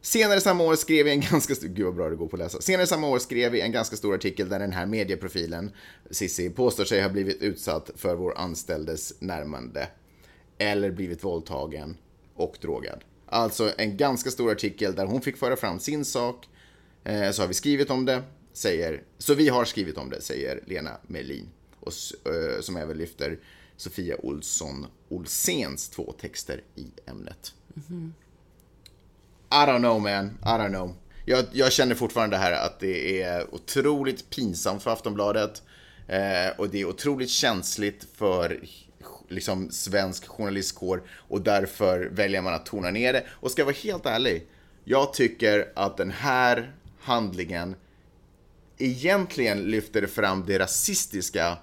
Senare 0.04 0.40
samma 0.40 0.64
år 0.64 0.76
skrev 0.76 1.04
vi 1.04 1.10
en 1.10 1.20
ganska 1.20 1.54
stor, 1.54 1.68
gud 1.68 1.86
vad 1.86 1.94
bra 1.94 2.08
det 2.08 2.16
går 2.16 2.28
på 2.28 2.36
att 2.36 2.42
läsa. 2.42 2.60
Senare 2.60 2.86
samma 2.86 3.08
år 3.08 3.18
skrev 3.18 3.52
vi 3.52 3.60
en 3.60 3.72
ganska 3.72 3.96
stor 3.96 4.14
artikel 4.14 4.48
där 4.48 4.58
den 4.58 4.72
här 4.72 4.86
medieprofilen, 4.86 5.70
Cissi, 6.10 6.50
påstår 6.50 6.84
sig 6.84 7.02
ha 7.02 7.08
blivit 7.08 7.42
utsatt 7.42 7.90
för 7.96 8.14
vår 8.14 8.38
anställdes 8.38 9.20
närmande. 9.20 9.88
Eller 10.58 10.90
blivit 10.90 11.24
våldtagen 11.24 11.96
och 12.34 12.56
drogad. 12.60 13.04
Alltså 13.26 13.72
en 13.78 13.96
ganska 13.96 14.30
stor 14.30 14.50
artikel 14.50 14.94
där 14.94 15.06
hon 15.06 15.20
fick 15.20 15.36
föra 15.36 15.56
fram 15.56 15.78
sin 15.78 16.04
sak. 16.04 16.48
Eh, 17.04 17.30
så 17.30 17.42
har 17.42 17.48
vi 17.48 17.54
skrivit 17.54 17.90
om 17.90 18.04
det, 18.04 18.22
säger, 18.52 19.02
så 19.18 19.34
vi 19.34 19.48
har 19.48 19.64
skrivit 19.64 19.98
om 19.98 20.10
det, 20.10 20.20
säger 20.20 20.60
Lena 20.66 20.90
Melin. 21.06 21.48
Och, 21.80 21.92
eh, 22.32 22.60
som 22.60 22.76
även 22.76 22.96
lyfter 22.96 23.38
Sofia 23.76 24.16
Olsson 24.18 24.86
Olsens 25.08 25.88
två 25.88 26.14
texter 26.20 26.62
i 26.74 26.86
ämnet. 27.06 27.54
I 29.50 29.66
don't 29.66 29.78
know 29.78 30.00
man, 30.00 30.26
I 30.26 30.58
don't 30.58 30.68
know. 30.68 30.94
Jag, 31.24 31.44
jag 31.52 31.72
känner 31.72 31.94
fortfarande 31.94 32.36
här 32.36 32.52
att 32.52 32.80
det 32.80 33.22
är 33.22 33.54
otroligt 33.54 34.30
pinsamt 34.30 34.82
för 34.82 34.90
Aftonbladet. 34.90 35.62
Eh, 36.06 36.58
och 36.58 36.68
det 36.68 36.80
är 36.80 36.84
otroligt 36.84 37.30
känsligt 37.30 38.06
för 38.14 38.60
liksom, 39.28 39.70
svensk 39.70 40.26
journalistkår. 40.26 41.02
Och 41.10 41.40
därför 41.40 42.08
väljer 42.12 42.42
man 42.42 42.54
att 42.54 42.66
tona 42.66 42.90
ner 42.90 43.12
det. 43.12 43.24
Och 43.30 43.50
ska 43.50 43.60
jag 43.60 43.66
vara 43.66 43.76
helt 43.82 44.06
ärlig, 44.06 44.46
Jag 44.84 45.12
tycker 45.12 45.72
att 45.74 45.96
den 45.96 46.10
här 46.10 46.72
handlingen 47.00 47.76
egentligen 48.78 49.58
lyfter 49.62 50.06
fram 50.06 50.44
det 50.46 50.58
rasistiska 50.58 51.56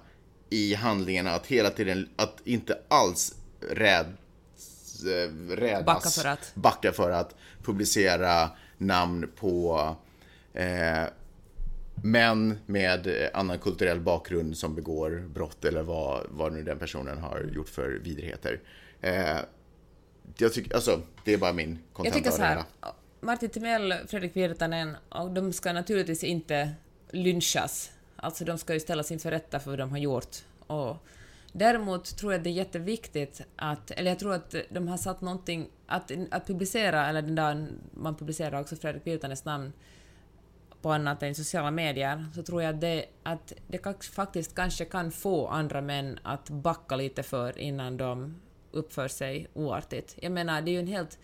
i 0.50 0.74
handlingen 0.74 1.26
att 1.26 1.46
hela 1.46 1.70
tiden, 1.70 2.08
att 2.16 2.36
inte 2.44 2.78
alls 2.88 3.34
räd, 3.70 4.06
eh, 5.06 5.56
rädas, 5.56 5.84
Backa 5.84 6.10
för 6.10 6.28
att. 6.28 6.52
backa 6.54 6.92
för 6.92 7.10
att 7.10 7.34
publicera 7.62 8.50
namn 8.78 9.30
på 9.36 9.96
eh, 10.54 11.04
män 11.94 12.58
med 12.66 13.06
eh, 13.06 13.28
annan 13.34 13.58
kulturell 13.58 14.00
bakgrund 14.00 14.56
som 14.56 14.74
begår 14.74 15.24
brott 15.34 15.64
eller 15.64 15.82
vad, 15.82 16.26
vad 16.30 16.52
nu 16.52 16.62
den 16.62 16.78
personen 16.78 17.18
har 17.18 17.50
gjort 17.54 17.68
för 17.68 17.90
vidrigheter. 17.90 18.60
Eh, 19.00 19.38
jag 20.36 20.52
tycker, 20.52 20.74
alltså, 20.74 21.00
det 21.24 21.32
är 21.32 21.38
bara 21.38 21.52
min 21.52 21.70
Jag 21.70 21.92
kontenta 21.92 22.18
tycker 22.18 22.30
av 22.30 22.36
så 22.36 22.42
här. 22.42 22.64
Martin 23.20 23.50
Timell, 23.50 23.94
Fredrik 24.06 24.36
Virtanen, 24.36 24.96
och 25.08 25.30
de 25.30 25.52
ska 25.52 25.72
naturligtvis 25.72 26.24
inte 26.24 26.70
lynchas. 27.10 27.92
Alltså 28.16 28.44
de 28.44 28.58
ska 28.58 28.74
ju 28.74 28.80
ställas 28.80 29.12
inför 29.12 29.30
rätta 29.30 29.60
för 29.60 29.70
vad 29.70 29.78
de 29.78 29.90
har 29.90 29.98
gjort. 29.98 30.36
Och 30.66 30.96
däremot 31.52 32.16
tror 32.16 32.32
jag 32.32 32.42
det 32.42 32.50
är 32.50 32.52
jätteviktigt 32.52 33.42
att, 33.56 33.90
eller 33.90 34.10
jag 34.10 34.18
tror 34.18 34.34
att 34.34 34.54
de 34.68 34.88
har 34.88 34.96
satt 34.96 35.20
någonting, 35.20 35.68
att, 35.86 36.12
att 36.30 36.46
publicera, 36.46 37.08
eller 37.08 37.22
den 37.22 37.34
där 37.34 37.66
man 37.94 38.16
publicerar 38.16 38.60
också 38.60 38.76
Fredrik 38.76 39.06
Virtanens 39.06 39.44
namn 39.44 39.72
på 40.82 40.92
annat 40.92 41.22
än 41.22 41.34
sociala 41.34 41.70
medier, 41.70 42.26
så 42.34 42.42
tror 42.42 42.62
jag 42.62 42.74
att 42.74 42.80
det, 42.80 43.04
att 43.22 43.52
det 43.66 44.04
faktiskt 44.04 44.54
kanske 44.54 44.84
kan 44.84 45.10
få 45.10 45.46
andra 45.48 45.80
män 45.80 46.18
att 46.22 46.50
backa 46.50 46.96
lite 46.96 47.22
för 47.22 47.58
innan 47.58 47.96
de 47.96 48.40
uppför 48.70 49.08
sig 49.08 49.46
oartigt. 49.54 50.16
Jag 50.20 50.32
menar, 50.32 50.62
det 50.62 50.70
är 50.70 50.72
ju 50.72 50.78
en 50.78 50.86
helt... 50.86 51.18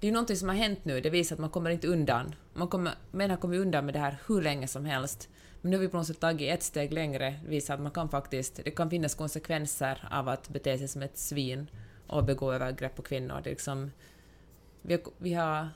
Det 0.00 0.06
är 0.06 0.08
ju 0.08 0.12
någonting 0.14 0.36
som 0.36 0.48
har 0.48 0.56
hänt 0.56 0.84
nu, 0.84 1.00
det 1.00 1.10
visar 1.10 1.36
att 1.36 1.40
man 1.40 1.50
kommer 1.50 1.70
inte 1.70 1.86
undan. 1.86 2.34
Man 2.54 2.68
kommer, 2.68 2.94
män 3.10 3.30
har 3.30 3.36
kommit 3.36 3.60
undan 3.60 3.84
med 3.84 3.94
det 3.94 4.00
här 4.00 4.18
hur 4.26 4.42
länge 4.42 4.68
som 4.68 4.84
helst. 4.84 5.28
Men 5.60 5.70
nu 5.70 5.76
har 5.76 5.82
vi 5.82 5.88
på 5.88 5.96
något 5.96 6.06
sätt 6.06 6.20
tagit 6.20 6.54
ett 6.54 6.62
steg 6.62 6.92
längre, 6.92 7.40
visar 7.46 7.74
att 7.74 7.80
man 7.80 7.92
kan 7.92 8.08
faktiskt... 8.08 8.60
Det 8.64 8.70
kan 8.70 8.90
finnas 8.90 9.14
konsekvenser 9.14 10.08
av 10.10 10.28
att 10.28 10.48
bete 10.48 10.78
sig 10.78 10.88
som 10.88 11.02
ett 11.02 11.18
svin 11.18 11.70
och 12.06 12.24
begå 12.24 12.52
övergrepp 12.52 12.96
på 12.96 13.02
kvinnor. 13.02 13.40
Det 13.44 13.50
är 13.50 13.52
liksom... 13.52 13.90
Vi 14.82 14.94
har, 14.94 15.02
vi 15.18 15.34
har 15.34 15.68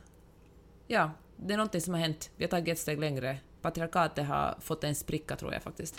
Ja, 0.87 1.11
det 1.37 1.53
är 1.53 1.57
någonting 1.57 1.81
som 1.81 1.95
har 1.95 2.01
hänt. 2.01 2.31
Vi 2.37 2.45
har 2.45 2.51
tagit 2.51 2.73
ett 2.73 2.79
steg 2.79 3.01
längre. 3.01 3.39
Patriarkatet 3.63 4.27
har 4.27 4.59
fått 4.61 4.85
en 4.85 4.95
spricka, 4.95 5.37
tror 5.37 5.53
jag 5.53 5.63
faktiskt. 5.63 5.95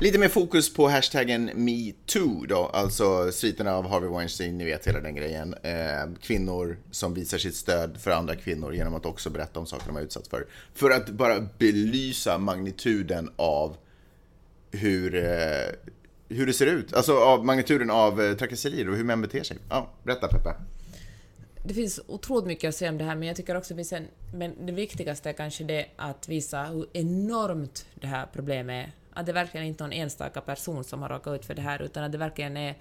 Lite 0.00 0.18
mer 0.18 0.28
fokus 0.28 0.74
på 0.74 0.88
hashtaggen 0.88 1.50
metoo 1.54 2.46
då, 2.48 2.70
alltså 2.72 3.32
sviterna 3.32 3.74
av 3.74 3.88
Harvey 3.88 4.10
Weinstein, 4.10 4.58
ni 4.58 4.64
vet 4.64 4.86
hela 4.86 5.00
den 5.00 5.14
grejen. 5.14 5.54
Eh, 5.62 6.18
kvinnor 6.20 6.78
som 6.90 7.14
visar 7.14 7.38
sitt 7.38 7.56
stöd 7.56 8.00
för 8.00 8.10
andra 8.10 8.36
kvinnor 8.36 8.74
genom 8.74 8.94
att 8.94 9.06
också 9.06 9.30
berätta 9.30 9.60
om 9.60 9.66
saker 9.66 9.86
de 9.86 9.96
har 9.96 10.02
utsatts 10.02 10.28
för. 10.28 10.46
För 10.74 10.90
att 10.90 11.08
bara 11.08 11.40
belysa 11.58 12.38
magnituden 12.38 13.30
av 13.36 13.76
hur, 14.70 15.14
eh, 15.14 15.94
hur 16.28 16.46
det 16.46 16.52
ser 16.52 16.66
ut. 16.66 16.94
Alltså 16.94 17.18
av 17.18 17.44
magnituden 17.44 17.90
av 17.90 18.22
eh, 18.22 18.36
trakasserier 18.36 18.88
och 18.88 18.96
hur 18.96 19.04
män 19.04 19.20
beter 19.20 19.42
sig. 19.42 19.58
Ja, 19.68 19.90
berätta 20.02 20.28
Peppe. 20.28 20.54
Det 21.66 21.74
finns 21.74 22.00
otroligt 22.06 22.46
mycket 22.46 22.68
att 22.68 22.74
säga 22.74 22.90
om 22.90 22.98
det 22.98 23.04
här, 23.04 23.14
men 23.14 23.28
jag 23.28 23.36
tycker 23.36 23.56
också 23.56 23.74
att 23.80 23.92
en... 23.92 24.08
Men 24.34 24.66
det 24.66 24.72
viktigaste 24.72 25.28
är 25.28 25.32
kanske 25.32 25.64
det 25.64 25.86
att 25.96 26.28
visa 26.28 26.62
hur 26.64 26.86
enormt 26.92 27.86
det 27.94 28.06
här 28.06 28.26
problemet 28.32 28.86
är. 28.86 28.92
Att 29.20 29.26
det 29.26 29.32
verkligen 29.32 29.66
inte 29.66 29.84
är 29.84 29.86
någon 29.86 29.92
enstaka 29.92 30.40
person 30.40 30.84
som 30.84 31.02
har 31.02 31.08
råkat 31.08 31.34
ut 31.40 31.46
för 31.46 31.54
det 31.54 31.62
här, 31.62 31.82
utan 31.82 32.04
att 32.04 32.12
det 32.12 32.18
verkligen 32.18 32.56
är 32.56 32.74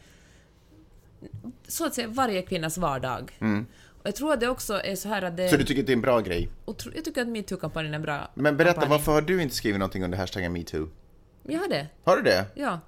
så 1.67 1.85
att 1.85 1.93
säga 1.93 2.07
varje 2.07 2.41
kvinnas 2.41 2.77
vardag. 2.77 3.31
Och 3.87 4.07
jag 4.07 4.15
tror 4.15 4.33
att 4.33 4.39
det 4.39 4.47
också 4.49 4.73
är 4.81 4.95
så 4.95 5.09
här 5.09 5.21
att 5.21 5.37
det... 5.37 5.49
Så 5.49 5.57
du 5.57 5.63
tycker 5.63 5.81
att 5.81 5.87
det 5.87 5.91
är 5.93 5.95
en 5.95 6.01
bra 6.01 6.19
grej? 6.19 6.49
otro- 6.65 6.91
jag 6.95 7.05
tycker 7.05 7.21
att 7.21 7.27
metoo-kampanjen 7.27 7.93
är 7.93 7.95
en 7.95 8.01
bra 8.01 8.31
Men 8.33 8.57
berätta, 8.57 8.73
kampanj. 8.73 8.89
varför 8.89 9.11
har 9.11 9.21
du 9.21 9.41
inte 9.41 9.55
skrivit 9.55 9.79
någonting 9.79 10.03
under 10.03 10.17
hashtaggen 10.17 10.53
metoo? 10.53 10.89
Jag 11.43 11.59
har 11.59 11.67
det, 11.67 11.87
Har 12.03 12.15
du 12.17 12.21
det? 12.23 12.45
ja. 12.55 12.79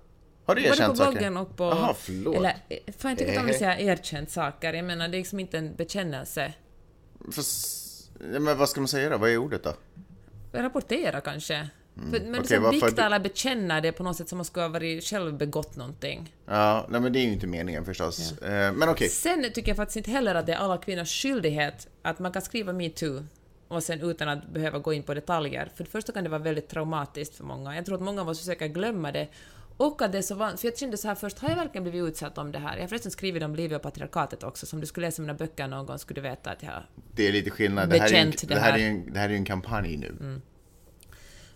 Har 0.46 0.56
du 0.56 0.62
Både 0.62 0.74
erkänt 0.74 0.92
på 0.92 0.96
saker? 0.98 1.12
bloggen 1.12 1.38
och 1.38 1.58
på... 1.58 1.64
Jaha, 1.64 1.94
förlåt. 2.00 2.36
Eller, 2.36 2.50
eh, 2.70 2.78
fan 2.98 3.12
jag 3.12 3.18
tycker 3.18 3.32
inte 3.32 3.44
om 3.44 3.50
att 3.50 3.56
säga 3.58 3.80
erkänt 3.80 4.32
saker. 4.32 4.74
Jag 4.74 4.86
menar, 4.86 5.08
det 5.08 5.18
är 5.18 5.20
liksom 5.20 5.40
inte 5.40 5.58
en 5.58 5.76
bekännelse. 5.76 6.54
Fast, 7.32 8.12
ja, 8.34 8.40
men 8.40 8.58
vad 8.58 8.70
ska 8.70 8.82
man 8.82 8.88
säga 8.88 9.10
då? 9.10 9.18
Vad 9.18 9.30
är 9.30 9.38
ordet 9.38 9.64
då? 9.64 9.74
Rapportera 10.52 11.22
kanske. 11.22 11.70
För, 11.96 12.02
men 12.02 12.22
Mm. 12.26 12.30
Okej, 12.42 12.60
liksom 12.60 12.72
vikta 12.88 13.06
eller 13.06 13.20
bekänna 13.20 13.82
det 13.82 13.92
på 13.92 14.04
något 14.04 14.18
sätt 14.18 14.30
som 14.30 14.38
man 14.38 14.46
skulle 14.46 14.64
ha 14.64 14.70
varit 14.70 15.04
själv 15.04 15.34
begått 15.38 15.76
någonting. 15.76 16.34
Ja, 16.46 16.86
nej 16.90 17.02
men 17.02 17.14
det 17.14 17.20
är 17.20 17.24
ju 17.24 17.34
inte 17.34 17.48
meningen 17.48 17.86
förstås. 17.86 18.42
Eh, 18.42 18.74
Men 18.74 18.90
okej, 18.90 19.10
Sen 19.10 19.52
tycker 19.54 19.68
jag 19.70 19.78
faktiskt 19.78 19.98
inte 19.98 20.12
heller 20.12 20.36
att 20.36 20.46
det 20.46 20.54
är 20.54 20.58
alla 20.58 20.78
kvinnors 20.78 21.22
skyldighet 21.22 21.88
att 22.02 22.20
man 22.20 22.32
kan 22.32 22.42
skriva 22.42 22.74
metoo 22.74 23.24
och 23.68 23.84
sen 23.84 24.02
utan 24.02 24.30
att 24.30 24.48
behöva 24.50 24.80
gå 24.80 24.94
in 24.94 25.04
på 25.04 25.14
detaljer. 25.14 25.72
För 25.76 25.84
det 25.84 25.90
första 25.90 26.12
kan 26.12 26.24
det 26.24 26.30
vara 26.30 26.42
väldigt 26.42 26.70
traumatiskt 26.70 27.36
för 27.36 27.44
många. 27.44 27.76
Jag 27.76 27.86
tror 27.86 27.96
att 27.96 28.02
många 28.02 28.22
av 28.22 28.30
oss 28.30 28.40
försöker 28.40 28.68
glömma 28.68 29.12
det. 29.12 29.28
Och 29.78 30.02
att 30.02 30.12
det 30.12 30.18
är 30.18 30.22
så 30.22 30.36
van... 30.36 30.58
För 30.58 30.68
jag 30.68 30.78
kände 30.78 30.98
så 30.98 31.08
här 31.08 31.16
först, 31.16 31.40
har 31.40 31.50
jag 31.50 31.56
verkligen 31.56 31.84
blivit 31.84 32.10
utsatt 32.10 32.38
om 32.38 32.52
det 32.52 32.60
här? 32.60 32.76
Jag 32.76 32.84
har 32.84 32.88
förresten 32.88 33.12
skrivit 33.12 33.44
om 33.44 33.56
livet 33.56 33.76
och 33.76 33.82
patriarkatet 33.82 34.44
också, 34.44 34.66
som 34.66 34.80
du 34.80 34.86
skulle 34.86 35.08
läsa 35.08 35.22
mina 35.22 35.34
böcker 35.34 35.68
någon 35.68 35.86
gång 35.86 36.00
skulle 36.00 36.22
du 36.22 36.30
veta 36.30 36.52
att 36.52 36.64
jag 36.64 36.84
det 37.16 37.28
är 37.28 37.32
lite 37.32 37.50
skillnad. 37.50 37.90
Det 37.90 38.00
här 38.00 38.08
är 38.08 38.12
ju 38.12 38.18
en, 38.18 38.32
det 38.32 38.48
det 38.48 38.60
här 38.60 38.80
är 38.80 38.88
en, 38.88 39.14
det 39.14 39.20
här 39.20 39.26
är 39.26 39.34
ju 39.34 39.36
en 39.36 39.46
kampanj 39.46 39.98
nu. 39.98 40.42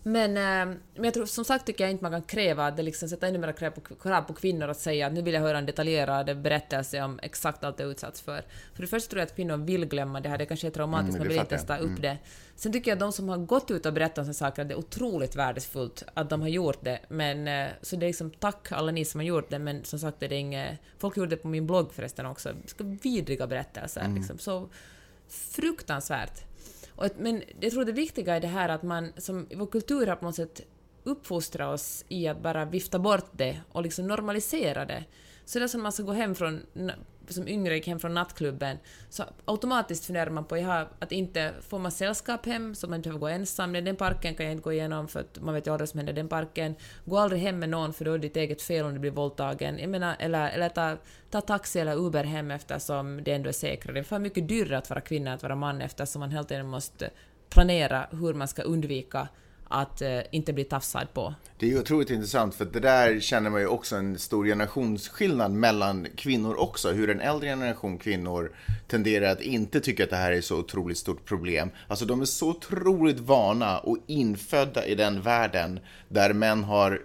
Men, 0.02 0.30
eh, 0.36 0.76
men 0.94 1.04
jag 1.04 1.14
tror, 1.14 1.26
som 1.26 1.44
sagt 1.44 1.66
tycker 1.66 1.84
jag 1.84 1.90
inte 1.90 2.04
man 2.04 2.12
kan 2.12 2.22
kräva 2.22 2.66
att 2.66 2.76
det 2.76 2.82
liksom 2.82 3.08
sätta 3.08 3.28
ännu 3.28 3.38
mer 3.38 3.52
krav 3.52 3.70
på, 3.70 3.80
krav 3.80 4.22
på 4.22 4.32
kvinnor 4.32 4.68
att 4.68 4.78
säga 4.78 5.06
att 5.06 5.12
nu 5.12 5.22
vill 5.22 5.34
jag 5.34 5.40
höra 5.40 5.58
en 5.58 5.66
detaljerad 5.66 6.40
berättelse 6.40 7.02
om 7.02 7.18
exakt 7.22 7.64
allt 7.64 7.76
det 7.76 7.84
utsatts 7.84 8.20
för. 8.20 8.44
För 8.74 8.82
det 8.82 8.86
första 8.86 9.10
tror 9.10 9.20
jag 9.20 9.26
att 9.26 9.36
kvinnor 9.36 9.56
vill 9.56 9.84
glömma 9.84 10.20
det 10.20 10.28
här, 10.28 10.38
det 10.38 10.46
kanske 10.46 10.66
är 10.66 10.70
traumatiskt, 10.70 11.10
Mm, 11.10 11.18
man 11.18 11.28
vill 11.28 11.38
inte 11.38 11.54
ens 11.54 11.66
ta 11.66 11.76
jag. 11.76 11.82
upp 11.82 12.02
det. 12.02 12.18
Sen 12.56 12.72
tycker 12.72 12.90
jag 12.90 12.96
att 12.96 13.00
de 13.00 13.12
som 13.12 13.28
har 13.28 13.38
gått 13.38 13.70
ut 13.70 13.86
och 13.86 13.92
berättat 13.92 14.18
om 14.18 14.24
sådana 14.24 14.50
saker, 14.50 14.64
det 14.64 14.74
är 14.74 14.78
otroligt 14.78 15.36
värdefullt 15.36 16.04
att 16.14 16.30
de 16.30 16.40
har 16.40 16.48
gjort 16.48 16.84
det. 16.84 17.00
Men, 17.08 17.48
eh, 17.48 17.68
så 17.82 17.96
det 17.96 18.06
är 18.06 18.08
liksom 18.08 18.30
tack 18.30 18.72
alla 18.72 18.92
ni 18.92 19.04
som 19.04 19.20
har 19.20 19.26
gjort 19.26 19.50
det, 19.50 19.58
men 19.58 19.84
som 19.84 19.98
sagt 19.98 20.22
är 20.22 20.28
det 20.28 20.36
inget... 20.36 20.78
Folk 20.98 21.16
gjorde 21.16 21.30
det 21.30 21.36
på 21.36 21.48
min 21.48 21.66
blogg 21.66 21.92
förresten 21.92 22.26
också, 22.26 22.52
Ska 22.66 22.84
vidriga 22.84 23.46
berättelser. 23.46 24.00
Mm. 24.00 24.14
Liksom, 24.14 24.38
så 24.38 24.68
fruktansvärt. 25.28 26.49
Och, 27.00 27.06
att- 27.06 27.18
men 27.18 27.42
jag 27.60 27.72
tror 27.72 27.84
det 27.84 27.92
viktiga 27.92 28.36
är 28.36 28.40
det 28.40 28.46
här 28.48 28.68
att 28.68 28.82
man, 28.82 29.12
som 29.16 29.46
vår 29.56 29.66
kultur 29.66 30.06
har 30.06 30.16
på 30.16 30.24
något 30.24 30.34
sätt 30.34 30.60
uppfostrat 31.04 31.74
oss 31.74 32.04
i 32.08 32.28
att 32.28 32.42
bara 32.42 32.64
vifta 32.64 32.98
bort 32.98 33.30
det 33.32 33.60
och 33.72 33.82
liksom 33.82 34.06
normalisera 34.06 34.84
det. 34.84 35.04
Så 35.44 35.58
det 35.58 35.64
är 35.64 35.68
som 35.68 35.82
man 35.82 35.92
ska 35.92 36.02
gå 36.02 36.12
hem 36.12 36.34
från, 36.34 36.60
Typ 37.30 37.34
som 37.34 37.48
yngre 37.48 37.74
gick 37.74 37.86
hem 37.86 38.00
från 38.00 38.14
nattklubben, 38.14 38.78
så 39.08 39.24
automatiskt 39.44 40.04
funderar 40.04 40.30
man 40.30 40.44
på 40.44 40.56
jaha, 40.56 40.86
att 40.98 41.12
inte 41.12 41.52
får 41.68 41.78
man 41.78 41.90
sällskap 41.90 42.46
hem 42.46 42.74
så 42.74 42.88
man 42.88 43.02
behöver 43.02 43.20
gå 43.20 43.28
ensam. 43.28 43.72
Den 43.72 43.96
parken 43.96 44.34
kan 44.34 44.46
jag 44.46 44.52
inte 44.52 44.62
gå 44.62 44.72
igenom 44.72 45.08
för 45.08 45.20
att 45.20 45.38
man 45.40 45.54
vet 45.54 45.66
ju 45.66 45.70
aldrig 45.70 45.82
vad 45.82 45.88
som 45.88 45.98
händer 45.98 46.12
i 46.12 46.16
den 46.16 46.28
parken. 46.28 46.74
Gå 47.04 47.18
aldrig 47.18 47.42
hem 47.42 47.58
med 47.58 47.68
någon 47.68 47.92
för 47.92 48.04
då 48.04 48.12
är 48.12 48.18
det 48.18 48.28
ditt 48.28 48.36
eget 48.36 48.62
fel 48.62 48.84
om 48.84 48.92
du 48.94 48.98
blir 48.98 49.10
våldtagen. 49.10 49.78
Jag 49.78 49.90
menar, 49.90 50.16
eller, 50.18 50.50
eller 50.50 50.68
ta, 50.68 50.96
ta 51.30 51.40
taxi 51.40 51.80
eller 51.80 51.96
Uber 51.96 52.24
hem 52.24 52.50
eftersom 52.50 53.24
det 53.24 53.32
ändå 53.32 53.48
är 53.48 53.52
säkrare. 53.52 53.94
Det 53.94 54.00
är 54.00 54.04
för 54.04 54.18
mycket 54.18 54.48
dyrare 54.48 54.78
att 54.78 54.90
vara 54.90 55.00
kvinna 55.00 55.30
än 55.30 55.36
att 55.36 55.42
vara 55.42 55.54
man 55.54 55.80
eftersom 55.80 56.20
man 56.20 56.30
hela 56.30 56.44
tiden 56.44 56.66
måste 56.66 57.10
planera 57.48 58.06
hur 58.10 58.34
man 58.34 58.48
ska 58.48 58.62
undvika 58.62 59.28
att 59.70 60.02
eh, 60.02 60.20
inte 60.30 60.52
bli 60.52 60.64
tafsad 60.64 61.14
på. 61.14 61.34
Det 61.58 61.72
är 61.72 61.78
otroligt 61.78 62.10
intressant 62.10 62.54
för 62.54 62.64
det 62.64 62.80
där 62.80 63.20
känner 63.20 63.50
man 63.50 63.60
ju 63.60 63.66
också 63.66 63.96
en 63.96 64.18
stor 64.18 64.46
generationsskillnad 64.46 65.50
mellan 65.50 66.06
kvinnor 66.16 66.54
också. 66.54 66.92
Hur 66.92 67.10
en 67.10 67.20
äldre 67.20 67.48
generation 67.48 67.98
kvinnor 67.98 68.52
tenderar 68.88 69.32
att 69.32 69.40
inte 69.40 69.80
tycka 69.80 70.04
att 70.04 70.10
det 70.10 70.16
här 70.16 70.32
är 70.32 70.40
så 70.40 70.58
otroligt 70.58 70.98
stort 70.98 71.24
problem. 71.24 71.70
Alltså 71.88 72.04
de 72.04 72.20
är 72.20 72.24
så 72.24 72.48
otroligt 72.48 73.20
vana 73.20 73.78
och 73.78 73.98
infödda 74.06 74.86
i 74.86 74.94
den 74.94 75.22
världen 75.22 75.80
där 76.08 76.32
män 76.32 76.64
har 76.64 77.02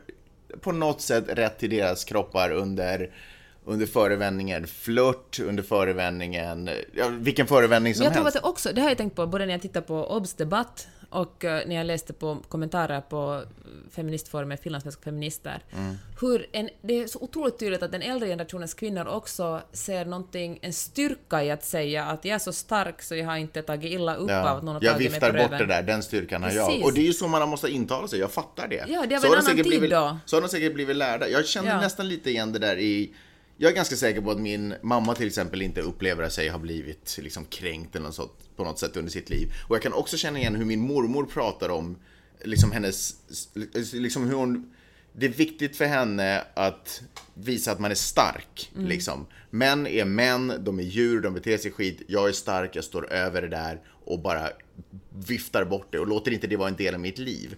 på 0.61 0.71
något 0.71 1.01
sätt 1.01 1.23
rätt 1.27 1.59
till 1.59 1.69
deras 1.69 2.03
kroppar 2.03 2.51
under 2.51 3.11
under 3.65 3.85
förevändningen 3.85 4.67
flört, 4.67 5.39
under 5.39 5.63
förevändningen, 5.63 6.69
ja, 6.93 7.07
vilken 7.07 7.47
förevändning 7.47 7.95
som 7.95 8.03
jag 8.03 8.13
tror 8.13 8.27
att 8.27 8.33
helst. 8.33 8.43
det 8.43 8.49
också, 8.49 8.69
det 8.73 8.81
har 8.81 8.89
jag 8.89 8.97
tänkt 8.97 9.15
på 9.15 9.27
både 9.27 9.45
när 9.45 9.53
jag 9.53 9.61
tittar 9.61 9.81
på 9.81 10.15
OBS 10.15 10.33
debatt 10.33 10.87
och 11.09 11.45
eh, 11.45 11.67
när 11.67 11.75
jag 11.75 11.85
läste 11.85 12.13
på 12.13 12.37
kommentarer 12.49 13.01
på 13.01 13.43
feministforumet 13.91 14.61
Finlandssvenska 14.63 15.01
feminister. 15.01 15.63
Mm. 15.73 15.95
Hur 16.21 16.47
en, 16.51 16.69
det 16.81 16.93
är 16.93 17.07
så 17.07 17.19
otroligt 17.19 17.59
tydligt 17.59 17.83
att 17.83 17.91
den 17.91 18.01
äldre 18.01 18.27
generationens 18.27 18.73
kvinnor 18.73 19.07
också 19.07 19.61
ser 19.71 20.05
någonting, 20.05 20.59
en 20.61 20.73
styrka 20.73 21.43
i 21.43 21.51
att 21.51 21.63
säga 21.63 22.05
att 22.05 22.25
jag 22.25 22.35
är 22.35 22.39
så 22.39 22.53
stark 22.53 23.01
så 23.01 23.15
jag 23.15 23.25
har 23.25 23.37
inte 23.37 23.61
tagit 23.61 23.91
illa 23.91 24.15
upp 24.15 24.31
av 24.31 24.45
att 24.45 24.63
någon 24.63 24.75
har 24.75 24.83
jag 24.83 24.93
tagit 24.93 25.11
mig 25.11 25.19
viftar 25.19 25.31
på 25.31 25.37
bort 25.37 25.51
röven. 25.51 25.67
det 25.67 25.73
där, 25.73 25.83
den 25.83 26.03
styrkan 26.03 26.43
har 26.43 26.51
jag. 26.51 26.83
Och 26.83 26.93
det 26.93 27.01
är 27.01 27.05
ju 27.05 27.13
så 27.13 27.27
man 27.27 27.49
måste 27.49 27.67
intala 27.69 28.07
sig, 28.07 28.19
jag 28.19 28.31
fattar 28.31 28.67
det. 28.67 28.85
Ja, 28.87 29.05
det 29.05 29.15
var 29.15 29.21
så 29.21 29.27
en 29.27 29.33
har 29.33 29.37
annan 29.39 29.55
tid 29.55 29.65
blivit, 29.65 29.91
då. 29.91 30.17
Så 30.25 30.35
har 30.35 30.41
de 30.41 30.49
säkert 30.49 30.73
blivit 30.73 30.95
lärda. 30.95 31.27
Jag 31.29 31.45
känner 31.45 31.69
Ja. 31.71 31.81
nästan 31.81 32.07
lite 32.07 32.29
igen 32.29 32.53
det 32.53 32.59
där 32.59 32.77
i... 32.79 33.13
Jag 33.57 33.71
är 33.71 33.75
ganska 33.75 33.95
säker 33.95 34.21
på 34.21 34.31
att 34.31 34.39
min 34.39 34.73
mamma 34.81 35.15
till 35.15 35.27
exempel 35.27 35.61
inte 35.61 35.81
upplever 35.81 36.29
sig 36.29 36.49
ha 36.49 36.59
blivit 36.59 37.17
liksom 37.21 37.45
kränkt 37.45 37.95
eller 37.95 38.05
något 38.05 38.15
sånt, 38.15 38.49
på 38.55 38.63
något 38.63 38.79
sätt 38.79 38.97
under 38.97 39.11
sitt 39.11 39.29
liv. 39.29 39.53
Och 39.67 39.75
jag 39.75 39.83
kan 39.83 39.93
också 39.93 40.17
känna 40.17 40.39
igen 40.39 40.55
hur 40.55 40.65
min 40.65 40.79
mormor 40.79 41.25
pratar 41.25 41.69
om 41.69 41.97
liksom 42.43 42.71
hennes, 42.71 43.15
liksom 43.93 44.27
hur 44.27 44.35
hon 44.35 44.75
det 45.17 45.25
är 45.25 45.29
viktigt 45.29 45.77
för 45.77 45.85
henne 45.85 46.43
att 46.53 47.01
visa 47.33 47.71
att 47.71 47.79
man 47.79 47.91
är 47.91 47.95
stark. 47.95 48.71
Liksom. 48.75 49.25
Män 49.49 49.87
är 49.87 50.05
män, 50.05 50.53
de 50.59 50.79
är 50.79 50.83
djur, 50.83 51.21
de 51.21 51.33
beter 51.33 51.57
sig 51.57 51.71
skit. 51.71 52.01
Jag 52.07 52.29
är 52.29 52.31
stark, 52.31 52.75
jag 52.75 52.83
står 52.83 53.13
över 53.13 53.41
det 53.41 53.47
där 53.47 53.81
och 54.05 54.19
bara 54.19 54.49
viftar 55.27 55.65
bort 55.65 55.87
det 55.91 55.99
och 55.99 56.07
låter 56.07 56.31
inte 56.31 56.47
det 56.47 56.57
vara 56.57 56.69
en 56.69 56.75
del 56.75 56.93
av 56.93 56.99
mitt 56.99 57.17
liv. 57.17 57.55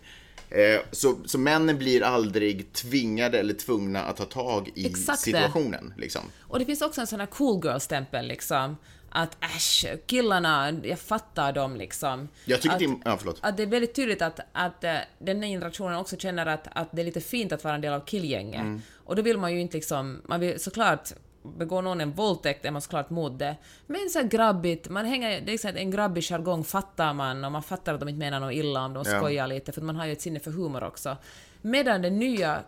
Eh, 0.50 0.82
så, 0.92 1.18
så 1.26 1.38
männen 1.38 1.78
blir 1.78 2.04
aldrig 2.04 2.74
tvingade 2.74 3.40
eller 3.40 3.54
tvungna 3.54 4.04
att 4.04 4.18
ta 4.18 4.26
tag 4.26 4.72
i 4.76 4.88
Exakt 4.88 5.20
situationen. 5.20 5.94
Liksom. 5.98 6.22
Och 6.42 6.60
det 6.60 6.66
finns 6.66 6.82
också 6.82 7.02
en 7.02 7.08
sån 7.08 7.20
här 7.20 7.28
cool 7.28 7.66
girl-stämpel 7.66 8.28
liksom. 8.28 8.78
Att 9.10 9.44
äsch, 9.44 9.86
killarna, 10.06 10.72
jag 10.84 11.00
fattar 11.00 11.54
dem 11.54 11.76
liksom. 11.76 12.28
Jag 12.46 12.62
tycker 12.62 12.74
att, 12.74 12.80
det 12.80 12.86
är... 12.86 12.96
Ja, 13.06 13.18
förlåt. 13.18 13.40
att 13.42 13.58
det 13.58 13.64
är 13.64 13.68
väldigt 13.68 13.96
tydligt 13.96 14.22
att, 14.22 14.40
att 14.52 14.84
eh, 14.84 14.96
den 15.20 15.44
här 15.44 15.50
generationen 15.50 15.98
också 15.98 16.18
känner 16.18 16.46
att, 16.46 16.68
att 16.72 16.90
det 16.92 17.02
är 17.02 17.06
lite 17.06 17.22
fint 17.22 17.52
att 17.52 17.64
vara 17.64 17.76
en 17.76 17.82
del 17.82 17.94
av 17.94 18.06
killgänget. 18.06 18.62
Mm. 18.62 18.82
Och 19.06 19.16
då 19.16 19.22
vill 19.22 19.38
man 19.38 19.54
ju 19.54 19.62
inte 19.62 19.78
liksom, 19.78 20.22
man 20.26 20.40
vill 20.40 20.60
såklart 20.60 21.14
begår 21.58 21.82
någon 21.82 22.02
en 22.02 22.12
våldtäkt 22.12 22.66
är 22.66 22.72
man 22.72 22.82
såklart 22.82 23.10
mot 23.10 23.40
det. 23.40 23.56
Men 23.88 24.10
så 24.10 24.24
grabbigt, 24.24 24.90
man 24.90 25.06
hänger, 25.06 25.30
det 25.30 25.36
är 25.38 25.52
liksom 25.52 25.72
en 25.76 25.92
grabbig 25.92 26.24
jargong 26.24 26.64
fattar 26.64 27.14
man 27.14 27.46
och 27.46 27.52
man 27.52 27.64
fattar 27.64 27.94
att 27.94 28.00
de 28.00 28.10
inte 28.10 28.20
menar 28.20 28.40
något 28.40 28.54
illa 28.54 28.86
om 28.86 28.94
de 28.94 29.04
Ja. 29.08 29.18
skojar 29.20 29.48
lite 29.48 29.72
för 29.72 29.82
man 29.82 29.96
har 29.96 30.06
ju 30.06 30.12
ett 30.12 30.22
sinne 30.22 30.40
för 30.40 30.52
humor 30.52 30.84
också. 30.84 31.18
Medan 31.62 32.02
den 32.02 32.20
nya 32.20 32.60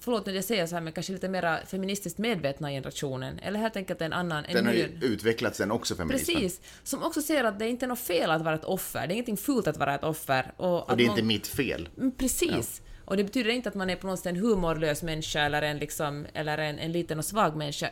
Förlåt 0.00 0.26
när 0.26 0.34
jag 0.34 0.44
säger 0.44 0.66
så 0.66 0.74
här, 0.74 0.80
men 0.82 0.92
kanske 0.92 1.12
lite 1.12 1.28
mera 1.28 1.58
feministiskt 1.66 2.18
medvetna 2.18 2.70
generationen, 2.70 3.38
eller 3.38 3.58
helt 3.60 3.76
enkelt 3.76 4.00
en 4.00 4.12
annan, 4.12 4.44
en 4.44 4.54
Den 4.54 4.66
har 4.66 4.72
ny... 4.72 4.78
ju 4.78 4.98
utvecklats 5.02 5.58
den 5.58 5.70
också, 5.70 5.94
feminismen. 5.94 6.36
Precis, 6.36 6.60
som 6.82 7.02
också 7.02 7.22
ser 7.22 7.44
att 7.44 7.58
det 7.58 7.64
är 7.64 7.68
inte 7.68 7.86
är 7.86 7.88
något 7.88 7.98
fel 7.98 8.30
att 8.30 8.42
vara 8.42 8.54
ett 8.54 8.64
offer, 8.64 9.00
det 9.06 9.12
är 9.12 9.14
ingenting 9.14 9.36
fult 9.36 9.66
att 9.66 9.76
vara 9.76 9.94
ett 9.94 10.04
offer. 10.04 10.52
Och, 10.56 10.90
Och 10.90 10.96
det 10.96 11.02
är 11.02 11.06
någon- 11.06 11.16
inte 11.18 11.26
mitt 11.26 11.46
fel. 11.46 11.88
Mm, 11.98 12.12
Precis. 12.12 12.82
Och 13.04 13.16
det 13.16 13.24
betyder 13.24 13.50
inte 13.50 13.68
att 13.68 13.74
man 13.74 13.90
är 13.90 13.96
på 13.96 14.06
något 14.06 14.18
sätt 14.18 14.26
en 14.26 14.36
humorlös 14.36 15.02
människa 15.02 15.40
eller 15.40 15.62
en, 15.62 15.78
liksom, 15.78 16.26
eller 16.34 16.58
en, 16.58 16.78
en 16.78 16.92
liten 16.92 17.18
och 17.18 17.24
svag 17.24 17.56
människa. 17.56 17.88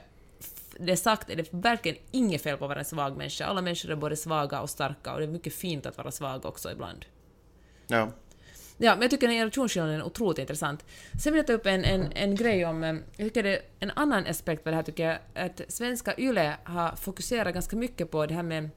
Det 0.79 0.97
sagt 0.97 1.31
är 1.31 1.37
det 1.37 1.49
verkligen 1.51 1.99
inget 2.11 2.43
fel 2.43 2.57
på 2.57 2.65
att 2.65 2.69
vara 2.69 2.79
en 2.79 2.85
svag 2.85 3.17
människa. 3.17 3.45
Alla 3.45 3.63
människor 3.63 3.91
är 3.91 3.97
både 3.97 4.17
svaga 4.17 4.61
och 4.61 4.71
starka 4.71 5.13
och 5.13 5.19
det 5.19 5.25
är 5.25 5.29
mycket 5.29 5.55
fint 5.55 5.87
att 5.87 5.97
vara 5.97 6.11
svag 6.11 6.47
också 6.47 6.71
ibland. 6.73 7.05
Ja. 7.87 8.13
Ja, 8.79 8.93
men 8.95 9.03
jag 9.03 9.11
tycker 9.11 9.27
den 9.27 9.37
generationsskillnaden 9.37 10.01
är 10.01 10.05
otroligt 10.05 10.39
intressant. 10.39 10.85
Sen 11.23 11.33
vill 11.33 11.39
jag 11.39 11.47
ta 11.47 11.53
upp 11.53 11.67
en, 11.67 11.85
en, 11.85 12.13
en 12.13 12.35
grej 12.37 12.67
om... 12.67 12.85
eh, 12.85 12.95
Jag 13.17 13.27
tycker 13.27 13.43
det 13.43 13.57
är 13.57 13.63
en 13.81 13.91
annan 13.91 14.27
aspekt 14.27 14.65
med 14.65 14.73
det 14.73 14.77
här 14.77 14.83
tycker 14.83 15.09
jag, 15.09 15.19
att 15.47 15.61
svenska 15.69 16.15
YLE 16.19 16.57
har 16.65 16.97
fokuserat 16.97 17.55
ganska 17.55 17.77
mycket 17.77 18.11
på 18.11 18.27
det 18.27 18.35
här 18.35 18.43
med 18.43 18.71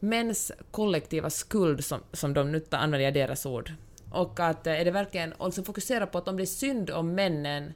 mäns 0.00 0.52
kollektiva 0.70 1.30
skuld, 1.30 1.84
som, 1.84 2.00
som 2.12 2.34
de 2.34 2.52
nu 2.52 2.64
använder 2.70 3.04
jag 3.04 3.14
deras 3.14 3.46
ord. 3.46 3.72
Och 4.10 4.40
att 4.40 4.66
eh, 4.66 4.80
är 4.80 4.84
det 4.84 4.90
verkligen... 4.90 5.32
Och 5.32 5.46
liksom 5.48 5.64
fokusera 5.64 6.06
på 6.06 6.18
att 6.18 6.28
om 6.28 6.36
det 6.36 6.42
är 6.42 6.46
synd 6.46 6.90
om 6.90 7.14
männen 7.14 7.74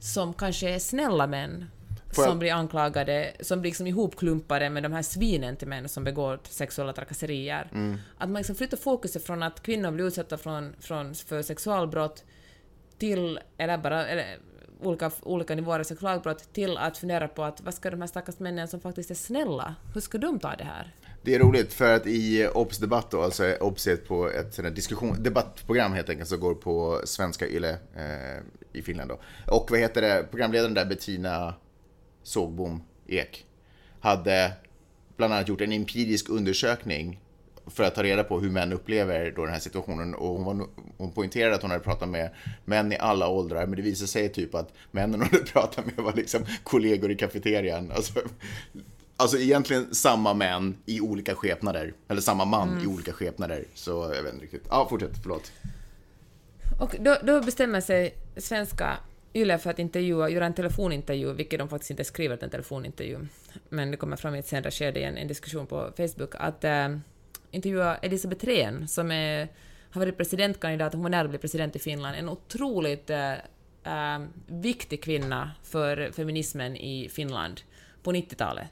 som 0.00 0.34
kanske 0.34 0.70
är 0.70 0.78
snälla 0.78 1.26
män, 1.26 1.70
Får 2.12 2.24
jag- 2.24 2.30
som 2.30 2.38
blir 2.38 2.52
anklagade, 2.52 3.32
som 3.40 3.60
blir 3.60 3.70
liksom 3.70 3.86
ihopklumpade 3.86 4.70
med 4.70 4.82
de 4.82 4.92
här 4.92 5.02
svinen 5.02 5.56
till 5.56 5.68
män 5.68 5.88
som 5.88 6.04
begår 6.04 6.40
sexuella 6.48 6.92
trakasserier. 6.92 7.68
Mm. 7.72 7.98
Att 8.18 8.28
man 8.28 8.40
liksom 8.40 8.56
flyttar 8.56 8.76
fokuset 8.76 9.24
från 9.24 9.42
att 9.42 9.62
kvinnor 9.62 9.90
blir 9.90 10.04
utsatta 10.04 10.38
från, 10.38 10.74
från, 10.80 11.14
för 11.14 11.42
sexualbrott 11.42 12.24
till, 12.98 13.40
eller 13.58 13.78
bara 13.78 14.06
eller, 14.06 14.38
olika, 14.82 15.10
olika 15.22 15.54
nivåer 15.54 15.80
av 15.80 15.84
sexualbrott, 15.84 16.52
till 16.52 16.76
att 16.78 16.98
fundera 16.98 17.28
på 17.28 17.44
att 17.44 17.60
vad 17.60 17.74
ska 17.74 17.90
de 17.90 18.00
här 18.00 18.08
stackars 18.08 18.38
männen 18.38 18.68
som 18.68 18.80
faktiskt 18.80 19.10
är 19.10 19.14
snälla, 19.14 19.74
hur 19.94 20.00
ska 20.00 20.18
de 20.18 20.38
ta 20.38 20.56
det 20.56 20.64
här? 20.64 20.94
Det 21.22 21.34
är 21.34 21.38
roligt 21.38 21.72
för 21.72 21.94
att 21.96 22.06
i 22.06 22.48
Obs 22.54 22.78
debatt 22.78 23.10
då, 23.10 23.22
alltså 23.22 23.56
Obs 23.60 23.86
är 23.86 23.96
på 23.96 24.30
ett 24.30 24.54
sånt 24.54 24.74
diskussion, 24.74 25.22
debattprogram 25.22 25.92
helt 25.92 26.08
enkelt 26.08 26.28
som 26.28 26.40
går 26.40 26.54
på 26.54 27.00
svenska 27.04 27.48
YLE 27.48 27.70
eh, 27.70 28.42
i 28.72 28.82
Finland 28.82 29.10
då. 29.10 29.20
Och 29.54 29.70
vad 29.70 29.80
heter 29.80 30.02
det, 30.02 30.26
programledaren 30.30 30.74
där 30.74 30.84
Bettina 30.84 31.54
Sågbom 32.22 32.82
Ek 33.06 33.46
hade 34.00 34.52
bland 35.16 35.32
annat 35.32 35.48
gjort 35.48 35.60
en 35.60 35.72
empirisk 35.72 36.28
undersökning 36.28 37.20
för 37.66 37.84
att 37.84 37.94
ta 37.94 38.02
reda 38.02 38.24
på 38.24 38.40
hur 38.40 38.50
män 38.50 38.72
upplever 38.72 39.32
då 39.36 39.44
den 39.44 39.52
här 39.52 39.60
situationen 39.60 40.14
och 40.14 40.28
hon, 40.28 40.44
var, 40.44 40.66
hon 40.98 41.12
poängterade 41.12 41.54
att 41.54 41.62
hon 41.62 41.70
hade 41.70 41.84
pratat 41.84 42.08
med 42.08 42.30
män 42.64 42.92
i 42.92 42.98
alla 42.98 43.28
åldrar 43.28 43.66
men 43.66 43.76
det 43.76 43.82
visade 43.82 44.08
sig 44.08 44.28
typ 44.28 44.54
att 44.54 44.72
männen 44.90 45.20
hon 45.20 45.28
hade 45.32 45.44
pratat 45.44 45.86
med 45.86 46.04
var 46.04 46.12
liksom 46.12 46.44
kollegor 46.62 47.10
i 47.10 47.16
kafeterian. 47.16 47.90
Alltså, 47.90 48.20
alltså 49.16 49.38
egentligen 49.38 49.94
samma 49.94 50.34
män 50.34 50.76
i 50.86 51.00
olika 51.00 51.34
skepnader, 51.34 51.94
eller 52.08 52.20
samma 52.20 52.44
man 52.44 52.80
i 52.84 52.86
olika 52.86 53.12
skepnader. 53.12 53.64
Så 53.74 54.12
jag 54.16 54.22
vet 54.22 54.32
inte 54.32 54.44
riktigt. 54.44 54.64
Ja, 54.70 54.86
fortsätt, 54.90 55.22
förlåt. 55.22 55.52
Och 56.80 56.96
då, 57.00 57.16
då 57.22 57.40
bestämmer 57.40 57.80
sig 57.80 58.14
svenska 58.36 58.96
YLE 59.32 59.58
för 59.58 59.70
att 59.70 59.78
intervjua, 59.78 60.28
göra 60.28 60.46
en 60.46 60.54
telefonintervju, 60.54 61.32
vilket 61.32 61.58
de 61.58 61.68
faktiskt 61.68 61.90
inte 61.90 62.04
skriver 62.04 62.34
att 62.34 62.42
en 62.42 62.50
telefonintervju, 62.50 63.18
men 63.68 63.90
det 63.90 63.96
kommer 63.96 64.16
fram 64.16 64.34
i 64.34 64.38
ett 64.38 64.46
senare 64.46 64.70
skede 64.70 65.00
i 65.00 65.04
en, 65.04 65.16
en 65.16 65.28
diskussion 65.28 65.66
på 65.66 65.92
Facebook, 65.96 66.34
att 66.34 66.64
äh, 66.64 66.88
intervjua 67.50 67.96
Elisabeth 67.96 68.46
Rehn, 68.46 68.88
som 68.88 69.10
är, 69.10 69.48
har 69.90 70.00
varit 70.00 70.16
presidentkandidat, 70.16 70.92
hon 70.92 71.02
var 71.02 71.10
nära 71.10 71.24
att 71.24 71.30
bli 71.30 71.38
president 71.38 71.76
i 71.76 71.78
Finland, 71.78 72.16
en 72.16 72.28
otroligt 72.28 73.10
äh, 73.10 73.32
äh, 73.84 74.26
viktig 74.46 75.02
kvinna 75.02 75.50
för 75.62 76.10
feminismen 76.12 76.76
i 76.76 77.08
Finland 77.08 77.60
på 78.02 78.12
90-talet. 78.12 78.66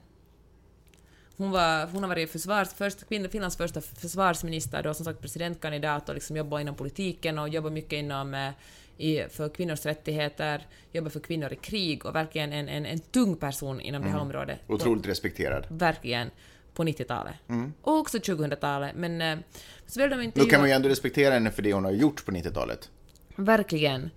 Hon, 1.39 1.51
var, 1.51 1.87
hon 1.87 2.03
har 2.03 2.09
varit 2.09 2.31
försvars, 2.31 2.69
först, 2.69 3.09
Finlands 3.09 3.57
första 3.57 3.81
försvarsminister, 3.81 4.83
då 4.83 4.95
som 4.95 5.05
sagt 5.05 5.21
presidentkandidat 5.21 6.09
och 6.09 6.15
liksom 6.15 6.37
jobbat 6.37 6.61
inom 6.61 6.75
politiken 6.75 7.39
och 7.39 7.49
jobbat 7.49 7.73
mycket 7.73 7.93
inom, 7.93 8.35
eh, 8.35 8.51
i, 8.97 9.25
för 9.31 9.49
kvinnors 9.49 9.87
rättigheter, 9.87 10.67
jobbat 10.93 11.13
för 11.13 11.21
kvinnor 11.21 11.53
i 11.53 11.57
krig 11.57 12.07
och 12.07 12.15
verkligen 12.15 12.53
en, 12.53 12.69
en, 12.69 12.87
en 12.87 12.99
tung 12.99 13.37
person 13.37 13.81
inom 13.81 14.03
det 14.03 14.09
här 14.09 14.21
området. 14.21 14.59
Otroligt 14.67 15.07
respekterad. 15.07 15.67
Verkligen. 15.69 16.31
På 16.75 16.85
90-talet. 16.85 17.35
Och 17.83 17.99
också 17.99 18.19
2000-talet. 18.19 18.93
Men 18.97 19.23
eh, 19.23 19.39
så 19.87 20.01
vill 20.01 20.11
de 20.11 20.23
inte 20.23 20.41
Då 20.41 20.47
kan 20.47 20.61
man 20.61 20.69
ju 20.69 20.75
ändå 20.75 20.89
respektera 20.89 21.35
henne 21.35 21.51
för 21.51 21.63
det 21.63 21.73
hon 21.73 21.85
har 21.85 21.93
gjort 21.93 22.25
på 22.25 22.33
90-talet. 22.33 22.91
Verkligen. 23.37 24.11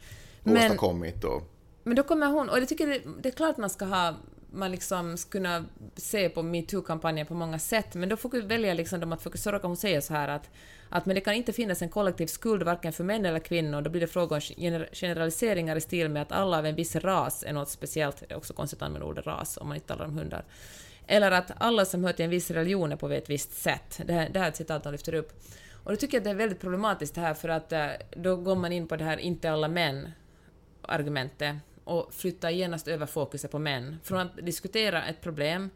Och 0.44 0.48
Men, 0.48 0.58
åstadkommit 0.58 1.24
och... 1.24 1.52
men 1.84 1.96
då 1.96 2.04
kommer 2.04 2.28
hon, 2.28 2.50
och 2.50 2.58
jag 2.58 2.68
tycker 2.68 2.88
det, 2.88 3.02
det 3.22 3.30
är 3.30 3.34
klart 3.34 3.58
man 3.58 3.70
ska 3.70 3.86
ha 3.86 4.16
man 4.52 4.72
liksom 4.72 5.18
ska 5.18 5.32
kunna 5.32 5.66
se 5.96 6.30
på 6.30 6.44
metoo-kampanjen 6.44 7.28
på 7.28 7.34
många 7.34 7.60
sätt, 7.60 7.96
men 7.96 8.10
då 8.10 8.18
väljer 8.44 8.74
liksom 8.74 9.00
de 9.00 9.14
att 9.14 9.22
fokusera, 9.22 9.60
hon 9.64 9.78
säger 9.78 10.02
så 10.02 10.14
här 10.14 10.28
att, 10.28 10.50
att 10.90 11.06
men 11.06 11.16
det 11.16 11.22
kan 11.22 11.34
inte 11.34 11.54
finnas 11.54 11.82
en 11.82 11.90
kollektiv 11.90 12.28
skuld 12.28 12.64
varken 12.64 12.94
för 12.94 13.04
män 13.04 13.26
eller 13.26 13.40
kvinnor, 13.40 13.82
då 13.82 13.90
blir 13.90 14.02
det 14.02 14.08
fråga 14.08 14.36
om 14.36 14.40
gener- 14.40 14.90
generaliseringar 14.94 15.76
i 15.76 15.82
stil 15.82 16.10
med 16.10 16.22
att 16.22 16.32
alla 16.32 16.58
av 16.58 16.66
en 16.66 16.76
viss 16.76 16.96
ras 16.96 17.44
är 17.44 17.54
något 17.54 17.70
speciellt, 17.70 18.18
det 18.20 18.32
är 18.32 18.38
också 18.38 18.54
konstigt 18.54 18.82
att 18.82 18.86
använda 18.86 19.08
ordet 19.08 19.28
ras 19.28 19.58
om 19.58 19.68
man 19.68 19.76
inte 19.76 19.88
talar 19.88 20.06
om 20.06 20.18
hundar, 20.18 20.44
eller 21.08 21.32
att 21.32 21.52
alla 21.58 21.86
som 21.86 22.04
hör 22.04 22.14
till 22.14 22.26
en 22.26 22.32
viss 22.32 22.52
religion 22.52 22.92
är 22.92 22.96
på 22.96 23.10
ett 23.10 23.30
visst 23.30 23.54
sätt. 23.54 24.02
Det 24.06 24.14
här, 24.14 24.30
det 24.30 24.40
här 24.40 24.46
är 24.46 24.50
ett 24.50 24.56
citat 24.56 24.84
de 24.84 24.92
lyfter 24.92 25.14
upp. 25.14 25.44
Och 25.84 25.92
då 25.92 25.98
tycker 25.98 26.18
jag 26.18 26.22
att 26.22 26.26
det 26.26 26.30
är 26.30 26.36
väldigt 26.36 26.62
problematiskt 26.62 27.16
det 27.16 27.22
här, 27.22 27.34
för 27.34 27.50
att 27.50 27.72
eh, 27.72 27.88
då 28.16 28.36
går 28.36 28.56
man 28.56 28.72
in 28.72 28.88
på 28.88 28.96
det 28.96 29.04
här 29.04 29.18
inte 29.18 29.52
alla 29.52 29.68
män 29.68 30.12
argumentet 30.82 31.56
och 31.84 32.14
flyttar 32.14 32.50
genast 32.50 32.88
över 32.88 33.06
fokuset 33.06 33.52
på 33.52 33.60
män. 33.60 34.00
Från 34.04 34.20
att 34.20 34.46
diskutera 34.46 35.06
ett 35.06 35.22
problem, 35.22 35.70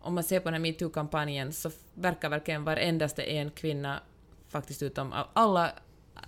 om 0.00 0.14
man 0.14 0.24
ser 0.24 0.40
på 0.40 0.44
den 0.44 0.54
här 0.54 0.60
metoo-kampanjen 0.60 1.52
så 1.52 1.70
verkar 1.94 2.28
verkligen 2.28 2.64
varendaste 2.64 3.22
en 3.22 3.50
kvinna, 3.50 4.00
faktiskt 4.48 4.82
utom 4.82 5.14
alla, 5.32 5.72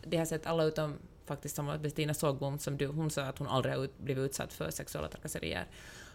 det 0.04 0.16
har 0.16 0.24
sett 0.24 0.46
alla 0.46 0.64
utom 0.64 0.98
faktiskt 1.26 1.56
som 1.56 1.78
Bettina 1.82 2.14
Sågbom, 2.14 2.58
som 2.58 2.76
du, 2.76 2.86
hon 2.86 3.10
sa 3.10 3.22
att 3.22 3.38
hon 3.38 3.48
aldrig 3.48 3.74
har 3.74 3.84
ut, 3.84 3.98
blivit 3.98 4.24
utsatt 4.24 4.52
för 4.52 4.70
sexuella 4.70 5.08
trakasserier, 5.08 5.66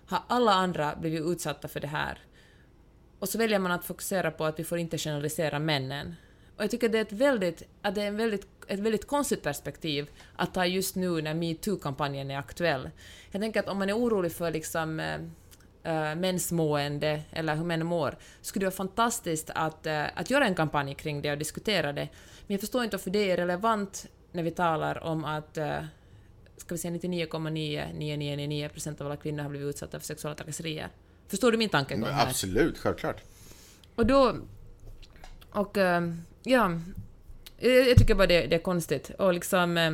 har 0.06 0.20
alla 0.28 0.54
andra 0.54 0.96
blivit 0.96 1.22
utsatta 1.22 1.68
för 1.68 1.80
det 1.80 1.88
här. 1.88 2.20
Och 3.20 3.30
så 3.30 3.38
väljer 3.38 3.60
man 3.60 3.72
att 3.72 3.86
fokusera 3.86 4.32
på 4.32 4.46
att 4.46 4.60
vi 4.60 4.64
får 4.64 4.78
inte 4.78 4.98
generalisera 4.98 5.60
männen. 5.60 6.16
Och 6.60 6.64
jag 6.64 6.72
tycker 6.72 6.90
det 6.90 6.98
är 6.98 7.02
ett 7.02 7.12
väldigt, 7.12 7.64
att 7.82 7.96
det 7.96 8.02
är 8.02 8.08
en 8.08 8.18
väldigt, 8.18 8.48
ett 8.68 8.80
väldigt 8.80 9.08
konstigt 9.08 9.44
perspektiv 9.44 10.10
att 10.36 10.54
ta 10.54 10.66
just 10.66 10.96
nu 10.96 11.22
när 11.22 11.34
metoo-kampanjen 11.34 12.32
är 12.32 12.38
aktuell. 12.38 12.90
Jag 13.32 13.42
tänker 13.42 13.60
att 13.60 13.68
om 13.68 13.78
man 13.78 13.90
är 13.90 13.98
orolig 13.98 14.32
för 14.32 14.52
liksom 14.52 15.00
äh, 15.00 16.16
mäns 16.16 16.52
mående 16.52 17.22
eller 17.32 17.56
hur 17.56 17.64
män 17.64 17.86
mår, 17.86 18.18
skulle 18.42 18.64
det 18.64 18.70
vara 18.70 18.76
fantastiskt 18.76 19.50
att, 19.56 19.86
äh, 19.86 20.06
att 20.16 20.30
göra 20.30 20.46
en 20.46 20.56
kampanj 20.56 20.96
kring 20.96 21.22
det 21.22 21.32
och 21.32 21.38
diskutera 21.38 21.94
det. 21.94 22.08
Men 22.48 22.54
jag 22.54 22.60
förstår 22.60 22.84
inte 22.84 22.98
varför 22.98 23.12
det 23.12 23.32
är 23.32 23.38
relevant 23.38 24.08
när 24.32 24.44
vi 24.44 24.52
talar 24.52 25.04
om 25.04 25.26
att 25.26 25.58
äh, 25.58 25.84
ska 26.58 26.76
vi 26.76 26.78
säga 26.78 26.94
99,9999 26.94 28.70
procent 28.70 29.02
av 29.02 29.08
alla 29.08 29.18
kvinnor 29.18 29.44
har 29.44 29.50
blivit 29.50 29.70
utsatta 29.70 30.00
för 30.00 30.06
sexuella 30.06 30.36
trakasserier. 30.36 30.90
Förstår 31.28 31.52
du 31.52 31.58
min 31.58 31.70
tankegång 31.70 32.10
här? 32.10 32.28
Absolut, 32.28 32.78
självklart. 32.78 33.22
Och 33.96 34.06
då... 34.06 34.36
Och 35.52 35.78
ja, 36.50 36.80
jag 37.60 37.98
tycker 37.98 38.16
bara 38.16 38.28
det, 38.28 38.48
det 38.48 38.56
är 38.56 38.60
konstigt. 38.60 39.12
Och 39.20 39.34
liksom... 39.34 39.78
eh, 39.78 39.92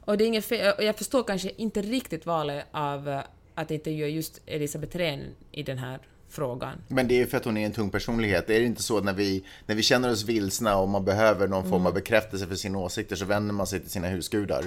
Och 0.00 0.18
det 0.18 0.24
är 0.24 0.26
inget 0.26 0.44
fel, 0.44 0.74
jag 0.84 0.96
förstår 0.96 1.22
kanske 1.24 1.50
inte 1.56 1.82
riktigt 1.82 2.26
valet 2.26 2.64
av 2.70 3.08
eh, 3.08 3.20
att 3.54 3.70
intervjua 3.70 4.08
just 4.08 4.40
Elisabeth 4.46 4.96
Rehn 4.96 5.24
i 5.52 5.62
den 5.62 5.78
här 5.78 5.98
frågan. 6.30 6.78
Men 6.88 7.08
det 7.08 7.20
är 7.22 7.26
för 7.26 7.36
att 7.36 7.44
hon 7.44 7.56
är 7.56 7.66
en 7.66 7.72
tung 7.72 7.90
personlighet. 7.90 8.50
Är 8.50 8.60
det 8.60 8.66
inte 8.66 8.82
så 8.82 8.98
att 8.98 9.04
när 9.04 9.12
vi, 9.12 9.44
när 9.66 9.74
vi 9.74 9.82
känner 9.82 10.10
oss 10.10 10.24
vilsna 10.24 10.76
och 10.76 10.88
man 10.88 11.04
behöver 11.04 11.48
någon 11.48 11.58
Mm. 11.60 11.70
form 11.70 11.86
av 11.86 11.94
bekräftelse 11.94 12.46
för 12.46 12.54
sina 12.54 12.78
åsikter 12.78 13.16
så 13.16 13.24
vänder 13.24 13.54
man 13.54 13.66
sig 13.66 13.80
till 13.80 13.90
sina 13.90 14.08
husgudar. 14.08 14.64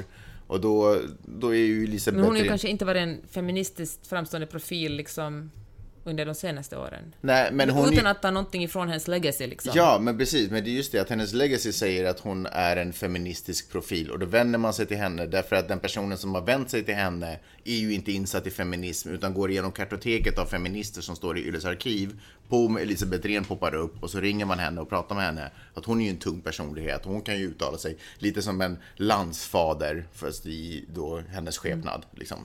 Och 0.47 0.61
då, 0.61 1.01
då 1.25 1.49
är 1.55 1.59
ju 1.59 1.83
Elisabeth... 1.83 2.17
Men 2.17 2.25
hon 2.25 2.35
har 2.35 2.43
ju 2.43 2.49
kanske 2.49 2.67
inte 2.69 2.85
varit 2.85 3.01
en 3.01 3.17
feministiskt 3.31 4.07
framstående 4.07 4.47
profil 4.47 4.95
liksom 4.95 5.51
under 6.03 6.25
de 6.25 6.35
senaste 6.35 6.77
åren. 6.77 7.15
Nej, 7.21 7.51
men 7.51 7.69
hon... 7.69 7.93
Utan 7.93 8.07
att 8.07 8.21
ta 8.21 8.31
någonting 8.31 8.63
ifrån 8.63 8.87
hennes 8.87 9.07
legacy 9.07 9.47
liksom. 9.47 9.71
Ja, 9.75 9.99
men 10.01 10.17
precis. 10.17 10.51
Men 10.51 10.63
det 10.63 10.69
är 10.69 10.73
just 10.73 10.91
det 10.91 10.99
att 10.99 11.09
hennes 11.09 11.33
legacy 11.33 11.71
säger 11.71 12.05
att 12.05 12.19
hon 12.19 12.45
är 12.45 12.77
en 12.77 12.93
feministisk 12.93 13.71
profil 13.71 14.11
och 14.11 14.19
då 14.19 14.25
vänder 14.25 14.59
man 14.59 14.73
sig 14.73 14.85
till 14.85 14.97
henne 14.97 15.25
därför 15.25 15.55
att 15.55 15.67
den 15.67 15.79
personen 15.79 16.17
som 16.17 16.35
har 16.35 16.41
vänt 16.41 16.69
sig 16.69 16.83
till 16.83 16.95
henne 16.95 17.39
är 17.63 17.75
ju 17.75 17.93
inte 17.93 18.11
insatt 18.11 18.47
i 18.47 18.51
feminism 18.51 19.09
utan 19.09 19.33
går 19.33 19.51
igenom 19.51 19.71
kartoteket 19.71 20.39
av 20.39 20.45
feminister 20.45 21.01
som 21.01 21.15
står 21.15 21.37
i 21.37 21.47
Ylles 21.47 21.65
arkiv. 21.65 22.19
På 22.49 22.77
Elisabeth 22.81 23.27
Rehn 23.27 23.43
poppar 23.43 23.75
upp 23.75 24.03
och 24.03 24.09
så 24.09 24.19
ringer 24.19 24.45
man 24.45 24.59
henne 24.59 24.81
och 24.81 24.89
pratar 24.89 25.15
med 25.15 25.25
henne. 25.25 25.51
Att 25.73 25.85
hon 25.85 26.01
är 26.01 26.05
ju 26.05 26.09
en 26.09 26.17
tung 26.17 26.41
personlighet. 26.41 27.05
Hon 27.05 27.21
kan 27.21 27.39
ju 27.39 27.45
uttala 27.45 27.77
sig 27.77 27.97
lite 28.17 28.41
som 28.41 28.61
en 28.61 28.77
landsfader 28.95 30.05
fast 30.13 30.45
i 30.45 30.85
då 30.93 31.21
hennes 31.29 31.57
skepnad. 31.57 32.05
Liksom. 32.11 32.37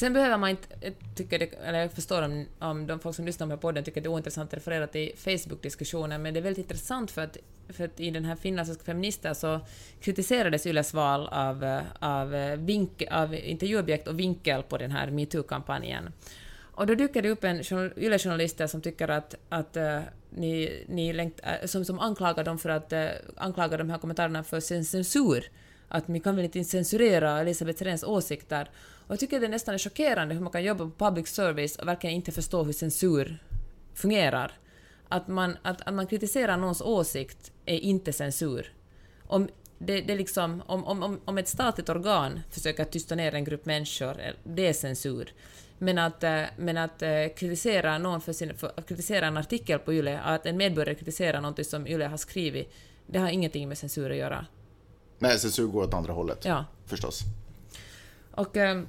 Sen 0.00 0.12
behöver 0.12 0.38
man 0.38 0.50
inte, 0.50 0.68
jag 0.80 0.94
tycker 1.16 1.38
det, 1.38 1.46
eller 1.46 1.78
jag 1.78 1.92
förstår 1.92 2.22
om, 2.22 2.46
om 2.58 2.86
de 2.88 3.00
folk 3.00 3.16
som 3.16 3.24
lyssnar 3.24 3.46
på 3.46 3.56
podden 3.56 3.84
tycker 3.84 4.00
det 4.00 4.06
är 4.06 4.10
ointressant 4.10 4.52
att 4.52 4.56
referera 4.56 4.86
till 4.86 5.12
Facebook-diskussioner, 5.16 6.18
men 6.18 6.34
det 6.34 6.40
är 6.40 6.42
väldigt 6.42 6.64
intressant 6.64 7.10
för 7.10 7.22
att, 7.22 7.36
för 7.68 7.84
att 7.84 8.00
i 8.00 8.10
den 8.10 8.24
här 8.24 8.36
finländska 8.36 8.84
feminister 8.84 9.34
så 9.34 9.60
kritiserades 10.00 10.66
Yles 10.66 10.94
val 10.94 11.28
av, 11.28 11.80
av, 11.98 12.30
vink, 12.58 13.02
av 13.10 13.34
intervjuobjekt 13.34 14.08
och 14.08 14.18
vinkel 14.18 14.62
på 14.62 14.78
den 14.78 14.90
här 14.90 15.10
metoo-kampanjen. 15.10 16.12
Och 16.78 16.86
då 16.86 16.94
dyker 16.94 17.22
det 17.22 17.30
upp 17.30 17.44
en 17.44 17.60
Yle-journalister 17.96 18.66
som 18.66 18.80
tycker 18.80 19.08
att, 19.08 19.34
att 19.48 19.76
uh, 19.76 20.00
ni, 20.30 20.84
ni 20.88 21.12
längt, 21.12 21.40
uh, 21.40 21.54
eh, 21.54 21.66
som, 21.66 21.84
som 21.84 21.98
anklagar 21.98 22.44
dem 22.44 22.58
för 22.58 22.68
att 22.68 22.92
eh, 22.92 23.00
uh, 23.00 23.08
anklaga 23.36 23.76
de 23.76 23.90
här 23.90 23.98
kommentarerna 23.98 24.44
för 24.44 24.60
censur. 24.60 25.44
Att 25.88 26.04
vi 26.06 26.20
kan 26.20 26.36
väl 26.36 26.44
inte 26.44 26.64
censurera 26.64 27.40
Elisabeth 27.40 27.82
Rehns 27.82 28.04
åsikter. 28.04 28.70
Och 29.06 29.12
jag 29.12 29.20
tycker 29.20 29.40
det 29.40 29.48
nästan 29.48 29.74
är 29.74 29.78
chockerande 29.78 30.34
hur 30.34 30.42
man 30.42 30.52
kan 30.52 30.64
jobba 30.64 30.84
på 30.84 31.10
public 31.10 31.28
service 31.28 31.76
och 31.76 31.88
verkligen 31.88 32.16
inte 32.16 32.32
förstå 32.32 32.62
hur 32.62 32.72
censur 32.72 33.38
fungerar. 33.94 34.52
Att 35.08 35.28
man, 35.28 35.56
att, 35.62 35.88
att 35.88 35.94
man 35.94 36.06
kritiserar 36.06 36.56
någons 36.56 36.80
åsikt 36.80 37.52
är 37.66 37.78
inte 37.78 38.12
censur. 38.12 38.72
Om, 39.26 39.48
det, 39.78 40.00
det 40.00 40.14
liksom, 40.14 40.62
om, 40.66 40.84
om, 40.84 41.20
om 41.24 41.38
ett 41.38 41.48
statligt 41.48 41.88
organ 41.88 42.40
försöker 42.50 42.84
tysta 42.84 43.14
ner 43.14 43.34
en 43.34 43.44
grupp 43.44 43.66
människor, 43.66 44.20
eh, 44.20 44.32
det 44.44 44.66
är 44.66 44.72
censur. 44.72 45.32
Men 45.78 45.98
att, 45.98 46.24
eh, 46.24 46.42
men 46.56 46.76
att 46.76 47.02
eh, 47.02 47.26
kritisera 47.36 47.98
någon 47.98 48.20
för, 48.20 48.32
sin, 48.32 48.54
för 48.54 48.72
att 48.76 48.88
kritisera 48.88 49.26
en 49.26 49.36
artikel 49.36 49.78
på 49.78 49.94
YLE, 49.94 50.20
att 50.20 50.46
en 50.46 50.56
medborgare 50.56 50.94
kritiserar 50.94 51.40
något 51.40 51.66
som 51.66 51.86
YLE 51.86 52.06
har 52.06 52.16
skrivit, 52.16 52.72
det 53.06 53.18
har 53.18 53.28
ingenting 53.28 53.68
med 53.68 53.78
censur 53.78 54.10
att 54.10 54.16
göra. 54.16 54.46
Nej, 55.18 55.38
censur 55.38 55.66
går 55.66 55.82
åt 55.82 55.94
andra 55.94 56.12
hållet. 56.12 56.44
Ja. 56.44 56.64
Förstås. 56.86 57.20
Och... 58.30 58.56
Eh, 58.56 58.82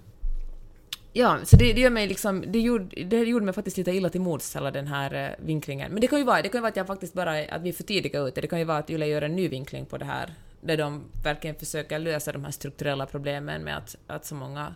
ja, 1.14 1.40
så 1.44 1.58
det, 1.58 1.74
det 1.74 1.82
gör 1.82 1.90
mig 1.90 2.08
liksom... 2.08 2.44
Det 2.48 2.60
gjorde, 2.60 3.04
det 3.04 3.18
gjorde 3.18 3.46
mig 3.46 3.54
faktiskt 3.54 3.78
lite 3.78 3.92
illa 3.92 4.10
till 4.10 4.22
mods, 4.22 4.56
hela 4.56 4.72
den 4.72 4.88
här 4.88 5.36
vinklingen. 5.40 5.92
Men 5.92 6.02
det 6.02 6.08
kan 6.08 6.20
ju 6.20 6.26
vara, 6.26 6.42
det 6.42 6.50
kan 6.50 6.58
ju 6.58 6.62
vara 6.62 6.70
att 6.70 6.76
jag 6.76 6.88
faktiskt 6.88 7.14
bara... 7.14 7.46
Att 7.46 7.62
vi 7.62 7.70
är 7.70 7.74
för 7.74 7.84
tidiga 7.84 8.20
ute. 8.20 8.42
Det 8.42 8.48
kan 8.48 8.60
ju 8.60 8.66
vara 8.66 8.78
att 8.78 8.90
YLE 8.90 9.08
gör 9.08 9.22
en 9.22 9.36
ny 9.36 9.48
vinkling 9.48 9.86
på 9.86 9.98
det 9.98 10.06
här, 10.06 10.34
där 10.62 10.78
de 10.78 11.04
verkligen 11.24 11.56
försöker 11.56 12.00
lösa 12.00 12.32
de 12.32 12.44
här 12.44 12.52
strukturella 12.52 13.06
problemen 13.06 13.64
med 13.64 13.78
att, 13.78 13.96
att 14.08 14.26
så 14.26 14.36
många 14.36 14.76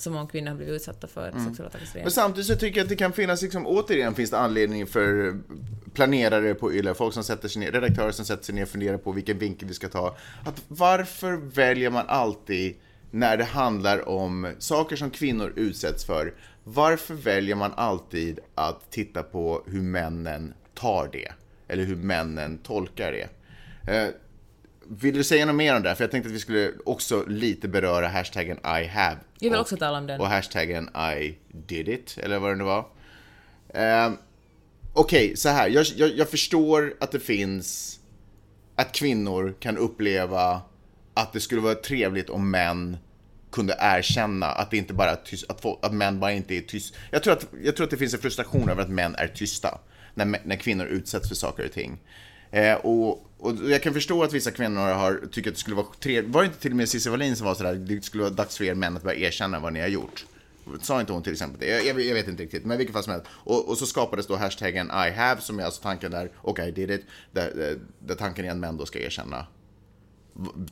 så 0.00 0.10
många 0.10 0.26
kvinnor 0.26 0.48
har 0.48 0.56
blivit 0.56 0.74
utsatta 0.74 1.06
för 1.06 1.28
mm. 1.28 1.46
sexuella 1.46 1.70
trakasserier. 1.70 2.04
Men 2.04 2.12
samtidigt 2.12 2.46
så 2.46 2.56
tycker 2.56 2.78
jag 2.78 2.84
att 2.84 2.88
det 2.88 2.96
kan 2.96 3.12
finnas, 3.12 3.42
liksom, 3.42 3.66
återigen 3.66 4.14
finns 4.14 4.30
det 4.30 4.38
anledning 4.38 4.86
för 4.86 5.38
planerare 5.94 6.54
på 6.54 6.72
YLE, 6.72 6.94
folk 6.94 7.14
som 7.14 7.24
sätter 7.24 7.48
sig 7.48 7.60
ner, 7.60 7.72
redaktörer 7.72 8.10
som 8.10 8.24
sätter 8.24 8.44
sig 8.44 8.54
ner 8.54 8.62
och 8.62 8.68
funderar 8.68 8.98
på 8.98 9.12
vilken 9.12 9.38
vinkel 9.38 9.68
vi 9.68 9.74
ska 9.74 9.88
ta. 9.88 10.16
Att 10.44 10.62
varför 10.68 11.36
väljer 11.36 11.90
man 11.90 12.04
alltid 12.08 12.76
när 13.10 13.36
det 13.36 13.44
handlar 13.44 14.08
om 14.08 14.54
saker 14.58 14.96
som 14.96 15.10
kvinnor 15.10 15.52
utsätts 15.56 16.04
för, 16.04 16.34
varför 16.64 17.14
väljer 17.14 17.56
man 17.56 17.72
alltid 17.76 18.40
att 18.54 18.90
titta 18.90 19.22
på 19.22 19.62
hur 19.66 19.82
männen 19.82 20.54
tar 20.74 21.08
det? 21.12 21.32
Eller 21.68 21.84
hur 21.84 21.96
männen 21.96 22.58
tolkar 22.58 23.12
det? 23.12 23.28
Eh, 24.88 24.94
vill 25.00 25.14
du 25.14 25.24
säga 25.24 25.46
något 25.46 25.54
mer 25.54 25.76
om 25.76 25.82
det? 25.82 25.94
För 25.94 26.04
jag 26.04 26.10
tänkte 26.10 26.28
att 26.28 26.34
vi 26.34 26.40
skulle 26.40 26.72
också 26.84 27.24
lite 27.26 27.68
beröra 27.68 28.08
hashtaggen 28.08 28.56
I 28.56 28.86
have. 28.86 29.18
Jag 29.38 29.50
vill 29.50 29.60
också 29.60 29.76
tala 29.76 29.98
om 29.98 30.06
den. 30.06 30.20
Och 30.20 30.28
hashtaggen 30.28 30.90
I 31.18 31.38
did 31.66 31.88
it, 31.88 32.18
eller 32.22 32.38
vad 32.38 32.50
det 32.50 32.56
nu 32.56 32.64
var. 32.64 32.78
Uh, 32.78 34.14
Okej, 34.92 35.24
okay, 35.24 35.36
så 35.36 35.48
här. 35.48 35.68
Jag, 35.68 35.86
jag, 35.96 36.16
jag, 36.16 36.28
förstår 36.28 36.94
att 37.00 37.12
det 37.12 37.20
finns... 37.20 37.94
Att 38.74 38.92
kvinnor 38.92 39.54
kan 39.60 39.78
uppleva 39.78 40.62
att 41.14 41.32
det 41.32 41.40
skulle 41.40 41.60
vara 41.60 41.74
trevligt 41.74 42.30
om 42.30 42.50
män 42.50 42.96
kunde 43.52 43.76
erkänna 43.80 44.46
att 44.46 44.70
det 44.70 44.76
inte 44.76 44.94
bara 44.94 45.16
tyst, 45.16 45.50
att, 45.50 45.60
folk, 45.60 45.78
att 45.82 45.94
män 45.94 46.20
bara 46.20 46.32
inte 46.32 46.54
är 46.54 46.60
tysta. 46.60 46.98
Jag 47.10 47.22
tror, 47.22 47.32
att, 47.32 47.46
jag 47.64 47.76
tror 47.76 47.84
att 47.84 47.90
det 47.90 47.96
finns 47.96 48.14
en 48.14 48.20
frustration 48.20 48.68
över 48.68 48.82
att 48.82 48.88
män 48.88 49.14
är 49.14 49.28
tysta 49.28 49.78
när, 50.14 50.40
när 50.44 50.56
kvinnor 50.56 50.86
utsätts 50.86 51.28
för 51.28 51.34
saker 51.34 51.64
och 51.64 51.72
ting. 51.72 51.98
Eh, 52.50 52.74
och, 52.74 53.26
och 53.38 53.54
jag 53.68 53.82
kan 53.82 53.94
förstå 53.94 54.22
att 54.22 54.32
vissa 54.32 54.50
kvinnor 54.50 54.80
har 54.80 55.20
tyckt 55.32 55.48
att 55.48 55.54
det 55.54 55.60
skulle 55.60 55.76
vara 55.76 55.86
trevligt. 56.00 56.34
Var 56.34 56.42
det 56.42 56.46
inte 56.46 56.60
till 56.60 56.70
och 56.70 56.76
med 56.76 56.88
Cissi 56.88 57.10
Wallin 57.10 57.36
som 57.36 57.46
var 57.46 57.54
sådär, 57.54 57.74
det 57.74 58.04
skulle 58.04 58.22
vara 58.22 58.34
dags 58.34 58.56
för 58.56 58.64
er 58.64 58.74
män 58.74 58.96
att 58.96 59.02
börja 59.02 59.28
erkänna 59.28 59.60
vad 59.60 59.72
ni 59.72 59.80
har 59.80 59.88
gjort? 59.88 60.26
Sa 60.82 61.00
inte 61.00 61.12
hon 61.12 61.22
till 61.22 61.32
exempel 61.32 61.60
det? 61.60 61.66
Jag, 61.66 61.86
jag, 61.86 62.00
jag 62.00 62.14
vet 62.14 62.28
inte 62.28 62.42
riktigt, 62.42 62.64
men 62.64 62.74
i 62.74 62.78
vilket 62.78 62.94
fall 62.94 63.02
som 63.02 63.12
helst. 63.12 63.26
Och, 63.30 63.68
och, 63.68 63.78
så 63.78 63.86
skapades 63.86 64.26
då 64.26 64.36
hashtaggen 64.36 64.86
I 64.86 65.10
have, 65.10 65.40
som 65.40 65.58
är 65.58 65.64
alltså 65.64 65.82
tanken 65.82 66.10
där, 66.10 66.30
och 66.36 66.58
I 66.58 66.70
did 66.70 66.90
it, 66.90 67.04
där, 67.32 67.52
där, 67.54 67.78
där 67.98 68.14
tanken 68.14 68.44
är 68.44 68.50
att 68.50 68.56
män 68.56 68.76
då 68.76 68.86
ska 68.86 68.98
erkänna 68.98 69.46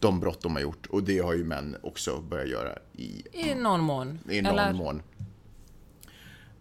de 0.00 0.20
brott 0.20 0.42
de 0.42 0.54
har 0.54 0.62
gjort. 0.62 0.86
Och 0.86 1.02
det 1.02 1.18
har 1.18 1.34
ju 1.34 1.44
män 1.44 1.76
också 1.82 2.20
börjat 2.20 2.48
göra 2.48 2.78
i... 2.92 3.22
I 3.32 3.54
någon 3.54 3.80
mån. 3.80 4.18
I 4.30 4.42
någon 4.42 4.58
Eller... 4.58 4.72
mån. 4.72 5.02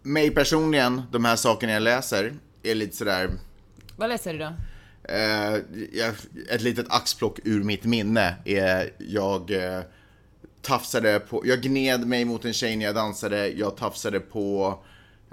Mig 0.02 0.30
personligen, 0.30 1.02
de 1.12 1.24
här 1.24 1.36
sakerna 1.36 1.72
jag 1.72 1.82
läser, 1.82 2.34
är 2.62 2.74
lite 2.74 2.96
sådär... 2.96 3.30
Vad 3.96 4.08
läser 4.08 4.32
du 4.32 4.38
då? 4.38 4.52
Eh, 5.08 5.54
ett 6.50 6.62
litet 6.62 6.86
axplock 6.88 7.38
ur 7.44 7.64
mitt 7.64 7.84
minne 7.84 8.36
är 8.44 8.90
jag 8.98 9.50
eh, 9.50 9.80
tafsade 10.62 11.20
på, 11.20 11.46
jag 11.46 11.62
gned 11.62 12.06
mig 12.06 12.24
mot 12.24 12.44
en 12.44 12.52
tjej 12.52 12.76
när 12.76 12.86
jag 12.86 12.94
dansade, 12.94 13.48
jag 13.48 13.76
tafsade 13.76 14.20
på 14.20 14.78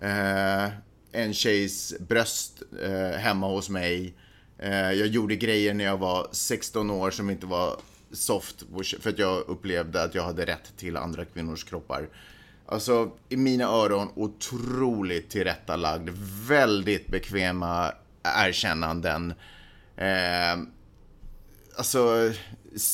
eh, 0.01 0.65
en 1.11 1.33
tjejs 1.33 1.93
bröst 1.99 2.63
eh, 2.83 3.19
hemma 3.19 3.47
hos 3.47 3.69
mig. 3.69 4.13
Eh, 4.57 4.91
jag 4.91 5.07
gjorde 5.07 5.35
grejer 5.35 5.73
när 5.73 5.85
jag 5.85 5.97
var 5.97 6.27
16 6.31 6.91
år 6.91 7.11
som 7.11 7.29
inte 7.29 7.45
var 7.45 7.77
soft, 8.11 8.63
för 8.99 9.09
att 9.09 9.19
jag 9.19 9.39
upplevde 9.47 10.03
att 10.03 10.15
jag 10.15 10.23
hade 10.23 10.45
rätt 10.45 10.77
till 10.77 10.97
andra 10.97 11.25
kvinnors 11.25 11.63
kroppar. 11.63 12.09
Alltså, 12.65 13.11
i 13.29 13.37
mina 13.37 13.65
öron 13.65 14.09
otroligt 14.15 15.29
tillrättalagd, 15.29 16.09
väldigt 16.47 17.07
bekväma 17.07 17.91
erkännanden. 18.23 19.33
Eh, 19.97 20.63
alltså, 21.77 22.31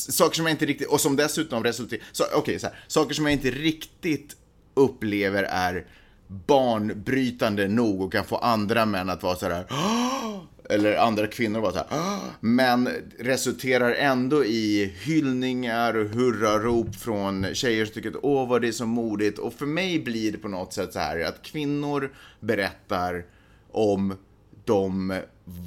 saker 0.09 0.35
som 0.35 0.45
jag 0.45 0.53
inte 0.53 0.65
riktigt, 0.65 0.87
och 0.87 1.01
som 1.01 1.15
dessutom 1.15 1.63
resulterar, 1.63 2.03
så, 2.11 2.23
okay, 2.37 2.59
så 2.59 2.67
här, 2.67 2.83
saker 2.87 3.13
som 3.13 3.25
jag 3.25 3.33
inte 3.33 3.51
riktigt 3.51 4.35
upplever 4.73 5.43
är 5.43 5.85
banbrytande 6.27 7.67
nog 7.67 8.01
och 8.01 8.11
kan 8.11 8.25
få 8.25 8.35
andra 8.35 8.85
män 8.85 9.09
att 9.09 9.23
vara 9.23 9.35
så 9.35 9.49
här 9.49 9.65
eller 10.69 10.97
andra 10.97 11.27
kvinnor 11.27 11.59
vara 11.59 11.71
så 11.71 11.77
här 11.89 12.19
men 12.39 12.89
resulterar 13.19 13.93
ändå 13.93 14.45
i 14.45 14.93
hyllningar 15.01 15.93
och 15.93 16.09
hurrarop 16.09 16.95
från 16.95 17.47
tjejer 17.53 17.85
som 17.85 17.93
tycker 17.93 18.09
att 18.09 18.23
åh 18.23 18.49
vad 18.49 18.61
det 18.61 18.67
är 18.67 18.71
så 18.71 18.85
modigt. 18.85 19.39
Och 19.39 19.53
för 19.53 19.65
mig 19.65 19.99
blir 19.99 20.31
det 20.31 20.37
på 20.37 20.47
något 20.47 20.73
sätt 20.73 20.93
så 20.93 20.99
här 20.99 21.19
att 21.19 21.41
kvinnor 21.41 22.13
berättar 22.39 23.25
om 23.71 24.17
de 24.65 25.21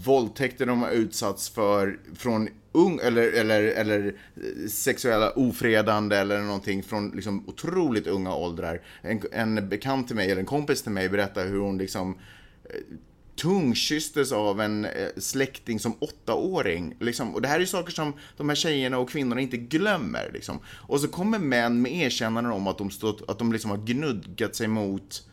våldtäkter 0.05 0.66
de 0.66 0.83
har 0.83 0.90
utsatts 0.90 1.49
för 1.49 1.99
från 2.14 2.49
ung, 2.73 3.01
eller, 3.03 3.33
eller, 3.33 3.62
eller 3.62 4.07
eh, 4.07 4.68
sexuella 4.68 5.31
ofredande 5.31 6.16
eller 6.16 6.40
någonting 6.40 6.83
från 6.83 7.11
liksom 7.11 7.49
otroligt 7.49 8.07
unga 8.07 8.35
åldrar. 8.35 8.81
En, 9.03 9.23
en 9.33 9.68
bekant 9.68 10.07
till 10.07 10.16
mig, 10.16 10.31
eller 10.31 10.40
en 10.40 10.47
kompis 10.47 10.83
till 10.83 10.92
mig 10.92 11.09
berättar 11.09 11.47
hur 11.47 11.59
hon 11.59 11.79
liksom 11.79 12.18
eh, 12.64 12.97
tungkysstes 13.37 14.33
av 14.33 14.61
en 14.61 14.85
eh, 14.85 15.09
släkting 15.16 15.81
som 15.81 15.95
åttaåring. 15.99 16.95
Liksom. 17.01 17.35
Och 17.35 17.42
det 17.42 17.49
här 17.49 17.61
är 17.61 17.64
saker 17.64 17.92
som 17.92 18.12
de 18.37 18.49
här 18.49 18.57
tjejerna 18.57 18.99
och 18.99 19.11
kvinnorna 19.11 19.40
inte 19.40 19.57
glömmer. 19.57 20.31
Liksom. 20.33 20.59
Och 20.66 21.01
så 21.01 21.09
kommer 21.09 21.38
män 21.38 21.83
med 21.83 21.92
erkännanden 21.92 22.53
om 22.53 22.66
att 22.66 22.79
de, 22.79 22.90
stått, 22.90 23.31
att 23.31 23.38
de 23.38 23.53
liksom 23.53 23.71
har 23.71 23.79
gnuggat 23.79 24.57
sig 24.57 24.68
mot 24.68 25.29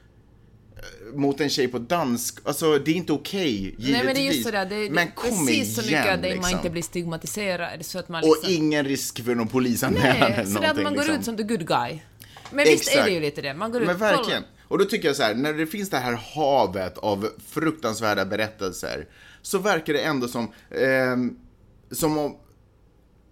mot 1.13 1.41
en 1.41 1.49
tjej 1.49 1.67
på 1.67 1.79
dansk, 1.79 2.39
alltså 2.43 2.79
det 2.79 2.91
är 2.91 2.95
inte 2.95 3.13
okej, 3.13 3.41
okay, 3.41 3.51
givetvis. 3.51 3.91
Nej 3.91 4.03
men 4.03 4.15
det 4.15 4.21
är 4.21 4.31
just 4.31 4.43
sådär, 4.43 4.65
det 4.65 4.75
är 4.75 4.89
men 4.89 5.11
kom 5.11 5.47
precis 5.47 5.75
så 5.75 5.81
mycket 5.81 6.13
att 6.13 6.21
liksom. 6.21 6.41
man 6.41 6.51
inte 6.51 6.69
blir 6.69 6.81
stigmatiserad 6.81 7.85
så 7.85 7.99
att 7.99 8.09
man 8.09 8.21
liksom... 8.21 8.39
Och 8.43 8.51
ingen 8.51 8.85
risk 8.85 9.23
för 9.23 9.35
någon 9.35 9.47
polisanmälan 9.47 10.05
eller 10.05 10.29
någonting. 10.29 10.53
Nej, 10.53 10.63
så 10.63 10.77
att 10.77 10.83
man 10.83 10.93
går 10.93 11.01
liksom. 11.01 11.19
ut 11.19 11.25
som 11.25 11.37
the 11.37 11.43
good 11.43 11.67
guy. 11.67 11.99
Men 12.51 12.59
Exakt. 12.59 12.81
visst 12.81 12.95
är 12.95 13.03
det 13.03 13.11
ju 13.11 13.19
lite 13.19 13.41
det, 13.41 13.53
man 13.53 13.71
går 13.71 13.81
ut 13.81 13.87
Men 13.87 13.97
verkligen. 13.97 14.43
Och 14.67 14.77
då 14.77 14.85
tycker 14.85 15.07
jag 15.07 15.15
så 15.15 15.23
här, 15.23 15.35
när 15.35 15.53
det 15.53 15.67
finns 15.67 15.89
det 15.89 15.97
här 15.97 16.13
havet 16.35 16.97
av 16.97 17.29
fruktansvärda 17.47 18.25
berättelser, 18.25 19.07
så 19.41 19.57
verkar 19.57 19.93
det 19.93 19.99
ändå 19.99 20.27
som, 20.27 20.51
eh, 20.69 21.17
som 21.91 22.17
om, 22.17 22.37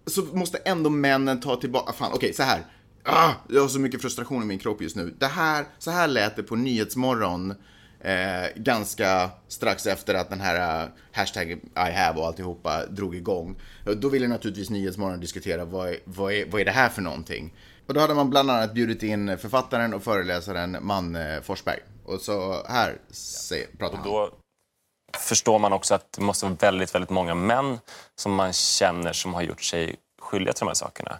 så 0.06 0.22
måste 0.22 0.58
ändå 0.58 0.90
männen 0.90 1.40
ta 1.40 1.56
tillbaka, 1.56 1.92
fan 1.92 2.12
okej 2.12 2.16
okay, 2.16 2.32
så 2.32 2.42
här 2.42 2.62
Ah, 3.10 3.32
jag 3.48 3.60
har 3.60 3.68
så 3.68 3.80
mycket 3.80 4.02
frustration 4.02 4.42
i 4.42 4.46
min 4.46 4.58
kropp 4.58 4.82
just 4.82 4.96
nu. 4.96 5.14
Det 5.18 5.26
här, 5.26 5.66
så 5.78 5.90
här 5.90 6.08
lät 6.08 6.36
det 6.36 6.42
på 6.42 6.56
Nyhetsmorgon 6.56 7.54
Eh, 8.00 8.48
ganska 8.56 9.30
strax 9.48 9.86
efter 9.86 10.14
att 10.14 10.30
den 10.30 10.40
här 10.40 10.84
uh, 10.84 10.90
hashtag 11.12 11.50
I 11.50 11.92
have 11.94 12.20
och 12.20 12.26
alltihopa 12.26 12.86
drog 12.86 13.16
igång. 13.16 13.60
Då 13.96 14.08
ville 14.08 14.28
naturligtvis 14.28 14.70
Nyhetsmorgon 14.70 15.20
diskutera 15.20 15.64
vad 15.64 15.96
vad, 16.04 16.32
är, 16.32 16.46
vad 16.46 16.60
är 16.60 16.64
det 16.64 16.70
här 16.70 16.88
för 16.88 17.02
någonting? 17.02 17.54
Och 17.86 17.94
då 17.94 18.00
hade 18.00 18.14
man 18.14 18.30
bland 18.30 18.50
annat 18.50 18.74
bjudit 18.74 19.02
in 19.02 19.38
författaren 19.38 19.94
och 19.94 20.02
föreläsaren 20.02 20.76
Manne 20.80 21.42
Forsberg. 21.42 21.78
Och 22.04 22.20
så 22.20 22.66
här 22.68 22.98
se, 23.10 23.66
pratar 23.78 23.96
han. 23.96 24.06
Då 24.06 24.30
förstår 25.16 25.58
man 25.58 25.72
också 25.72 25.94
att 25.94 26.12
det 26.12 26.22
måste 26.22 26.46
vara 26.46 26.56
väldigt, 26.60 26.94
väldigt 26.94 27.10
många 27.10 27.34
män 27.34 27.78
som 28.16 28.34
man 28.34 28.52
känner 28.52 29.12
som 29.12 29.34
har 29.34 29.42
gjort 29.42 29.62
sig 29.62 29.96
skyldiga 30.20 30.52
till 30.52 30.60
de 30.60 30.68
här 30.68 30.74
sakerna. 30.74 31.18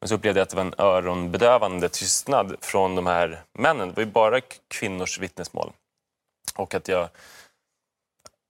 Men 0.00 0.08
så 0.08 0.14
upplevde 0.14 0.40
jag 0.40 0.42
att 0.42 0.50
det 0.50 0.56
var 0.56 0.64
en 0.64 0.74
öronbedövande 0.78 1.88
tystnad 1.88 2.56
från 2.60 2.94
de 2.94 3.06
här 3.06 3.42
männen. 3.58 3.88
Det 3.88 3.96
var 3.96 4.02
ju 4.02 4.10
bara 4.10 4.40
kvinnors 4.68 5.18
vittnesmål. 5.18 5.72
Och 6.56 6.74
att 6.74 6.88
jag, 6.88 7.08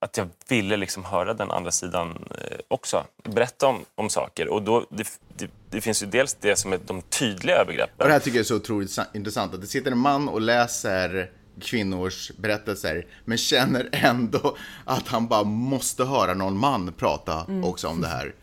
att 0.01 0.17
jag 0.17 0.29
ville 0.49 0.77
liksom 0.77 1.05
höra 1.05 1.35
den 1.35 1.51
andra 1.51 1.71
sidan 1.71 2.25
eh, 2.31 2.59
också. 2.69 3.05
Berätta 3.25 3.67
om, 3.67 3.85
om 3.95 4.11
saker. 4.11 4.49
Och 4.49 4.63
då, 4.63 4.87
det, 4.91 5.21
det, 5.37 5.51
det 5.71 5.81
finns 5.81 6.03
ju 6.03 6.07
dels 6.07 6.35
det 6.35 6.57
som 6.57 6.73
är 6.73 6.81
de 6.87 7.03
tydliga 7.03 7.57
övergreppen. 7.57 7.95
Och 7.99 8.07
det 8.07 8.13
här 8.13 8.21
tycker 8.21 8.37
jag 8.39 8.45
är 8.45 8.49
så 8.49 8.57
otroligt 8.57 8.91
sa- 8.91 9.05
intressant. 9.15 9.55
Att 9.55 9.61
det 9.61 9.67
sitter 9.67 9.91
en 9.91 9.99
man 9.99 10.29
och 10.29 10.41
läser 10.41 11.31
kvinnors 11.61 12.31
berättelser 12.39 13.07
men 13.25 13.39
känner 13.39 13.89
ändå 13.93 14.57
att 14.85 15.09
han 15.09 15.27
bara 15.27 15.45
måste 15.45 16.05
höra 16.05 16.35
någon 16.35 16.59
man 16.59 16.93
prata 16.93 17.47
också 17.65 17.89
om 17.89 18.01
det 18.01 18.09
här. 18.09 18.35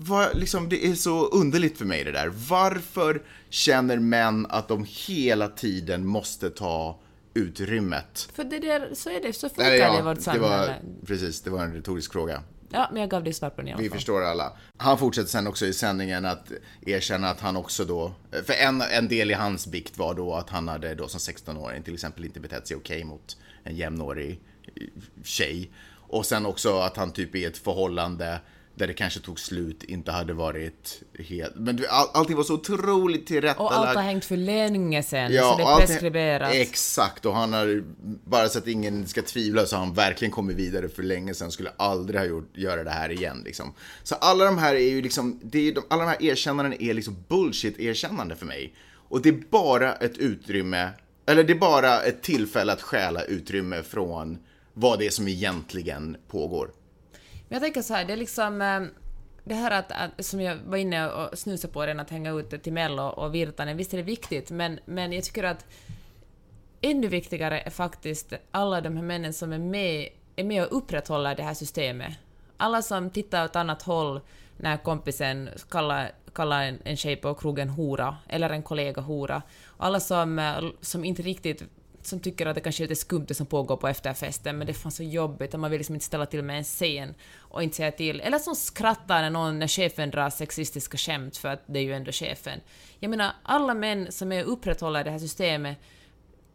Vad, 0.00 0.36
liksom, 0.36 0.68
det 0.68 0.86
är 0.86 0.94
så 0.94 1.26
underligt 1.26 1.78
för 1.78 1.84
mig 1.84 2.04
det 2.04 2.12
där. 2.12 2.32
Varför 2.48 3.22
känner 3.48 3.98
män 3.98 4.46
att 4.48 4.68
de 4.68 4.86
hela 4.88 5.48
tiden 5.48 6.06
måste 6.06 6.50
ta 6.50 7.00
utrymmet? 7.34 8.30
För 8.34 8.44
det 8.44 8.58
där, 8.58 8.90
så 8.94 9.10
är 9.10 9.22
det, 9.22 9.32
så 9.32 9.48
funkar 9.48 9.64
Nej, 9.64 9.92
det 9.92 9.98
i 9.98 10.02
vårt 10.02 10.20
samhälle. 10.20 10.48
var, 10.48 10.80
precis, 11.06 11.40
det 11.40 11.50
var 11.50 11.64
en 11.64 11.74
retorisk 11.74 12.12
fråga. 12.12 12.42
Ja, 12.70 12.88
men 12.92 13.00
jag 13.00 13.10
gav 13.10 13.24
dig 13.24 13.32
svar 13.32 13.50
på 13.50 13.56
den 13.56 13.68
i 13.68 13.72
alla 13.72 13.82
Vi 13.82 13.90
förstår 13.90 14.24
alla. 14.24 14.52
Han 14.76 14.98
fortsätter 14.98 15.28
sen 15.28 15.46
också 15.46 15.66
i 15.66 15.72
sändningen 15.72 16.24
att 16.24 16.52
erkänna 16.86 17.30
att 17.30 17.40
han 17.40 17.56
också 17.56 17.84
då, 17.84 18.12
för 18.44 18.52
en, 18.52 18.80
en 18.80 19.08
del 19.08 19.30
i 19.30 19.34
hans 19.34 19.66
bikt 19.66 19.98
var 19.98 20.14
då 20.14 20.34
att 20.34 20.50
han 20.50 20.68
hade 20.68 20.94
då 20.94 21.08
som 21.08 21.18
16-åring 21.18 21.82
till 21.82 21.94
exempel 21.94 22.24
inte 22.24 22.40
betett 22.40 22.68
sig 22.68 22.76
okej 22.76 23.04
mot 23.04 23.36
en 23.64 23.76
jämnårig 23.76 24.40
tjej. 25.24 25.70
Och 25.90 26.26
sen 26.26 26.46
också 26.46 26.78
att 26.78 26.96
han 26.96 27.12
typ 27.12 27.34
i 27.34 27.44
ett 27.44 27.58
förhållande 27.58 28.40
där 28.78 28.86
det 28.86 28.94
kanske 28.94 29.20
tog 29.20 29.40
slut 29.40 29.84
inte 29.84 30.12
hade 30.12 30.32
varit 30.32 31.02
helt, 31.18 31.54
men 31.56 31.76
du, 31.76 31.86
all, 31.86 32.06
allting 32.14 32.36
var 32.36 32.44
så 32.44 32.54
otroligt 32.54 33.26
tillrättalagt. 33.26 33.72
Och 33.72 33.86
allt 33.86 33.96
har 33.96 34.02
hängt 34.02 34.24
för 34.24 34.36
länge 34.36 35.02
sen, 35.02 35.28
så 35.28 35.56
det 35.56 35.62
är 35.62 35.76
preskriberat. 35.86 36.54
Exakt, 36.54 37.26
och 37.26 37.34
han 37.34 37.52
har, 37.52 37.84
bara 38.24 38.48
så 38.48 38.58
att 38.58 38.66
ingen 38.66 39.06
ska 39.06 39.22
tvivla, 39.22 39.66
så 39.66 39.76
har 39.76 39.84
han 39.84 39.94
verkligen 39.94 40.32
kommit 40.32 40.56
vidare 40.56 40.88
för 40.88 41.02
länge 41.02 41.34
sedan, 41.34 41.50
skulle 41.50 41.70
aldrig 41.76 42.20
ha 42.20 42.26
gjort, 42.26 42.56
göra 42.56 42.84
det 42.84 42.90
här 42.90 43.12
igen 43.12 43.42
liksom. 43.44 43.74
Så 44.02 44.14
alla 44.14 44.44
de 44.44 44.58
här 44.58 44.74
är 44.74 44.90
ju 44.90 45.02
liksom, 45.02 45.40
det 45.42 45.68
är, 45.68 45.74
de, 45.74 45.82
alla 45.90 46.02
de 46.02 46.08
här 46.08 46.22
erkännandena 46.22 46.76
är 46.80 46.94
liksom 46.94 47.16
bullshit-erkännande 47.28 48.36
för 48.36 48.46
mig. 48.46 48.74
Och 49.08 49.22
det 49.22 49.28
är 49.28 49.42
bara 49.50 49.94
ett 49.94 50.18
utrymme, 50.18 50.90
eller 51.26 51.44
det 51.44 51.52
är 51.52 51.58
bara 51.58 52.02
ett 52.02 52.22
tillfälle 52.22 52.72
att 52.72 52.82
stjäla 52.82 53.22
utrymme 53.22 53.82
från 53.82 54.38
vad 54.74 54.98
det 54.98 55.06
är 55.06 55.10
som 55.10 55.28
egentligen 55.28 56.16
pågår. 56.28 56.70
Men 57.48 57.56
jag 57.56 57.62
tänker 57.62 57.82
så 57.82 57.94
här, 57.94 58.04
det 58.04 58.12
är 58.12 58.16
liksom 58.16 58.62
ehm, 58.62 58.90
det 59.44 59.54
här 59.54 59.70
att, 59.70 59.92
att, 59.92 60.24
som 60.24 60.40
jag 60.40 60.56
var 60.56 60.76
inne 60.76 61.10
och 61.10 61.38
snusade 61.38 61.72
på 61.72 61.82
redan, 61.82 62.00
att 62.00 62.10
hänga 62.10 62.30
ut 62.30 62.62
till 62.62 62.72
Mello 62.72 63.02
och 63.02 63.34
Virtanen, 63.34 63.76
visst 63.76 63.92
är 63.92 63.96
det 63.96 64.02
viktigt, 64.02 64.50
men, 64.50 64.80
men 64.84 65.12
jag 65.12 65.24
tycker 65.24 65.44
att 65.44 65.66
ännu 66.80 67.08
viktigare 67.08 67.60
är 67.60 67.70
faktiskt 67.70 68.32
alla 68.50 68.80
de 68.80 68.96
här 68.96 69.02
männen 69.02 69.32
som 69.32 69.52
är 69.52 69.58
med, 69.58 70.08
är 70.36 70.44
med 70.44 70.64
och 70.64 70.76
upprätthåller 70.76 71.34
det 71.34 71.42
här 71.42 71.54
systemet. 71.54 72.12
Alla 72.56 72.82
som 72.82 73.10
tittar 73.10 73.44
åt 73.44 73.56
annat 73.56 73.82
håll 73.82 74.20
när 74.56 74.76
kompisen 74.76 75.48
kallar, 75.70 76.12
kallar 76.32 76.62
en, 76.62 76.78
en 76.84 76.96
tjej 76.96 77.16
på 77.16 77.34
krogen 77.34 77.68
hora, 77.68 78.16
eller 78.28 78.50
en 78.50 78.62
kollega 78.62 79.00
hora. 79.02 79.42
Alla 79.76 80.00
som, 80.00 80.38
eh, 80.38 80.60
som 80.80 81.04
inte 81.04 81.22
riktigt 81.22 81.62
som 82.08 82.20
tycker 82.20 82.46
att 82.46 82.54
det 82.54 82.60
kanske 82.60 82.84
är 82.84 82.88
lite 82.88 83.00
skumt 83.00 83.24
det 83.28 83.34
som 83.34 83.46
pågår 83.46 83.76
på 83.76 83.88
efterfesten, 83.88 84.58
men 84.58 84.66
det 84.66 84.72
är 84.72 84.74
fan 84.74 84.92
så 84.92 85.02
jobbigt 85.02 85.54
och 85.54 85.60
man 85.60 85.70
vill 85.70 85.78
liksom 85.78 85.94
inte 85.94 86.06
ställa 86.06 86.26
till 86.26 86.42
med 86.42 86.58
en 86.58 86.64
scen 86.64 87.14
och 87.38 87.62
inte 87.62 87.76
säga 87.76 87.90
till. 87.90 88.20
Eller 88.20 88.38
som 88.38 88.54
skrattar 88.54 89.22
när 89.22 89.30
någon, 89.30 89.58
när 89.58 89.68
chefen 89.68 90.10
drar 90.10 90.30
sexistiska 90.30 90.98
skämt 90.98 91.36
för 91.36 91.48
att 91.48 91.62
det 91.66 91.78
är 91.78 91.82
ju 91.82 91.92
ändå 91.92 92.12
chefen. 92.12 92.60
Jag 92.98 93.10
menar, 93.10 93.32
alla 93.42 93.74
män 93.74 94.12
som 94.12 94.32
är 94.32 94.44
och 94.44 94.52
upprätthåller 94.52 95.04
det 95.04 95.10
här 95.10 95.18
systemet, 95.18 95.78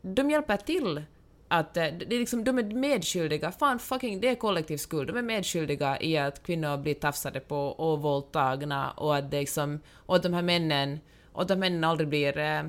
de 0.01 0.29
hjälper 0.29 0.57
till 0.57 1.03
att 1.47 1.77
eh, 1.77 1.83
det 1.83 2.15
är 2.15 2.19
liksom, 2.19 2.43
de 2.43 2.59
är 2.59 2.63
medskyldiga, 2.63 3.51
fan 3.51 3.79
fucking, 3.79 4.19
det 4.19 4.29
är 4.29 4.35
kollektiv 4.35 4.77
skuld, 4.77 5.07
de 5.07 5.17
är 5.17 5.21
medskyldiga 5.21 6.01
i 6.01 6.17
att 6.17 6.43
kvinnor 6.43 6.77
blir 6.77 6.93
tafsade 6.93 7.39
på 7.39 7.57
och 7.57 8.01
våldtagna 8.01 8.91
och 8.91 9.15
att 9.15 9.31
det 9.31 9.39
liksom, 9.39 9.79
och 9.93 10.15
att 10.15 10.23
de 10.23 10.33
här 10.33 10.41
männen, 10.41 10.99
och 11.31 11.41
att 11.41 11.47
de 11.47 11.53
här 11.53 11.59
männen 11.59 11.83
aldrig 11.83 12.09
blir, 12.09 12.37
eh, 12.37 12.63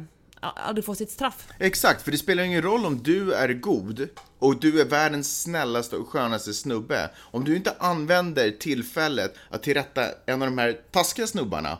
aldrig 0.50 0.84
får 0.84 0.94
sitt 0.94 1.10
straff. 1.10 1.48
Exakt, 1.58 2.02
för 2.02 2.10
det 2.10 2.18
spelar 2.18 2.42
ingen 2.42 2.62
roll 2.62 2.86
om 2.86 3.02
du 3.02 3.32
är 3.32 3.48
god 3.52 4.08
och 4.38 4.60
du 4.60 4.80
är 4.80 4.84
världens 4.84 5.42
snällaste 5.42 5.96
och 5.96 6.08
skönaste 6.08 6.54
snubbe. 6.54 7.10
Om 7.18 7.44
du 7.44 7.56
inte 7.56 7.74
använder 7.78 8.50
tillfället 8.50 9.34
att 9.50 9.62
tillrätta 9.62 10.06
en 10.26 10.42
av 10.42 10.48
de 10.48 10.58
här 10.58 10.80
taskiga 10.90 11.26
snubbarna, 11.26 11.78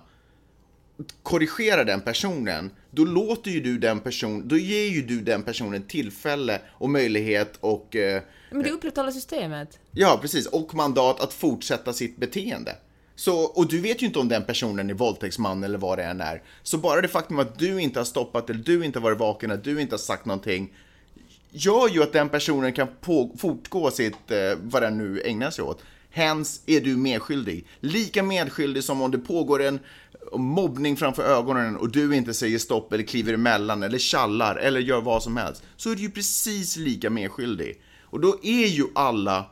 korrigera 1.23 1.85
den 1.85 2.01
personen, 2.01 2.71
då 2.91 3.05
låter 3.05 3.51
ju 3.51 3.61
du 3.61 3.79
den 3.79 4.01
person, 4.01 4.49
då 4.49 4.57
ger 4.57 4.89
ju 4.89 5.03
du 5.03 5.21
den 5.21 5.43
personen 5.43 5.83
tillfälle 5.83 6.61
och 6.71 6.91
möjlighet 6.91 7.57
och, 7.61 7.97
eh, 7.97 8.23
Men 8.51 8.63
det 8.63 8.71
upprätthåller 8.71 9.11
systemet. 9.11 9.79
ja 9.91 10.19
precis, 10.23 10.47
och 10.47 10.75
mandat 10.75 11.21
att 11.21 11.33
fortsätta 11.33 11.93
sitt 11.93 12.17
beteende. 12.17 12.77
Så, 13.17 13.41
och 13.41 13.69
du 13.69 13.81
vet 13.81 14.03
ju 14.03 14.07
inte 14.07 14.19
om 14.19 14.29
den 14.29 14.45
personen 14.45 14.91
är 14.91 14.95
våldtäktsman 14.95 15.65
eller 15.65 15.79
vad 15.79 15.99
det 15.99 16.05
än 16.05 16.21
är. 16.21 16.43
Så 16.63 16.79
bara 16.79 17.01
det 17.01 17.09
faktum 17.09 17.39
att 17.39 17.59
du 17.59 17.81
inte 17.81 18.01
har 18.01 18.05
stoppat 18.05 18.51
eller 18.51 18.61
du 18.61 18.85
inte 18.85 18.99
har 18.99 19.05
varit 19.05 19.19
vaken, 19.19 19.51
att 19.51 19.65
du 19.65 19.81
inte 19.81 19.95
har 19.95 19.99
sagt 19.99 20.25
någonting, 20.25 20.73
gör 21.51 21.89
ju 21.89 22.03
att 22.03 22.13
den 22.13 22.29
personen 22.29 22.73
kan 22.73 22.89
på, 23.01 23.31
fortgå 23.39 23.91
sitt, 23.91 24.31
eh, 24.31 24.59
vad 24.63 24.83
den 24.83 24.99
nu 24.99 25.23
ägnar 25.25 25.51
sig 25.51 25.65
åt. 25.65 25.83
Hens 26.11 26.61
är 26.67 26.81
du 26.81 26.97
medskyldig. 26.97 27.67
Lika 27.81 28.23
medskyldig 28.23 28.85
som 28.85 29.03
om 29.03 29.11
det 29.11 29.19
pågår 29.19 29.63
en 29.63 29.79
mobbning 30.33 30.97
framför 30.97 31.23
ögonen 31.23 31.77
och 31.77 31.89
du 31.89 32.17
inte 32.17 32.35
säger 32.35 32.59
stopp 32.59 32.93
eller 32.93 33.05
kliver 33.05 33.35
emellan 33.35 33.83
eller 33.83 33.99
tjallar 33.99 34.57
eller 34.57 34.81
gör 34.81 35.01
vad 35.01 35.23
som 35.23 35.37
helst. 35.37 35.63
Så 35.77 35.91
är 35.91 35.97
du 35.97 36.03
ju 36.03 36.11
precis 36.11 36.77
lika 36.77 37.11
medskyldig. 37.11 37.81
Och 38.01 38.21
då 38.21 38.39
är 38.43 38.67
ju 38.67 38.85
alla 38.95 39.45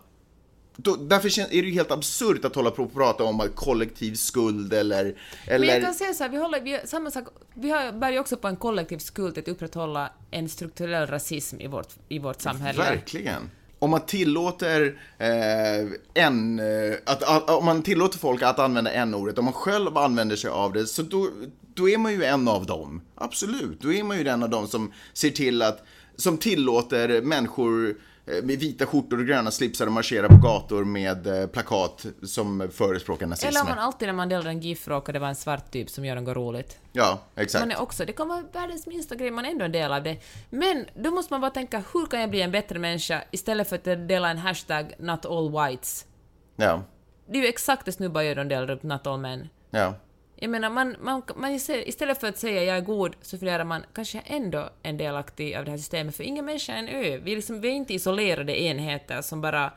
då, 0.77 0.97
därför 0.97 1.41
är 1.41 1.63
det 1.63 1.69
ju 1.69 1.73
helt 1.73 1.91
absurt 1.91 2.45
att 2.45 2.55
hålla 2.55 2.71
på 2.71 2.83
och 2.83 2.95
prata 2.95 3.25
om 3.25 3.49
kollektiv 3.55 4.15
skuld 4.15 4.73
eller... 4.73 5.05
Men 5.05 5.15
eller 5.47 5.67
jag 5.67 5.83
kan 5.83 5.95
säga 5.95 6.15
så 6.15 6.25
här, 6.25 6.31
vi, 6.31 6.37
håller, 6.37 6.61
vi, 6.61 6.81
samma 6.85 7.11
sak, 7.11 7.25
vi 7.55 7.71
har, 7.71 7.93
bär 7.93 8.13
ju 8.13 8.19
också 8.19 8.37
på 8.37 8.49
en 8.49 8.57
kollektiv 8.57 8.99
skuld 8.99 9.39
att 9.39 9.49
upprätthålla 9.49 10.13
en 10.31 10.49
strukturell 10.49 11.07
rasism 11.07 11.61
i 11.61 11.67
vårt, 11.67 11.89
i 12.09 12.19
vårt 12.19 12.41
samhälle. 12.41 12.79
Verkligen. 12.79 13.51
Om 13.79 13.91
man 13.91 14.07
tillåter 14.07 15.01
eh, 15.19 16.25
en, 16.25 16.59
eh, 16.59 16.95
att, 17.07 17.23
att, 17.23 17.51
om 17.51 17.65
man 17.65 17.83
tillåter 17.83 18.19
folk 18.19 18.43
att 18.43 18.59
använda 18.59 18.93
en 18.93 19.15
ordet 19.15 19.39
om 19.39 19.45
man 19.45 19.55
själv 19.55 19.99
använder 19.99 20.37
sig 20.37 20.51
av 20.51 20.73
det, 20.73 20.87
så 20.87 21.03
då, 21.03 21.29
då 21.75 21.89
är 21.89 21.99
man 21.99 22.13
ju 22.13 22.25
en 22.25 22.49
av 22.49 22.67
dem. 22.67 23.03
Absolut, 23.15 23.81
då 23.81 23.93
är 23.93 24.03
man 24.05 24.19
ju 24.19 24.29
en 24.29 24.43
av 24.43 24.51
dem 24.51 24.69
som 24.69 24.93
ser 25.13 25.31
till 25.31 25.63
att, 25.63 25.85
som 26.17 26.39
tillåter 26.39 27.23
människor 27.23 27.97
med 28.25 28.59
vita 28.59 28.87
skjortor 28.87 29.19
och 29.19 29.27
gröna 29.27 29.51
slipsar 29.51 29.87
att 29.87 29.93
marschera 29.93 30.29
på 30.29 30.37
gator 30.37 30.85
med 30.85 31.27
eh, 31.27 31.47
plakat 31.47 32.07
som 32.23 32.69
förespråkar 32.73 33.27
nazism. 33.27 33.49
Eller 33.49 33.65
man 33.65 33.79
alltid 33.79 34.09
när 34.09 34.13
man 34.13 34.29
delar 34.29 34.47
en 34.51 34.61
GIF 34.61 34.89
råkar 34.89 35.13
det 35.13 35.19
vara 35.19 35.29
en 35.31 35.37
svart 35.37 35.71
typ 35.71 35.91
som 35.91 36.05
gör 36.05 36.17
något 36.17 36.37
roligt. 36.37 36.79
Ja, 36.93 37.21
exakt. 37.37 37.63
Man 37.63 37.71
är 37.73 37.81
också, 37.81 38.05
det 38.05 38.13
kan 38.13 38.29
vara 38.29 38.43
världens 38.53 38.87
minsta 38.87 39.15
grej, 39.15 39.31
man 39.31 39.45
är 39.45 39.51
ändå 39.51 39.65
en 39.65 39.73
del 39.73 39.93
av 39.93 40.03
det. 40.03 40.17
Men 40.51 40.87
då 40.95 41.11
måste 41.11 41.33
man 41.33 41.41
bara 41.41 41.51
tänka, 41.51 41.83
hur 41.95 42.07
kan 42.07 42.21
jag 42.21 42.31
bli 42.31 42.43
en 42.43 42.53
bättre 42.53 42.79
människa 42.79 43.25
istället 43.31 43.69
för 43.69 43.77
att 43.77 44.09
dela 44.09 44.31
en 44.31 44.39
hashtag 44.39 44.93
not 44.99 45.27
all 45.27 45.51
whites? 45.53 46.05
Ja, 46.57 46.83
Det 47.31 47.39
är 47.39 47.43
ju 47.43 47.49
exakt 47.49 47.85
det 47.85 47.93
snubbar 47.93 48.23
gör, 48.23 48.35
de 48.35 48.49
delar 48.49 48.71
upp 48.71 48.83
not 48.83 49.07
all 49.07 49.19
men. 49.21 49.49
ja. 49.71 49.95
Jag 50.43 50.51
menar, 50.51 50.71
man, 50.71 50.97
man, 51.01 51.23
man 51.37 51.51
istället 51.69 52.21
för 52.21 52.29
att 52.29 52.39
säga 52.39 52.65
jag 52.65 52.77
är 52.77 52.81
god 52.81 53.17
så 53.21 53.39
funderar 53.39 53.65
man, 53.65 53.85
kanske 53.93 54.19
jag 54.19 54.37
ändå 54.37 54.71
en 54.83 54.97
delaktig 54.97 55.55
av 55.55 55.65
det 55.65 55.71
här 55.71 55.79
systemet, 55.79 56.17
för 56.17 56.25
ingen 56.25 56.45
människa 56.45 56.73
är 56.73 56.79
en 56.79 56.89
ö. 56.89 57.19
Vi 57.23 57.33
är, 57.33 57.37
liksom, 57.37 57.61
vi 57.61 57.69
är 57.69 57.73
inte 57.73 57.95
isolerade 57.95 58.63
enheter 58.63 59.23
som 59.23 59.41
bara 59.41 59.73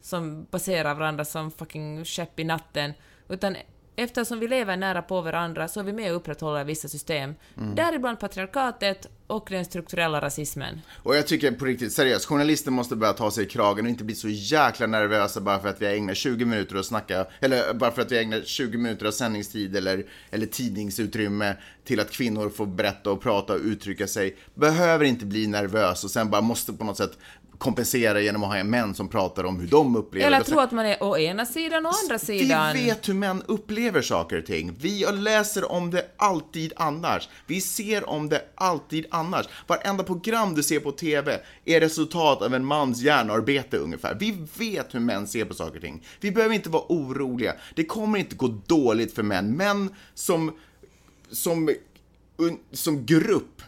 som 0.00 0.46
passerar 0.50 0.94
varandra 0.94 1.24
som 1.24 1.50
fucking 1.50 2.04
skepp 2.04 2.40
i 2.40 2.44
natten, 2.44 2.92
utan 3.28 3.56
eftersom 3.98 4.40
vi 4.40 4.48
lever 4.48 4.76
nära 4.76 5.02
på 5.02 5.20
varandra 5.20 5.68
så 5.68 5.80
är 5.80 5.84
vi 5.84 5.92
med 5.92 6.10
och 6.10 6.16
upprätthåller 6.16 6.64
vissa 6.64 6.88
system, 6.88 7.34
däribland 7.54 8.20
patriarkatet 8.20 9.08
och 9.26 9.46
den 9.50 9.64
strukturella 9.64 10.20
rasismen. 10.20 10.80
Och 11.02 11.16
jag 11.16 11.26
tycker 11.26 11.52
på 11.52 11.64
riktigt, 11.64 11.92
seriöst, 11.92 12.26
journalister 12.26 12.70
måste 12.70 12.96
börja 12.96 13.12
ta 13.12 13.30
sig 13.30 13.44
i 13.44 13.46
kragen 13.46 13.84
och 13.84 13.90
inte 13.90 14.04
bli 14.04 14.14
så 14.14 14.28
jäkla 14.28 14.86
nervösa 14.86 15.40
bara 15.40 15.60
för 15.60 15.68
att 15.68 15.82
vi 15.82 15.86
har 15.86 15.92
ägnat 15.92 16.16
20 16.16 16.44
minuter 16.44 16.76
att 16.76 16.86
snacka, 16.86 17.26
eller 17.40 17.74
bara 17.74 17.90
för 17.90 18.02
att 18.02 18.12
vi 18.12 18.16
har 18.16 18.22
ägnat 18.22 18.46
20 18.46 18.78
minuter 18.78 19.06
av 19.06 19.10
sändningstid 19.10 19.76
eller, 19.76 20.04
eller 20.30 20.46
tidningsutrymme 20.46 21.56
till 21.84 22.00
att 22.00 22.10
kvinnor 22.10 22.50
får 22.50 22.66
berätta 22.66 23.10
och 23.10 23.22
prata 23.22 23.52
och 23.52 23.60
uttrycka 23.60 24.06
sig. 24.06 24.36
Behöver 24.54 25.04
inte 25.04 25.26
bli 25.26 25.46
nervös 25.46 26.04
och 26.04 26.10
sen 26.10 26.30
bara 26.30 26.40
måste 26.40 26.72
på 26.72 26.84
något 26.84 26.96
sätt 26.96 27.18
kompensera 27.58 28.20
genom 28.20 28.44
att 28.44 28.56
ha 28.56 28.64
män 28.64 28.94
som 28.94 29.08
pratar 29.08 29.44
om 29.44 29.60
hur 29.60 29.66
de 29.66 29.96
upplever 29.96 30.26
Eller 30.26 30.40
tro 30.40 30.58
att 30.60 30.72
man 30.72 30.86
är 30.86 31.02
å 31.02 31.18
ena 31.18 31.46
sidan 31.46 31.86
och 31.86 31.92
andra 32.04 32.18
sidan. 32.18 32.72
Vi 32.72 32.84
vet 32.84 33.08
hur 33.08 33.14
män 33.14 33.42
upplever 33.46 34.02
saker 34.02 34.38
och 34.38 34.46
ting. 34.46 34.72
Vi 34.80 35.06
läser 35.12 35.72
om 35.72 35.90
det 35.90 36.04
alltid 36.16 36.72
annars. 36.76 37.28
Vi 37.46 37.60
ser 37.60 38.08
om 38.08 38.28
det 38.28 38.42
alltid 38.54 39.06
annars. 39.10 39.46
Varenda 39.66 40.04
program 40.04 40.54
du 40.54 40.62
ser 40.62 40.80
på 40.80 40.92
TV 40.92 41.40
är 41.64 41.80
resultat 41.80 42.42
av 42.42 42.54
en 42.54 42.64
mans 42.64 43.00
hjärnarbete 43.00 43.76
ungefär. 43.76 44.16
Vi 44.20 44.46
vet 44.58 44.94
hur 44.94 45.00
män 45.00 45.26
ser 45.26 45.44
på 45.44 45.54
saker 45.54 45.76
och 45.76 45.82
ting. 45.82 46.06
Vi 46.20 46.32
behöver 46.32 46.54
inte 46.54 46.70
vara 46.70 46.84
oroliga. 46.88 47.54
Det 47.74 47.84
kommer 47.84 48.18
inte 48.18 48.36
gå 48.36 48.48
dåligt 48.66 49.14
för 49.14 49.22
män. 49.22 49.56
Män 49.56 49.94
som, 50.14 50.56
som, 51.30 51.70
som 52.72 53.06
grupp 53.06 53.62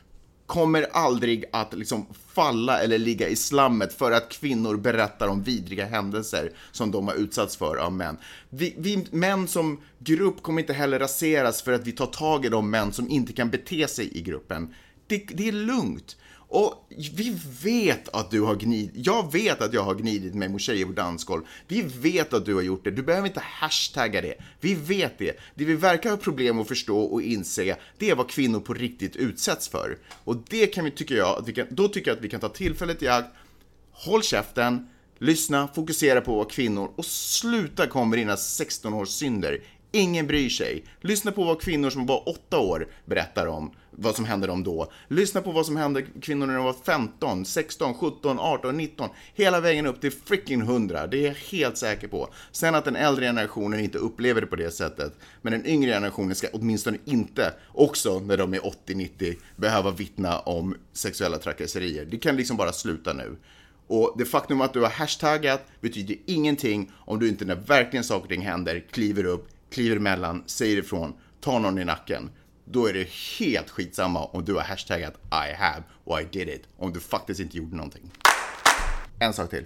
kommer 0.50 0.86
aldrig 0.92 1.44
att 1.52 1.74
liksom 1.74 2.06
falla 2.34 2.80
eller 2.80 2.98
ligga 2.98 3.28
i 3.28 3.36
slammet 3.36 3.92
för 3.92 4.12
att 4.12 4.28
kvinnor 4.28 4.76
berättar 4.76 5.28
om 5.28 5.42
vidriga 5.42 5.86
händelser 5.86 6.52
som 6.72 6.90
de 6.90 7.08
har 7.08 7.14
utsatts 7.14 7.56
för 7.56 7.76
av 7.76 7.92
män. 7.92 8.16
Vi, 8.48 8.74
vi 8.78 9.06
män 9.10 9.48
som 9.48 9.80
grupp 9.98 10.42
kommer 10.42 10.60
inte 10.60 10.72
heller 10.72 10.98
raseras 10.98 11.62
för 11.62 11.72
att 11.72 11.86
vi 11.86 11.92
tar 11.92 12.06
tag 12.06 12.44
i 12.44 12.48
de 12.48 12.70
män 12.70 12.92
som 12.92 13.08
inte 13.08 13.32
kan 13.32 13.50
bete 13.50 13.88
sig 13.88 14.16
i 14.18 14.22
gruppen. 14.22 14.74
Det, 15.06 15.26
det 15.34 15.48
är 15.48 15.52
lugnt. 15.52 16.16
Och 16.50 16.86
vi 16.88 17.36
vet 17.62 18.08
att 18.08 18.30
du 18.30 18.40
har 18.40 18.56
gnidit, 18.56 19.06
jag 19.06 19.32
vet 19.32 19.62
att 19.62 19.72
jag 19.72 19.82
har 19.82 19.94
gnidit 19.94 20.34
mig 20.34 20.48
mot 20.48 20.60
tjejer 20.60 20.86
på 20.86 20.92
dansgolv. 20.92 21.42
Vi 21.68 21.82
vet 21.82 22.32
att 22.32 22.44
du 22.44 22.54
har 22.54 22.62
gjort 22.62 22.84
det, 22.84 22.90
du 22.90 23.02
behöver 23.02 23.28
inte 23.28 23.40
hashtagga 23.40 24.20
det. 24.20 24.34
Vi 24.60 24.74
vet 24.74 25.18
det. 25.18 25.40
Det 25.54 25.64
vi 25.64 25.74
verkar 25.74 26.10
ha 26.10 26.16
problem 26.16 26.60
att 26.60 26.68
förstå 26.68 27.00
och 27.00 27.22
inse, 27.22 27.76
det 27.98 28.10
är 28.10 28.14
vad 28.14 28.28
kvinnor 28.28 28.60
på 28.60 28.74
riktigt 28.74 29.16
utsätts 29.16 29.68
för. 29.68 29.98
Och 30.24 30.36
det 30.48 30.66
kan 30.66 30.84
vi, 30.84 30.90
tycker 30.90 31.14
jag, 31.14 31.38
att 31.38 31.48
vi 31.48 31.52
kan, 31.52 31.66
då 31.70 31.88
tycker 31.88 32.10
jag 32.10 32.18
att 32.18 32.24
vi 32.24 32.28
kan 32.28 32.40
ta 32.40 32.48
tillfället 32.48 33.02
i 33.02 33.08
akt, 33.08 33.28
håll 33.92 34.22
käften, 34.22 34.88
lyssna, 35.18 35.68
fokusera 35.74 36.20
på 36.20 36.36
vad 36.36 36.50
kvinnor 36.50 36.90
och 36.96 37.04
sluta 37.04 37.86
komma 37.86 38.04
med 38.04 38.18
dina 38.18 38.36
16 38.36 38.94
års 38.94 39.08
synder. 39.08 39.62
Ingen 39.92 40.26
bryr 40.26 40.48
sig. 40.48 40.84
Lyssna 41.00 41.32
på 41.32 41.44
vad 41.44 41.60
kvinnor 41.60 41.90
som 41.90 42.06
var 42.06 42.28
8 42.28 42.58
år 42.58 42.88
berättar 43.04 43.46
om 43.46 43.72
vad 44.00 44.16
som 44.16 44.24
hände 44.24 44.46
dem 44.46 44.64
då. 44.64 44.92
Lyssna 45.08 45.40
på 45.40 45.52
vad 45.52 45.66
som 45.66 45.76
hände 45.76 46.02
kvinnor 46.02 46.46
när 46.46 46.54
de 46.54 46.64
var 46.64 46.76
15, 46.84 47.44
16, 47.44 47.94
17, 47.94 48.38
18, 48.38 48.76
19. 48.76 49.08
Hela 49.34 49.60
vägen 49.60 49.86
upp 49.86 50.00
till 50.00 50.12
freaking 50.12 50.60
100. 50.60 51.06
Det 51.06 51.18
är 51.18 51.26
jag 51.26 51.34
helt 51.58 51.76
säker 51.76 52.08
på. 52.08 52.28
Sen 52.52 52.74
att 52.74 52.84
den 52.84 52.96
äldre 52.96 53.24
generationen 53.24 53.80
inte 53.80 53.98
upplever 53.98 54.40
det 54.40 54.46
på 54.46 54.56
det 54.56 54.70
sättet. 54.70 55.12
Men 55.42 55.52
den 55.52 55.66
yngre 55.66 55.90
generationen 55.90 56.34
ska 56.34 56.48
åtminstone 56.52 56.98
inte, 57.04 57.52
också 57.74 58.20
när 58.20 58.36
de 58.36 58.54
är 58.54 58.58
80-90, 58.58 59.36
behöva 59.56 59.90
vittna 59.90 60.38
om 60.38 60.76
sexuella 60.92 61.38
trakasserier. 61.38 62.04
Det 62.04 62.18
kan 62.18 62.36
liksom 62.36 62.56
bara 62.56 62.72
sluta 62.72 63.12
nu. 63.12 63.36
Och 63.86 64.14
det 64.18 64.24
faktum 64.24 64.60
att 64.60 64.72
du 64.72 64.80
har 64.80 64.90
hashtaggat 64.90 65.66
betyder 65.80 66.16
ingenting 66.26 66.92
om 66.96 67.18
du 67.18 67.28
inte 67.28 67.44
när 67.44 67.54
verkligen 67.54 68.04
saker 68.04 68.22
och 68.22 68.28
ting 68.28 68.42
händer 68.42 68.84
kliver 68.90 69.24
upp, 69.24 69.48
kliver 69.70 69.96
emellan, 69.96 70.42
säger 70.46 70.76
ifrån, 70.76 71.12
tar 71.40 71.60
någon 71.60 71.78
i 71.78 71.84
nacken. 71.84 72.30
Då 72.72 72.86
är 72.86 72.92
det 72.92 73.08
helt 73.38 73.70
skitsamma 73.70 74.24
om 74.24 74.44
du 74.44 74.54
har 74.54 74.62
hashtaggat 74.62 75.14
I 75.32 75.54
have 75.54 75.82
och 76.04 76.20
I 76.20 76.24
did 76.24 76.48
it, 76.48 76.62
om 76.76 76.92
du 76.92 77.00
faktiskt 77.00 77.40
inte 77.40 77.56
gjorde 77.56 77.76
någonting. 77.76 78.10
En 79.18 79.32
sak 79.32 79.50
till. 79.50 79.64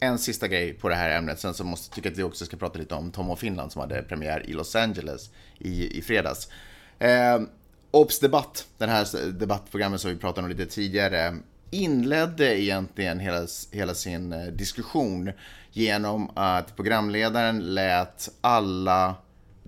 En 0.00 0.18
sista 0.18 0.48
grej 0.48 0.72
på 0.72 0.88
det 0.88 0.94
här 0.94 1.10
ämnet, 1.10 1.40
sen 1.40 1.54
så 1.54 1.64
måste 1.64 1.88
jag 1.90 1.94
tycka 1.94 2.08
att 2.08 2.18
vi 2.18 2.22
också 2.22 2.44
ska 2.44 2.56
prata 2.56 2.78
lite 2.78 2.94
om 2.94 3.10
Tom 3.10 3.30
och 3.30 3.38
Finland 3.38 3.72
som 3.72 3.80
hade 3.80 4.02
premiär 4.02 4.50
i 4.50 4.52
Los 4.52 4.76
Angeles 4.76 5.30
i, 5.58 5.98
i 5.98 6.02
fredags. 6.02 6.48
Eh, 6.98 7.40
Obs 7.90 8.20
debatt, 8.20 8.66
den 8.78 8.88
här 8.88 9.32
debattprogrammet 9.32 10.00
som 10.00 10.10
vi 10.10 10.16
pratade 10.16 10.44
om 10.44 10.50
lite 10.50 10.66
tidigare, 10.66 11.36
inledde 11.70 12.60
egentligen 12.60 13.20
hela, 13.20 13.46
hela 13.70 13.94
sin 13.94 14.32
eh, 14.32 14.46
diskussion 14.46 15.32
genom 15.70 16.30
att 16.34 16.76
programledaren 16.76 17.74
lät 17.74 18.28
alla 18.40 19.14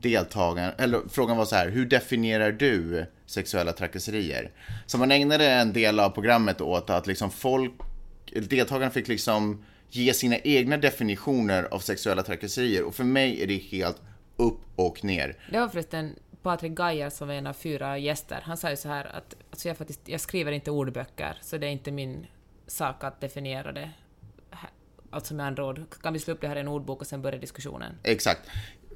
deltagare, 0.05 0.75
eller 0.79 1.01
frågan 1.09 1.37
var 1.37 1.45
så 1.45 1.57
här, 1.57 1.69
hur 1.69 1.87
definierar 1.87 2.53
du 2.53 3.07
sexuella 3.27 3.73
trakasserier? 3.73 4.51
Så 4.87 4.99
man 4.99 5.13
ägnade 5.13 5.51
en 5.51 5.73
del 5.73 6.01
av 6.01 6.11
programmet 6.11 6.61
åt 6.61 6.91
att 6.91 7.07
liksom 7.07 7.31
folk, 7.31 7.73
deltagarna 8.33 8.91
fick 8.91 9.09
liksom 9.09 9.65
ge 9.91 10.15
sina 10.15 10.39
egna 10.39 10.77
definitioner 10.77 11.69
av 11.71 11.79
sexuella 11.79 12.23
trakasserier 12.23 12.83
och 12.83 12.95
för 12.95 13.05
mig 13.05 13.43
är 13.43 13.47
det 13.47 13.57
helt 13.57 14.03
upp 14.37 14.61
och 14.77 15.05
ner. 15.05 15.37
Det 15.51 15.61
var 15.61 15.69
förresten 15.69 16.15
Patrik 16.43 16.79
Geijer 16.79 17.11
som 17.11 17.29
var 17.29 17.35
en 17.35 17.47
av 17.47 17.53
fyra 17.53 17.99
gäster. 17.99 18.41
Han 18.45 18.57
sa 18.57 18.71
ju 18.71 18.77
så 18.77 18.89
här 18.89 19.05
att 19.05 19.35
alltså 19.51 19.69
jag, 19.69 19.77
faktiskt, 19.77 20.01
jag 20.05 20.21
skriver 20.21 20.53
inte 20.53 20.71
ordböcker, 20.71 21.39
så 21.43 21.59
det 21.59 21.67
är 21.67 21.71
inte 21.71 21.93
min 21.93 22.27
sak 22.67 23.05
att 23.05 23.21
definiera 23.21 23.73
det. 23.73 23.91
Alltså 25.11 25.35
med 25.35 25.47
andra 25.47 25.65
ord, 25.65 25.81
kan 26.03 26.13
vi 26.13 26.19
slå 26.19 26.35
upp 26.35 26.41
det 26.41 26.49
här 26.49 26.57
i 26.57 26.61
en 26.61 26.69
ordbok 26.69 27.01
och 27.01 27.07
sen 27.07 27.23
börja 27.23 27.39
diskussionen? 27.39 27.95
Exakt. 28.03 28.41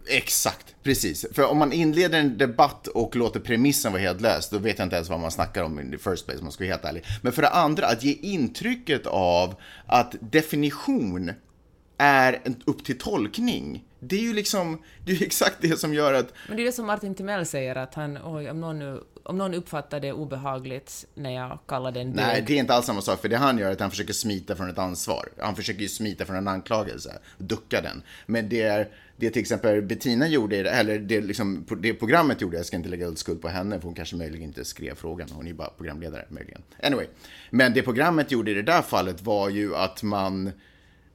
Exakt, 0.08 0.74
precis. 0.82 1.26
För 1.32 1.44
om 1.46 1.58
man 1.58 1.72
inleder 1.72 2.18
en 2.18 2.38
debatt 2.38 2.86
och 2.86 3.16
låter 3.16 3.40
premissen 3.40 3.92
vara 3.92 4.02
helt 4.02 4.20
lös, 4.20 4.50
då 4.50 4.58
vet 4.58 4.78
jag 4.78 4.86
inte 4.86 4.96
ens 4.96 5.08
vad 5.08 5.20
man 5.20 5.30
snackar 5.30 5.62
om 5.62 5.80
in 5.80 5.90
the 5.90 5.98
first 5.98 6.26
place, 6.26 6.38
om 6.38 6.44
man 6.44 6.52
ska 6.52 6.64
vara 6.64 6.72
helt 6.72 6.84
ärlig. 6.84 7.04
Men 7.22 7.32
för 7.32 7.42
det 7.42 7.48
andra, 7.48 7.86
att 7.86 8.04
ge 8.04 8.12
intrycket 8.12 9.06
av 9.06 9.54
att 9.86 10.14
definition 10.20 11.32
är 11.98 12.40
upp 12.66 12.84
till 12.84 12.98
tolkning. 12.98 13.84
Det 14.00 14.16
är 14.16 14.20
ju 14.20 14.32
liksom, 14.32 14.82
det 15.04 15.12
är 15.12 15.16
ju 15.16 15.26
exakt 15.26 15.56
det 15.60 15.80
som 15.80 15.94
gör 15.94 16.14
att... 16.14 16.32
Men 16.48 16.56
det 16.56 16.62
är 16.62 16.66
det 16.66 16.72
som 16.72 16.86
Martin 16.86 17.14
Timell 17.14 17.46
säger, 17.46 17.76
att 17.76 17.94
han, 17.94 18.18
oj, 18.24 18.50
om 18.50 18.60
någon, 18.60 18.78
nu, 18.78 19.00
om 19.28 19.38
någon 19.38 19.54
uppfattar 19.54 20.00
det 20.00 20.12
obehagligt 20.12 21.06
när 21.14 21.30
jag 21.30 21.58
kallar 21.66 21.92
den. 21.92 22.10
Nej, 22.10 22.44
det 22.46 22.52
är 22.52 22.58
inte 22.58 22.74
alls 22.74 22.86
samma 22.86 23.00
sak, 23.00 23.20
för 23.20 23.28
det 23.28 23.36
han 23.36 23.58
gör 23.58 23.68
är 23.68 23.72
att 23.72 23.80
han 23.80 23.90
försöker 23.90 24.12
smita 24.12 24.56
från 24.56 24.70
ett 24.70 24.78
ansvar. 24.78 25.28
Han 25.38 25.56
försöker 25.56 25.80
ju 25.80 25.88
smita 25.88 26.24
från 26.24 26.36
en 26.36 26.48
anklagelse, 26.48 27.18
ducka 27.38 27.80
den. 27.80 28.02
Men 28.26 28.48
det 28.48 28.62
är, 28.62 28.88
det 29.16 29.30
till 29.30 29.42
exempel 29.42 29.82
Bettina 29.82 30.28
gjorde, 30.28 30.70
eller 30.70 30.98
det, 30.98 31.20
liksom, 31.20 31.66
det 31.78 31.94
programmet 31.94 32.40
gjorde, 32.40 32.56
jag 32.56 32.66
ska 32.66 32.76
inte 32.76 32.88
lägga 32.88 33.14
skuld 33.16 33.42
på 33.42 33.48
henne, 33.48 33.80
för 33.80 33.84
hon 33.86 33.94
kanske 33.94 34.16
möjligen 34.16 34.48
inte 34.48 34.64
skrev 34.64 34.94
frågan, 34.94 35.28
hon 35.32 35.44
är 35.44 35.48
ju 35.48 35.54
bara 35.54 35.70
programledare 35.70 36.24
möjligen. 36.28 36.62
Anyway, 36.82 37.06
men 37.50 37.74
det 37.74 37.82
programmet 37.82 38.30
gjorde 38.30 38.50
i 38.50 38.54
det 38.54 38.62
där 38.62 38.82
fallet 38.82 39.22
var 39.22 39.48
ju 39.48 39.76
att 39.76 40.02
man 40.02 40.52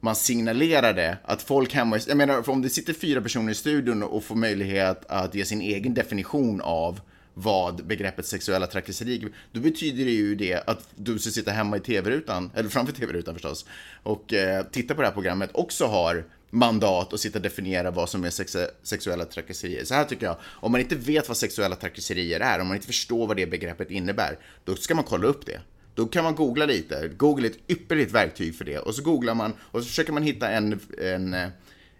man 0.00 0.14
signalerade 0.14 1.16
att 1.24 1.42
folk 1.42 1.74
hemma, 1.74 1.98
jag 2.08 2.16
menar 2.16 2.50
om 2.50 2.62
det 2.62 2.68
sitter 2.68 2.92
fyra 2.92 3.20
personer 3.20 3.52
i 3.52 3.54
studion 3.54 4.02
och 4.02 4.24
får 4.24 4.34
möjlighet 4.34 5.04
att 5.08 5.34
ge 5.34 5.44
sin 5.44 5.60
egen 5.60 5.94
definition 5.94 6.60
av 6.60 7.00
vad 7.34 7.86
begreppet 7.86 8.26
sexuella 8.26 8.66
trakasserier, 8.66 9.30
då 9.52 9.60
betyder 9.60 10.04
det 10.04 10.10
ju 10.10 10.34
det 10.34 10.62
att 10.66 10.88
du 10.96 11.18
som 11.18 11.32
sitter 11.32 11.52
hemma 11.52 11.76
i 11.76 11.80
tv-rutan, 11.80 12.50
eller 12.54 12.68
framför 12.68 12.92
tv-rutan 12.92 13.34
förstås, 13.34 13.66
och 14.02 14.32
eh, 14.32 14.64
tittar 14.64 14.94
på 14.94 15.00
det 15.00 15.06
här 15.06 15.14
programmet 15.14 15.50
också 15.54 15.86
har 15.86 16.24
mandat 16.50 17.12
att 17.12 17.20
sitta 17.20 17.38
och 17.38 17.42
definiera 17.42 17.90
vad 17.90 18.08
som 18.10 18.24
är 18.24 18.30
sex- 18.30 18.56
sexuella 18.82 19.24
trakasserier. 19.24 19.84
Så 19.84 19.94
här 19.94 20.04
tycker 20.04 20.26
jag, 20.26 20.36
om 20.44 20.72
man 20.72 20.80
inte 20.80 20.96
vet 20.96 21.28
vad 21.28 21.36
sexuella 21.36 21.76
trakasserier 21.76 22.40
är, 22.40 22.60
om 22.60 22.66
man 22.66 22.76
inte 22.76 22.86
förstår 22.86 23.26
vad 23.26 23.36
det 23.36 23.46
begreppet 23.46 23.90
innebär, 23.90 24.38
då 24.64 24.76
ska 24.76 24.94
man 24.94 25.04
kolla 25.04 25.26
upp 25.26 25.46
det. 25.46 25.60
Då 25.94 26.06
kan 26.06 26.24
man 26.24 26.34
googla 26.34 26.66
lite. 26.66 27.10
Google 27.16 27.46
är 27.46 27.50
ett 27.50 27.58
ypperligt 27.68 28.12
verktyg 28.12 28.54
för 28.54 28.64
det. 28.64 28.78
Och 28.78 28.94
så 28.94 29.02
googlar 29.02 29.34
man 29.34 29.52
och 29.60 29.82
så 29.82 29.88
försöker 29.88 30.12
man 30.12 30.22
hitta 30.22 30.48
en, 30.48 30.80
en, 31.02 31.36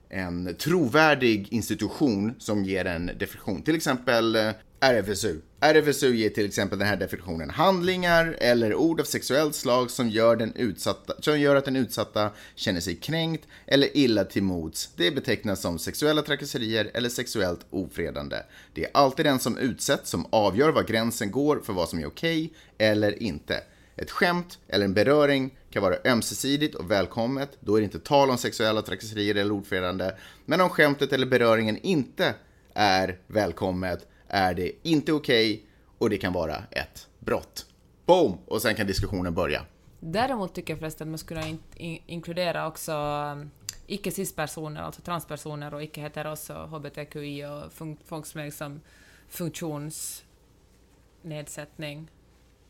en 0.09 0.55
trovärdig 0.55 1.49
institution 1.53 2.35
som 2.39 2.65
ger 2.65 2.85
en 2.85 3.07
definition. 3.19 3.63
Till 3.63 3.75
exempel 3.75 4.37
eh, 4.37 4.51
RFSU. 4.85 5.41
RFSU 5.61 6.15
ger 6.15 6.31
till 6.31 6.47
exempel 6.47 6.79
den 6.79 6.89
här 6.89 6.97
definitionen. 6.97 7.51
Handlingar 7.51 8.37
eller 8.41 8.75
ord 8.75 9.01
av 9.01 9.05
sexuellt 9.05 9.55
slag 9.55 9.91
som 9.91 10.09
gör, 10.09 10.37
den 10.37 10.53
utsatta, 10.57 11.15
som 11.21 11.41
gör 11.41 11.57
att 11.57 11.65
den 11.65 11.77
utsatta 11.77 12.31
känner 12.55 12.81
sig 12.81 12.97
kränkt 12.97 13.49
eller 13.67 13.97
illa 13.97 14.25
till 14.25 14.43
mods. 14.43 14.91
Det 14.97 15.11
betecknas 15.11 15.61
som 15.61 15.79
sexuella 15.79 16.23
trakasserier 16.23 16.91
eller 16.95 17.09
sexuellt 17.09 17.67
ofredande. 17.71 18.37
Det 18.75 18.85
är 18.85 18.91
alltid 18.95 19.27
den 19.27 19.39
som 19.39 19.59
utsätts 19.59 20.11
som 20.11 20.27
avgör 20.31 20.71
var 20.71 20.83
gränsen 20.83 21.31
går 21.31 21.61
för 21.65 21.73
vad 21.73 21.89
som 21.89 21.99
är 21.99 22.07
okej 22.07 22.53
eller 22.79 23.23
inte. 23.23 23.63
Ett 23.97 24.11
skämt 24.11 24.59
eller 24.69 24.85
en 24.85 24.95
beröring 24.95 25.57
kan 25.71 25.83
vara 25.83 25.97
ömsesidigt 26.05 26.75
och 26.75 26.91
välkommet, 26.91 27.51
då 27.61 27.77
är 27.77 27.81
det 27.81 27.85
inte 27.85 27.99
tal 27.99 28.31
om 28.31 28.39
sexuella 28.39 28.83
trakasserier 28.83 29.35
eller 29.35 29.53
ofredande. 29.53 30.11
Men 30.45 30.61
om 30.61 30.69
skämtet 30.69 31.13
eller 31.13 31.27
beröringen 31.27 31.79
inte 31.83 32.35
är 32.75 33.19
välkommet 33.27 34.09
är 34.35 34.55
det 34.55 34.73
inte 34.83 35.13
okej 35.13 35.55
okay, 35.55 35.67
och 35.99 36.11
det 36.11 36.19
kan 36.19 36.33
vara 36.33 36.57
ett 36.71 37.09
brott. 37.19 37.67
Boom! 38.07 38.39
Och 38.47 38.63
sen 38.63 38.75
kan 38.75 38.87
diskussionen 38.87 39.35
börja. 39.35 39.63
Däremot 40.01 40.55
tycker 40.55 40.73
jag 40.73 40.81
förresten 40.81 41.09
att 41.09 41.11
man 41.11 41.19
skulle 41.19 41.49
in 41.49 41.59
in 41.77 41.99
inkludera 42.07 42.67
också 42.67 42.93
um, 42.93 43.51
icke 43.87 44.11
cis-personer, 44.11 44.83
alltså 44.83 45.03
transpersoner 45.03 45.75
och 45.75 45.83
icke-heteros 45.83 46.51
och 46.51 46.69
hbtqi 46.69 47.45
och 47.45 47.73
fun 47.73 47.97
folk 48.05 48.27
som 48.27 48.41
är 48.41 48.45
liksom 48.45 48.81
funktionsnedsättning 49.29 52.11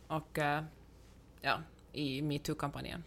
och 0.07 0.39
uh, 0.39 0.61
ja, 1.41 1.59
i 1.93 2.23
metoo-kampanjen. 2.23 3.05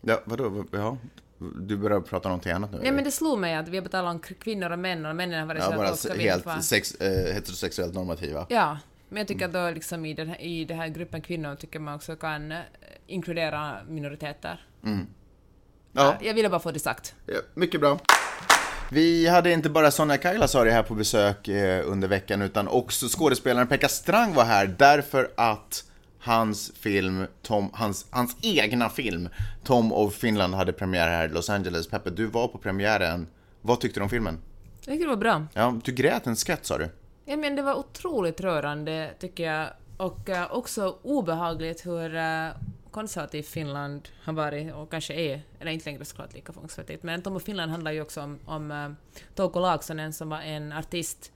Ja, 0.00 0.22
vadå? 0.24 0.64
Ja, 0.72 0.98
du 1.38 1.76
börjar 1.76 2.00
prata 2.00 2.28
om 2.28 2.30
någonting 2.30 2.52
annat 2.52 2.72
nu? 2.72 2.78
Nej, 2.82 2.92
men 2.92 3.04
det 3.04 3.10
slog 3.10 3.38
mig 3.38 3.54
att 3.54 3.68
vi 3.68 3.78
har 3.78 3.84
talat 3.84 4.14
om 4.14 4.20
kvinnor 4.20 4.70
och 4.70 4.78
män 4.78 5.06
och 5.06 5.16
männen 5.16 5.40
har 5.40 5.46
varit 5.46 5.62
ja, 5.62 5.70
så 5.70 5.76
bara 5.76 5.96
ska 5.96 6.14
helt 6.14 6.46
vara... 6.46 6.62
sex, 6.62 6.94
äh, 6.94 7.34
heterosexuellt 7.34 7.94
normativa. 7.94 8.46
Ja, 8.48 8.78
men 9.08 9.18
jag 9.18 9.28
tycker 9.28 9.44
att 9.44 9.52
då 9.52 9.70
liksom 9.70 10.06
i 10.06 10.14
den 10.14 10.28
här, 10.28 10.40
i 10.40 10.64
den 10.64 10.78
här 10.78 10.88
gruppen 10.88 11.22
kvinnor 11.22 11.54
tycker 11.54 11.78
man 11.78 11.94
också 11.94 12.16
kan 12.16 12.52
äh, 12.52 12.58
inkludera 13.06 13.76
minoriteter. 13.88 14.66
Mm. 14.84 15.06
Ja. 15.92 16.16
Jag 16.20 16.34
ville 16.34 16.48
bara 16.48 16.60
få 16.60 16.70
det 16.70 16.78
sagt. 16.78 17.14
Ja, 17.26 17.40
mycket 17.54 17.80
bra. 17.80 17.98
Vi 18.90 19.28
hade 19.28 19.52
inte 19.52 19.70
bara 19.70 19.90
Sonja 19.90 20.16
Kailasari 20.16 20.70
här 20.70 20.82
på 20.82 20.94
besök 20.94 21.48
eh, 21.48 21.90
under 21.90 22.08
veckan 22.08 22.42
utan 22.42 22.68
också 22.68 23.06
skådespelaren 23.08 23.66
Pekka 23.66 23.88
Strang 23.88 24.34
var 24.34 24.44
här 24.44 24.74
därför 24.78 25.30
att 25.36 25.84
hans 26.24 26.72
film, 26.74 27.26
Tom, 27.42 27.70
hans, 27.72 28.06
hans 28.10 28.36
egna 28.42 28.88
film, 28.88 29.28
Tom 29.64 29.92
of 29.92 30.14
Finland 30.14 30.54
hade 30.54 30.72
premiär 30.72 31.08
här 31.08 31.28
i 31.28 31.28
Los 31.28 31.50
Angeles. 31.50 31.88
Peppe, 31.88 32.10
du 32.10 32.26
var 32.26 32.48
på 32.48 32.58
premiären. 32.58 33.26
Vad 33.62 33.80
tyckte 33.80 34.00
du 34.00 34.04
om 34.04 34.10
filmen? 34.10 34.38
Jag 34.84 34.94
tycker 34.94 35.04
det 35.04 35.10
var 35.10 35.16
bra. 35.16 35.46
Ja, 35.54 35.80
du 35.84 35.92
grät 35.92 36.26
en 36.26 36.36
skratt 36.36 36.66
sa 36.66 36.78
du. 36.78 36.88
Ja, 37.24 37.36
men 37.36 37.56
det 37.56 37.62
var 37.62 37.74
otroligt 37.74 38.40
rörande, 38.40 39.10
tycker 39.20 39.52
jag. 39.52 39.68
Och 39.96 40.30
eh, 40.30 40.52
också 40.52 40.98
obehagligt 41.02 41.86
hur 41.86 42.14
uh, 42.14 42.50
konservativt 42.90 43.48
Finland 43.48 44.08
har 44.22 44.32
varit 44.32 44.74
och 44.74 44.90
kanske 44.90 45.14
är, 45.14 45.42
eller 45.60 45.72
inte 45.72 45.90
längre 45.90 46.04
såklart 46.04 46.34
lika 46.34 46.52
konservativt, 46.52 47.02
men 47.02 47.22
Tom 47.22 47.36
och 47.36 47.42
Finland 47.42 47.70
handlar 47.70 47.92
ju 47.92 48.00
också 48.00 48.20
om, 48.20 48.38
om 48.44 48.70
uh, 48.70 48.92
Touko 49.34 49.60
Laaksonen 49.60 50.12
som 50.12 50.28
var 50.28 50.40
en 50.40 50.72
artist 50.72 51.32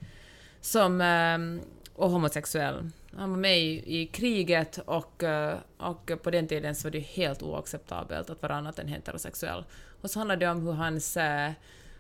som, 0.61 1.01
uh, 1.01 1.63
och 1.95 2.11
homosexuell. 2.11 2.91
Han 3.17 3.31
var 3.31 3.37
med 3.37 3.59
i, 3.61 4.01
i 4.01 4.07
kriget 4.07 4.79
och, 4.79 5.23
uh, 5.23 5.55
och 5.77 6.11
på 6.23 6.31
den 6.31 6.49
tiden 6.49 6.75
så 6.75 6.89
var 6.89 6.91
det 6.91 6.99
helt 6.99 7.43
oacceptabelt 7.43 8.31
att 8.31 8.43
vara 8.43 8.55
annat 8.55 8.79
än 8.79 8.89
heterosexuell. 8.89 9.65
Och 10.01 10.11
så 10.11 10.19
handlar 10.19 10.37
det 10.37 10.49
om 10.49 10.67
hur 10.67 10.73
hans 10.73 11.17
uh, 11.17 11.51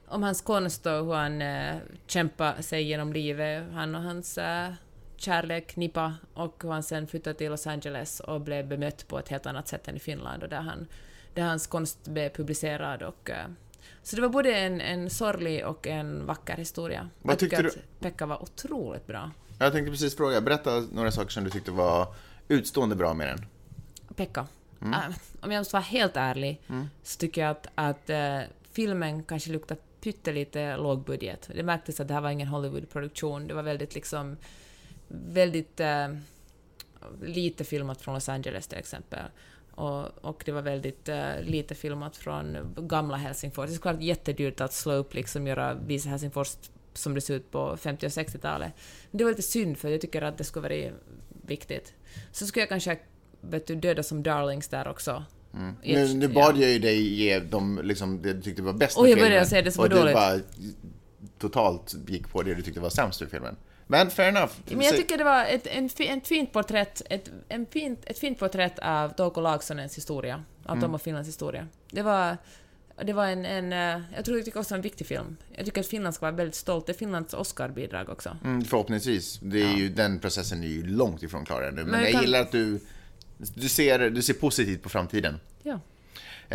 om 0.08 0.22
hans 0.22 0.40
konst 0.40 0.86
och 0.86 0.92
hur 0.92 1.14
han 1.14 1.42
uh, 1.42 1.76
kämpar 2.06 2.62
sig 2.62 2.82
genom 2.82 3.12
livet. 3.12 3.64
Han 3.72 3.94
och 3.94 4.02
hans 4.02 4.38
uh, 4.38 4.72
kärlek, 5.16 5.76
Nipa, 5.76 6.14
och 6.34 6.62
hur 6.62 6.70
han 6.70 6.82
sen 6.82 7.06
flyttade 7.06 7.38
till 7.38 7.50
Los 7.50 7.66
Angeles 7.66 8.20
och 8.20 8.40
blev 8.40 8.66
bemött 8.66 9.08
på 9.08 9.18
ett 9.18 9.28
helt 9.28 9.46
annat 9.46 9.68
sätt 9.68 9.88
än 9.88 9.96
i 9.96 10.00
Finland 10.00 10.42
och 10.42 10.48
där, 10.48 10.60
han, 10.60 10.86
där 11.34 11.42
hans 11.42 11.66
konst 11.66 12.08
blev 12.08 12.28
publicerad. 12.28 13.02
Och, 13.02 13.30
uh, 13.30 13.52
så 14.02 14.16
det 14.16 14.22
var 14.22 14.28
både 14.28 14.54
en, 14.54 14.80
en 14.80 15.10
sorglig 15.10 15.66
och 15.66 15.86
en 15.86 16.26
vacker 16.26 16.56
historia. 16.56 17.08
Vad 17.22 17.32
jag 17.32 17.38
tycker 17.38 17.62
tyckte 17.62 17.78
att 17.78 18.00
Pekka 18.00 18.26
var 18.26 18.42
otroligt 18.42 19.06
bra. 19.06 19.30
Jag 19.58 19.72
tänkte 19.72 19.90
precis 19.90 20.16
fråga, 20.16 20.40
berätta 20.40 20.84
några 20.92 21.10
saker 21.10 21.30
som 21.30 21.44
du 21.44 21.50
tyckte 21.50 21.70
var 21.70 22.14
utstående 22.48 22.96
bra 22.96 23.14
med 23.14 23.28
den. 23.28 23.46
Pekka. 24.14 24.46
Äh, 24.82 25.16
om 25.40 25.52
jag 25.52 25.60
måste 25.60 25.74
vara 25.74 25.82
helt 25.82 26.16
ärlig 26.16 26.60
så 27.02 27.18
tycker 27.18 27.40
jag 27.40 27.50
att, 27.50 27.66
att 27.74 28.10
äh, 28.10 28.40
filmen 28.72 29.22
kanske 29.22 29.50
luktar 29.50 29.76
pyttelite 30.00 30.76
låg 30.76 31.04
budget. 31.04 31.50
Det 31.54 31.62
märktes 31.62 32.00
att 32.00 32.08
det 32.08 32.14
här 32.14 32.20
var 32.20 32.30
ingen 32.30 32.48
Hollywood-produktion. 32.48 33.48
Det 33.48 33.54
var 33.54 33.62
väldigt 33.62 33.94
liksom 33.94 34.36
väldigt 35.08 35.80
äh, 35.80 36.08
lite 37.22 37.64
filmat 37.64 38.00
från 38.00 38.14
Los 38.14 38.28
Angeles 38.28 38.66
till 38.66 38.78
exempel. 38.78 39.24
Och, 39.70 40.24
och 40.24 40.42
det 40.46 40.52
var 40.52 40.62
väldigt 40.62 41.08
äh, 41.08 41.40
lite 41.40 41.74
filmat 41.74 42.16
från 42.16 42.74
gamla 42.76 43.16
Helsingfors. 43.16 43.66
Det 43.66 43.72
är 43.72 43.74
såklart 43.74 44.00
jättedyrt 44.02 44.60
att 44.60 44.72
slå 44.72 44.92
upp 44.92 45.14
liksom 45.14 45.46
göra, 45.46 45.74
visa 45.74 46.08
Helsingfors 46.08 46.56
som 46.98 47.14
det 47.14 47.20
ser 47.20 47.34
ut 47.34 47.50
på 47.50 47.76
50 47.76 48.06
och 48.06 48.10
60-talet. 48.10 48.72
Men 49.10 49.18
det 49.18 49.24
var 49.24 49.30
lite 49.30 49.42
synd 49.42 49.78
för 49.78 49.88
jag 49.88 50.00
tycker 50.00 50.22
att 50.22 50.38
det 50.38 50.44
skulle 50.44 50.68
vara 50.68 50.92
viktigt. 51.46 51.92
Så 52.32 52.46
skulle 52.46 52.62
jag 52.62 52.68
kanske 52.68 52.98
vet 53.40 53.66
du, 53.66 53.74
döda 53.74 54.02
som 54.02 54.22
darlings 54.22 54.68
där 54.68 54.88
också. 54.88 55.24
Ett- 55.82 55.94
Nu, 55.94 56.14
nu 56.14 56.28
bad 56.28 56.56
jag 56.56 56.70
ju 56.70 56.78
dig 56.78 57.00
ge 57.14 57.38
dem 57.40 57.80
liksom 57.84 58.22
det 58.22 58.32
du 58.32 58.42
tyckte 58.42 58.62
var 58.62 58.72
bäst 58.72 59.00
med 59.00 59.10
jag 59.10 59.18
började 59.18 59.30
filmen. 59.34 59.46
säga 59.46 59.62
det 59.62 59.72
som 59.72 59.82
var 59.82 59.88
och 59.88 59.90
du 59.94 60.00
dåligt. 60.00 60.14
bara 60.14 60.40
totalt 61.38 61.94
gick 62.08 62.28
på 62.28 62.42
det 62.42 62.54
du 62.54 62.62
tyckte 62.62 62.80
var 62.80 62.90
sämst 62.90 63.22
i 63.22 63.26
filmen. 63.26 63.56
Men 63.86 64.10
fair 64.10 64.28
enough. 64.28 64.52
Men 64.66 64.80
jag 64.80 64.96
tycker 64.96 65.18
det 65.18 65.24
var 65.24 65.44
ett, 65.44 65.66
en, 65.66 65.90
ett 65.98 66.28
fint 66.28 66.52
porträtt, 66.52 67.02
ett, 67.10 67.30
en 67.48 67.66
fint, 67.66 68.00
ett 68.06 68.18
fint 68.18 68.38
porträtt 68.38 68.78
av 68.78 69.08
Touko 69.08 69.40
Laaksonens 69.40 69.96
historia, 69.96 70.44
av 70.64 70.70
Mm. 70.72 70.82
Tom 70.82 70.94
och 70.94 71.02
Finlands 71.02 71.28
historia. 71.28 71.66
Det 71.90 72.02
var, 72.02 72.36
det 73.04 73.12
var 73.12 73.26
en, 73.26 73.44
en 73.44 73.72
eh, 73.72 74.02
jag 74.16 74.24
tror 74.24 74.36
jag 74.38 74.44
tycker 74.44 74.60
också 74.60 74.74
en 74.74 74.80
viktig 74.80 75.06
film. 75.06 75.36
Jag 75.52 75.64
tycker 75.66 75.80
att 75.80 75.86
Finland 75.86 76.14
ska 76.14 76.26
vara 76.26 76.36
väldigt 76.36 76.54
stolt. 76.54 76.86
Det 76.86 76.92
är 76.92 76.94
Finlands 76.94 77.34
Oscar-bidrag 77.34 78.08
också. 78.08 78.36
Mm, 78.44 78.64
förhoppningsvis. 78.64 79.38
Det 79.42 79.62
är 79.62 79.76
ju, 79.76 79.88
den 79.88 80.18
processen 80.18 80.62
är 80.64 80.68
ju 80.68 80.86
långt 80.86 81.22
ifrån 81.22 81.44
klar 81.44 81.62
ännu. 81.62 81.82
Men, 81.82 81.90
Men 81.90 82.00
jag 82.02 82.12
kan- 82.12 82.20
gillar 82.22 82.40
att 82.40 82.52
du, 82.52 82.80
du, 83.54 83.68
ser, 83.68 84.10
du 84.10 84.22
ser 84.22 84.34
positivt 84.34 84.82
på 84.82 84.88
framtiden. 84.88 85.40
Ja. 85.62 85.80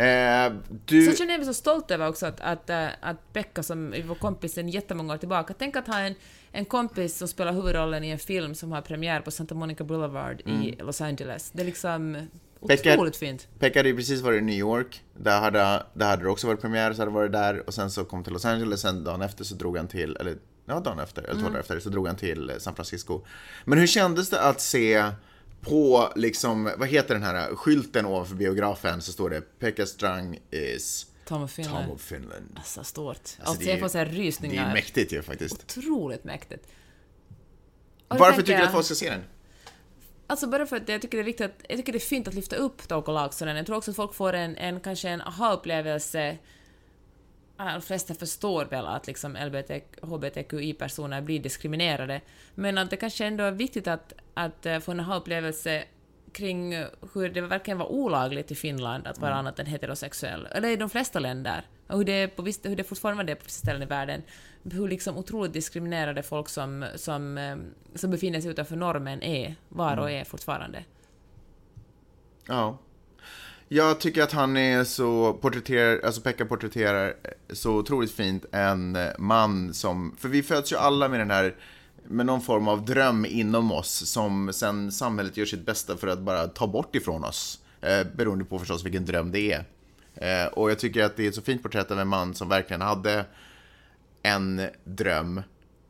Eh, 0.02 0.52
du, 0.84 1.06
Så 1.06 1.16
känner 1.16 1.32
jag 1.32 1.38
mig 1.38 1.46
så 1.46 1.54
stolt 1.54 1.90
över 1.90 2.08
också 2.08 2.26
att, 2.26 2.40
att, 2.40 2.70
eh, 2.70 2.86
att 3.00 3.32
Pekka 3.32 3.62
som 3.62 3.94
är 3.94 4.02
vår 4.02 4.14
kompis 4.14 4.52
sedan 4.54 4.68
jättemånga 4.68 5.14
år 5.14 5.18
tillbaka, 5.18 5.54
tänk 5.58 5.76
att 5.76 5.86
ha 5.86 5.98
en, 5.98 6.14
en 6.52 6.64
kompis 6.64 7.18
som 7.18 7.28
spelar 7.28 7.52
huvudrollen 7.52 8.04
i 8.04 8.10
en 8.10 8.18
film 8.18 8.54
som 8.54 8.72
har 8.72 8.80
premiär 8.80 9.20
på 9.20 9.30
Santa 9.30 9.54
Monica 9.54 9.84
Boulevard 9.84 10.40
i 10.40 10.76
Los 10.78 11.00
Angeles. 11.00 11.50
Det 11.50 11.62
är 11.62 11.66
liksom 11.66 12.28
otroligt 12.64 13.16
fint. 13.16 13.48
Pekka 13.58 13.78
hade 13.78 13.88
ju 13.88 13.96
precis 13.96 14.20
varit 14.20 14.38
i 14.38 14.44
New 14.44 14.54
York. 14.58 15.02
Där 15.16 15.40
hade, 15.40 15.86
där 15.94 16.06
hade 16.06 16.22
det 16.22 16.28
också 16.28 16.46
varit 16.46 16.60
premiär, 16.60 16.92
så 16.92 16.98
hade 17.02 17.10
det 17.10 17.14
varit 17.14 17.32
där. 17.32 17.66
Och 17.66 17.74
sen 17.74 17.90
så 17.90 18.04
kom 18.04 18.24
till 18.24 18.32
Los 18.32 18.44
Angeles, 18.44 18.80
sen 18.80 19.04
dagen 19.04 19.22
efter 19.22 19.44
så 19.44 19.54
drog 19.54 19.76
han 19.76 19.88
till, 19.88 20.16
eller 20.16 20.36
ja, 20.66 20.80
dagen 20.80 20.98
efter, 20.98 21.22
eller 21.22 21.32
två 21.32 21.38
Mm. 21.40 21.52
dagar 21.52 21.60
efter, 21.60 21.80
så 21.80 21.88
drog 21.88 22.06
han 22.06 22.16
till 22.16 22.50
eh, 22.50 22.56
San 22.58 22.74
Francisco. 22.74 23.20
Men 23.64 23.78
hur 23.78 23.86
kändes 23.86 24.30
det 24.30 24.40
att 24.40 24.60
se 24.60 25.10
på, 25.60 26.12
liksom, 26.16 26.70
vad 26.78 26.88
heter 26.88 27.14
den 27.14 27.22
här 27.22 27.54
skylten 27.54 28.06
ovanför 28.06 28.34
biografen, 28.34 29.02
så 29.02 29.12
står 29.12 29.30
det 29.30 29.58
Pekka 29.58 29.86
Strang 29.86 30.38
is 30.50 31.06
Tom 31.26 31.42
och 31.42 31.50
Finland. 31.50 31.84
Tom 31.86 31.94
of 31.94 32.00
Finland. 32.00 32.52
Alltså 32.56 32.84
stort. 32.84 33.08
Alltså, 33.16 33.36
Alltså, 33.42 33.64
det 33.64 33.70
jag 33.70 33.80
får 33.80 33.88
så 33.88 33.98
här 33.98 34.04
Det 34.06 34.10
är 34.12 34.14
rysningar. 34.16 34.72
mäktigt 34.72 35.12
ju 35.12 35.22
faktiskt. 35.22 35.54
Otroligt 35.78 36.24
mäktigt. 36.24 36.66
Och 38.08 38.18
Varför 38.18 38.42
tycker 38.42 38.58
du 38.58 38.64
att 38.64 38.72
folk 38.72 38.84
ska 38.84 38.94
se 38.94 39.10
den? 39.10 39.20
Alltså 40.26 40.46
bara 40.46 40.66
för 40.66 40.76
att 40.76 40.88
jag 40.88 41.02
tycker 41.02 41.18
det 41.18 41.22
är 41.22 41.24
viktigt 41.24 41.46
att, 41.46 41.64
jag 41.68 41.78
tycker 41.78 41.92
det 41.92 41.98
är 41.98 42.00
fint 42.00 42.28
att 42.28 42.34
lyfta 42.34 42.56
upp 42.56 42.88
Touko 42.88 43.12
Laaksonen. 43.12 43.56
Jag 43.56 43.66
tror 43.66 43.76
också 43.76 43.90
att 43.90 43.96
folk 43.96 44.14
får 44.14 44.32
en, 44.32 44.56
en 44.56 44.80
kanske 44.80 45.08
en 45.08 45.20
aha-upplevelse. 45.20 46.38
De 47.56 47.82
flesta 47.82 48.14
förstår 48.14 48.64
väl 48.64 48.86
att 48.86 49.06
liksom 49.06 49.36
LBT, 49.36 49.70
HBTQI-personer 50.02 51.20
blir 51.20 51.40
diskriminerade, 51.40 52.20
men 52.54 52.78
att 52.78 52.90
det 52.90 52.96
kanske 52.96 53.24
ändå 53.24 53.44
är 53.44 53.50
viktigt 53.50 53.86
att, 53.86 54.12
att 54.34 54.66
eh, 54.66 54.78
få 54.78 54.92
en 54.92 55.00
aha-upplevelse 55.00 55.84
kring 56.32 56.74
hur 57.14 57.28
det 57.28 57.40
verkligen 57.40 57.78
var 57.78 57.92
olagligt 57.92 58.50
i 58.50 58.54
Finland 58.54 59.06
att 59.06 59.18
vara 59.18 59.34
annat 59.34 59.58
än 59.58 59.66
heterosexuell, 59.66 60.46
eller 60.46 60.68
i 60.68 60.76
de 60.76 60.90
flesta 60.90 61.18
länder, 61.18 61.66
och 61.86 61.98
hur 61.98 62.04
det, 62.04 62.28
på 62.28 62.42
viss, 62.42 62.60
hur 62.62 62.76
det 62.76 62.84
fortfarande 62.84 63.32
är 63.32 63.36
på 63.36 63.44
vissa 63.44 63.58
ställen 63.58 63.82
i 63.82 63.86
världen. 63.86 64.22
Hur 64.62 64.88
liksom 64.88 65.16
otroligt 65.16 65.52
diskriminerade 65.52 66.22
folk 66.22 66.48
som, 66.48 66.86
som, 66.96 67.38
eh, 67.38 67.56
som 67.94 68.10
befinner 68.10 68.40
sig 68.40 68.50
utanför 68.50 68.76
normen 68.76 69.22
är, 69.22 69.54
var 69.68 69.96
och 69.96 70.10
är 70.10 70.24
fortfarande. 70.24 70.84
Ja. 72.46 72.78
Jag 73.68 74.00
tycker 74.00 74.22
att 74.22 74.32
han 74.32 74.56
är 74.56 74.84
så 74.84 75.32
porträtterar, 75.32 76.00
alltså 76.04 76.20
Pekka 76.20 76.44
porträtterar 76.46 77.14
så 77.52 77.76
otroligt 77.76 78.12
fint 78.12 78.44
en 78.52 78.98
man 79.18 79.74
som, 79.74 80.16
för 80.18 80.28
vi 80.28 80.42
föds 80.42 80.72
ju 80.72 80.76
alla 80.76 81.08
med 81.08 81.20
den 81.20 81.30
här, 81.30 81.54
med 82.04 82.26
någon 82.26 82.40
form 82.40 82.68
av 82.68 82.84
dröm 82.84 83.24
inom 83.24 83.72
oss 83.72 84.10
som 84.10 84.52
sen 84.52 84.92
samhället 84.92 85.36
gör 85.36 85.46
sitt 85.46 85.66
bästa 85.66 85.96
för 85.96 86.06
att 86.06 86.18
bara 86.18 86.46
ta 86.46 86.66
bort 86.66 86.96
ifrån 86.96 87.24
oss. 87.24 87.60
Eh, 87.80 88.06
beroende 88.16 88.44
på 88.44 88.58
förstås 88.58 88.84
vilken 88.84 89.04
dröm 89.04 89.32
det 89.32 89.52
är. 89.52 89.64
Eh, 90.14 90.46
och 90.46 90.70
jag 90.70 90.78
tycker 90.78 91.04
att 91.04 91.16
det 91.16 91.24
är 91.24 91.28
ett 91.28 91.34
så 91.34 91.42
fint 91.42 91.62
porträtt 91.62 91.90
av 91.90 92.00
en 92.00 92.08
man 92.08 92.34
som 92.34 92.48
verkligen 92.48 92.80
hade 92.80 93.24
en 94.22 94.62
dröm 94.84 95.42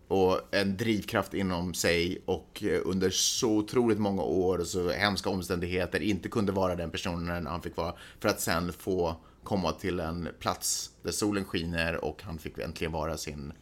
och 0.08 0.40
en 0.50 0.76
drivkraft 0.76 1.34
inom 1.34 1.74
sig 1.74 2.22
och 2.24 2.62
eh, 2.62 2.80
under 2.84 3.10
så 3.10 3.50
otroligt 3.50 3.98
många 3.98 4.22
år 4.22 4.58
och 4.58 4.66
så 4.66 4.90
hemska 4.90 5.30
omständigheter 5.30 6.00
inte 6.00 6.28
kunde 6.28 6.52
vara 6.52 6.74
den 6.74 6.90
personen 6.90 7.46
han 7.46 7.62
fick 7.62 7.76
vara 7.76 7.94
för 8.20 8.28
att 8.28 8.40
sen 8.40 8.72
få 8.72 9.16
komma 9.42 9.72
till 9.72 10.00
en 10.00 10.28
plats 10.40 10.90
där 11.02 11.10
solen 11.10 11.44
skiner 11.44 12.04
och 12.04 12.22
han 12.22 12.38
fick 12.38 12.58
äntligen 12.58 12.92
vara 12.92 13.16
sin, 13.16 13.52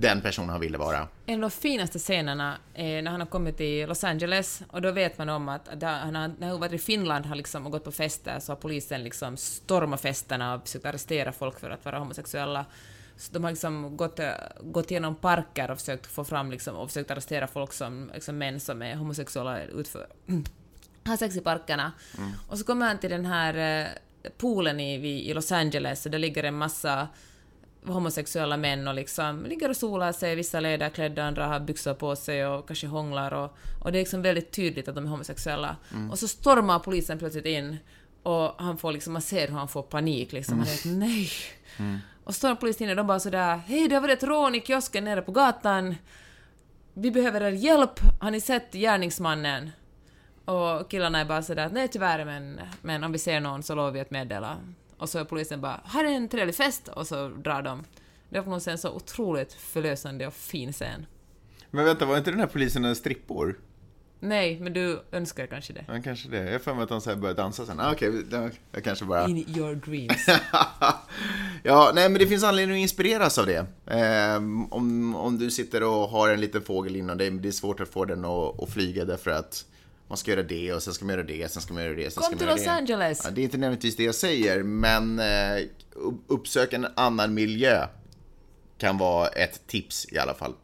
den 0.00 0.20
person 0.20 0.48
han 0.48 0.60
ville 0.60 0.78
vara. 0.78 1.08
En 1.26 1.34
av 1.34 1.40
de 1.40 1.50
finaste 1.50 1.98
scenerna 1.98 2.56
är 2.74 3.02
när 3.02 3.10
han 3.10 3.20
har 3.20 3.26
kommit 3.26 3.56
till 3.56 3.88
Los 3.88 4.04
Angeles 4.04 4.62
och 4.70 4.82
då 4.82 4.90
vet 4.90 5.18
man 5.18 5.28
om 5.28 5.48
att 5.48 5.80
där, 5.80 5.98
han 5.98 6.14
har, 6.14 6.30
när 6.38 6.48
han 6.48 6.60
varit 6.60 6.72
i 6.72 6.78
Finland 6.78 7.26
har 7.26 7.36
liksom, 7.36 7.66
och 7.66 7.72
gått 7.72 7.84
på 7.84 7.92
fester 7.92 8.40
så 8.40 8.52
har 8.52 8.56
polisen 8.56 9.04
liksom 9.04 9.36
stormat 9.36 10.00
festerna 10.00 10.54
och 10.54 10.62
försökt 10.62 10.86
arrestera 10.86 11.32
folk 11.32 11.60
för 11.60 11.70
att 11.70 11.84
vara 11.84 11.98
homosexuella. 11.98 12.66
Så 13.16 13.32
de 13.32 13.44
har 13.44 13.50
liksom 13.50 13.96
gått, 13.96 14.20
gått 14.60 14.90
igenom 14.90 15.14
parker 15.14 15.70
och 15.70 15.78
försökt 15.78 16.06
få 16.06 16.24
fram 16.24 16.50
liksom, 16.50 16.76
och 16.76 16.88
försökt 16.88 17.10
arrestera 17.10 17.46
folk 17.46 17.72
som 17.72 18.10
liksom 18.14 18.38
män 18.38 18.60
som 18.60 18.82
är 18.82 18.94
homosexuella 18.94 19.62
utför, 19.62 20.06
har 21.04 21.16
sex 21.16 21.36
i 21.36 21.40
parkerna. 21.40 21.92
Och 22.48 22.58
så 22.58 22.64
kommer 22.64 22.86
han 22.86 22.98
till 22.98 23.10
den 23.10 23.26
här 23.26 23.82
eh, 23.82 24.30
poolen 24.38 24.80
i, 24.80 24.94
i 25.30 25.34
Los 25.34 25.52
Angeles 25.52 26.06
och 26.06 26.12
där 26.12 26.18
ligger 26.18 26.44
en 26.44 26.54
massa 26.54 27.08
homosexuella 27.86 28.56
män 28.56 28.88
och 28.88 28.94
liksom 28.94 29.46
ligger 29.46 29.68
och 29.68 29.76
solar 29.76 30.12
sig, 30.12 30.34
vissa 30.34 30.56
är 30.58 30.62
läderklädda, 30.62 31.24
andra 31.24 31.46
har 31.46 31.60
byxor 31.60 31.94
på 31.94 32.16
sig 32.16 32.46
och 32.46 32.66
kanske 32.66 32.86
hånglar 32.86 33.32
och, 33.32 33.56
och 33.80 33.92
det 33.92 33.98
är 33.98 34.00
liksom 34.00 34.22
väldigt 34.22 34.52
tydligt 34.52 34.88
att 34.88 34.94
de 34.94 35.04
är 35.04 35.08
homosexuella. 35.08 35.76
Och 36.10 36.18
så 36.18 36.28
stormar 36.28 36.78
polisen 36.78 37.18
plötsligt 37.18 37.46
in 37.46 37.76
och 38.22 38.54
han 38.58 38.78
får 38.78 38.92
liksom, 38.92 39.12
man 39.12 39.22
ser 39.22 39.48
hur 39.48 39.54
han 39.54 39.68
får 39.68 39.82
panik 39.82 40.32
liksom, 40.32 40.58
han 40.58 40.66
är 40.66 40.70
helt 40.70 40.98
nej. 40.98 41.30
Och 42.24 42.34
så 42.34 42.38
stormar 42.38 42.56
polisen 42.56 42.84
in 42.84 42.90
och 42.90 42.96
de 42.96 43.06
bara 43.06 43.20
sådär 43.20 43.56
hej 43.56 43.88
det 43.88 43.94
har 43.94 44.02
varit 44.02 44.22
ett 44.22 44.28
rån 44.28 44.54
i 44.54 44.60
kiosken 44.60 45.04
nere 45.04 45.22
på 45.22 45.32
gatan, 45.32 45.94
vi 46.94 47.10
behöver 47.10 47.40
er 47.40 47.50
hjälp, 47.50 48.00
har 48.20 48.30
ni 48.30 48.40
sett 48.40 48.72
gärningsmannen? 48.72 49.70
Och 50.44 50.90
killarna 50.90 51.20
är 51.20 51.24
bara 51.24 51.42
sådär 51.42 51.70
nej 51.72 51.88
tyvärr 51.88 52.24
men, 52.24 52.60
men 52.82 53.04
om 53.04 53.12
vi 53.12 53.18
ser 53.18 53.40
någon 53.40 53.62
så 53.62 53.74
lovar 53.74 53.90
vi 53.90 54.00
att 54.00 54.10
meddela. 54.10 54.56
Och 55.04 55.10
så 55.10 55.18
är 55.18 55.24
polisen 55.24 55.60
bara 55.60 55.80
”Här 55.84 56.04
är 56.04 56.08
en 56.08 56.28
trevlig 56.28 56.54
fest” 56.54 56.88
och 56.88 57.06
så 57.06 57.28
drar 57.28 57.62
de. 57.62 57.84
Det 58.28 58.38
var 58.38 58.44
på 58.44 58.50
något 58.50 58.62
sätt 58.62 58.72
en 58.72 58.78
så 58.78 58.90
otroligt 58.90 59.52
förlösande 59.52 60.26
och 60.26 60.34
fin 60.34 60.72
scen. 60.72 61.06
Men 61.70 61.84
vänta, 61.84 62.06
var 62.06 62.18
inte 62.18 62.30
den 62.30 62.40
här 62.40 62.46
polisen 62.46 62.84
en 62.84 62.96
strippor? 62.96 63.58
Nej, 64.20 64.60
men 64.60 64.72
du 64.72 65.02
önskar 65.12 65.46
kanske 65.46 65.72
det. 65.72 65.84
Ja, 65.88 66.02
kanske 66.04 66.28
det. 66.28 66.50
Jag 66.50 66.62
för 66.62 66.74
mig 66.74 66.84
att 66.84 66.90
han 66.90 67.00
så 67.00 67.10
här 67.10 67.16
började 67.16 67.42
dansa 67.42 67.66
sen. 67.66 67.80
Ah, 67.80 67.92
Okej, 67.92 68.08
okay, 68.08 68.50
jag 68.72 68.84
kanske 68.84 69.04
bara... 69.04 69.28
In 69.28 69.56
your 69.56 69.74
dreams. 69.74 70.26
ja, 71.62 71.92
nej 71.94 72.08
men 72.08 72.18
det 72.18 72.26
finns 72.26 72.44
anledning 72.44 72.76
att 72.76 72.82
inspireras 72.82 73.38
av 73.38 73.46
det. 73.46 73.66
Eh, 73.86 74.36
om, 74.70 75.16
om 75.16 75.38
du 75.38 75.50
sitter 75.50 75.82
och 75.82 76.08
har 76.08 76.28
en 76.28 76.40
liten 76.40 76.62
fågel 76.62 76.96
inom 76.96 77.18
dig, 77.18 77.30
det 77.30 77.48
är 77.48 77.52
svårt 77.52 77.80
att 77.80 77.88
få 77.88 78.04
den 78.04 78.24
att, 78.24 78.62
att 78.62 78.70
flyga 78.70 79.04
därför 79.04 79.30
att 79.30 79.66
man 80.08 80.18
ska 80.18 80.30
göra 80.30 80.42
det 80.42 80.72
och 80.72 80.82
sen 80.82 80.94
ska 80.94 81.04
man 81.04 81.14
göra 81.14 81.26
det, 81.26 81.52
sen 81.52 81.62
ska 81.62 81.74
man 81.74 81.82
göra 81.84 81.94
det, 81.94 82.10
sen 82.10 82.22
Kom 82.22 82.30
ska 82.30 82.38
till 82.38 82.46
man 82.46 82.56
Los 82.56 82.66
göra 82.66 82.74
det. 82.74 82.78
Angeles! 82.80 83.20
Ja, 83.24 83.30
det 83.30 83.40
är 83.40 83.42
inte 83.42 83.56
nödvändigtvis 83.56 83.96
det 83.96 84.04
jag 84.04 84.14
säger, 84.14 84.62
men 84.62 85.18
eh, 85.18 85.64
uppsök 86.26 86.72
en 86.72 86.86
annan 86.96 87.34
miljö 87.34 87.86
kan 88.78 88.98
vara 88.98 89.28
ett 89.28 89.66
tips 89.66 90.06
i 90.12 90.18
alla 90.18 90.34
fall. 90.34 90.54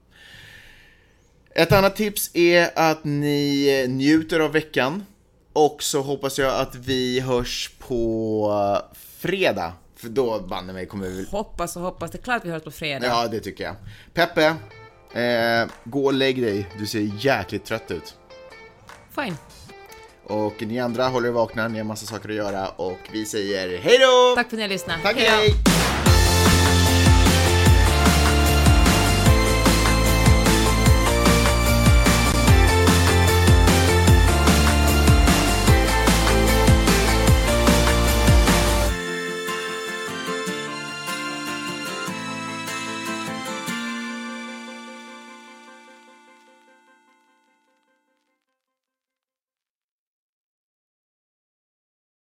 Ett 1.54 1.72
annat 1.72 1.96
tips 1.96 2.30
är 2.34 2.70
att 2.74 3.04
ni 3.04 3.86
njuter 3.88 4.40
av 4.40 4.52
veckan 4.52 5.04
och 5.52 5.82
så 5.82 6.02
hoppas 6.02 6.38
jag 6.38 6.60
att 6.60 6.74
vi 6.74 7.20
hörs 7.20 7.70
på 7.78 8.82
fredag. 9.18 9.72
För 9.96 10.08
då 10.08 10.40
banne 10.40 10.72
mig 10.72 10.86
kommer 10.86 11.08
vi... 11.08 11.26
Hoppas 11.30 11.76
och 11.76 11.82
hoppas, 11.82 12.10
det 12.10 12.18
är 12.18 12.22
klart 12.22 12.44
vi 12.44 12.50
hörs 12.50 12.62
på 12.62 12.70
fredag. 12.70 13.06
Ja, 13.06 13.28
det 13.28 13.40
tycker 13.40 13.64
jag. 13.64 13.76
Peppe, 14.14 14.56
eh, 15.20 15.68
gå 15.84 16.04
och 16.04 16.12
lägg 16.12 16.42
dig. 16.42 16.68
Du 16.78 16.86
ser 16.86 17.10
jäkligt 17.18 17.64
trött 17.64 17.90
ut. 17.90 18.16
Fine. 19.14 19.36
Och 20.24 20.62
ni 20.62 20.80
andra 20.80 21.08
håller 21.08 21.28
er 21.28 21.32
vakna, 21.32 21.68
ni 21.68 21.78
har 21.78 21.84
massa 21.84 22.06
saker 22.06 22.28
att 22.28 22.34
göra 22.34 22.68
och 22.68 22.98
vi 23.12 23.24
säger 23.24 23.78
hej 23.78 23.98
då! 23.98 24.34
Tack 24.36 24.48
för 24.50 24.56
att 24.56 24.58
ni 24.58 24.62
har 24.62 24.68
lyssnat. 24.68 25.02
Tack, 25.02 25.16
Hej! 25.16 25.54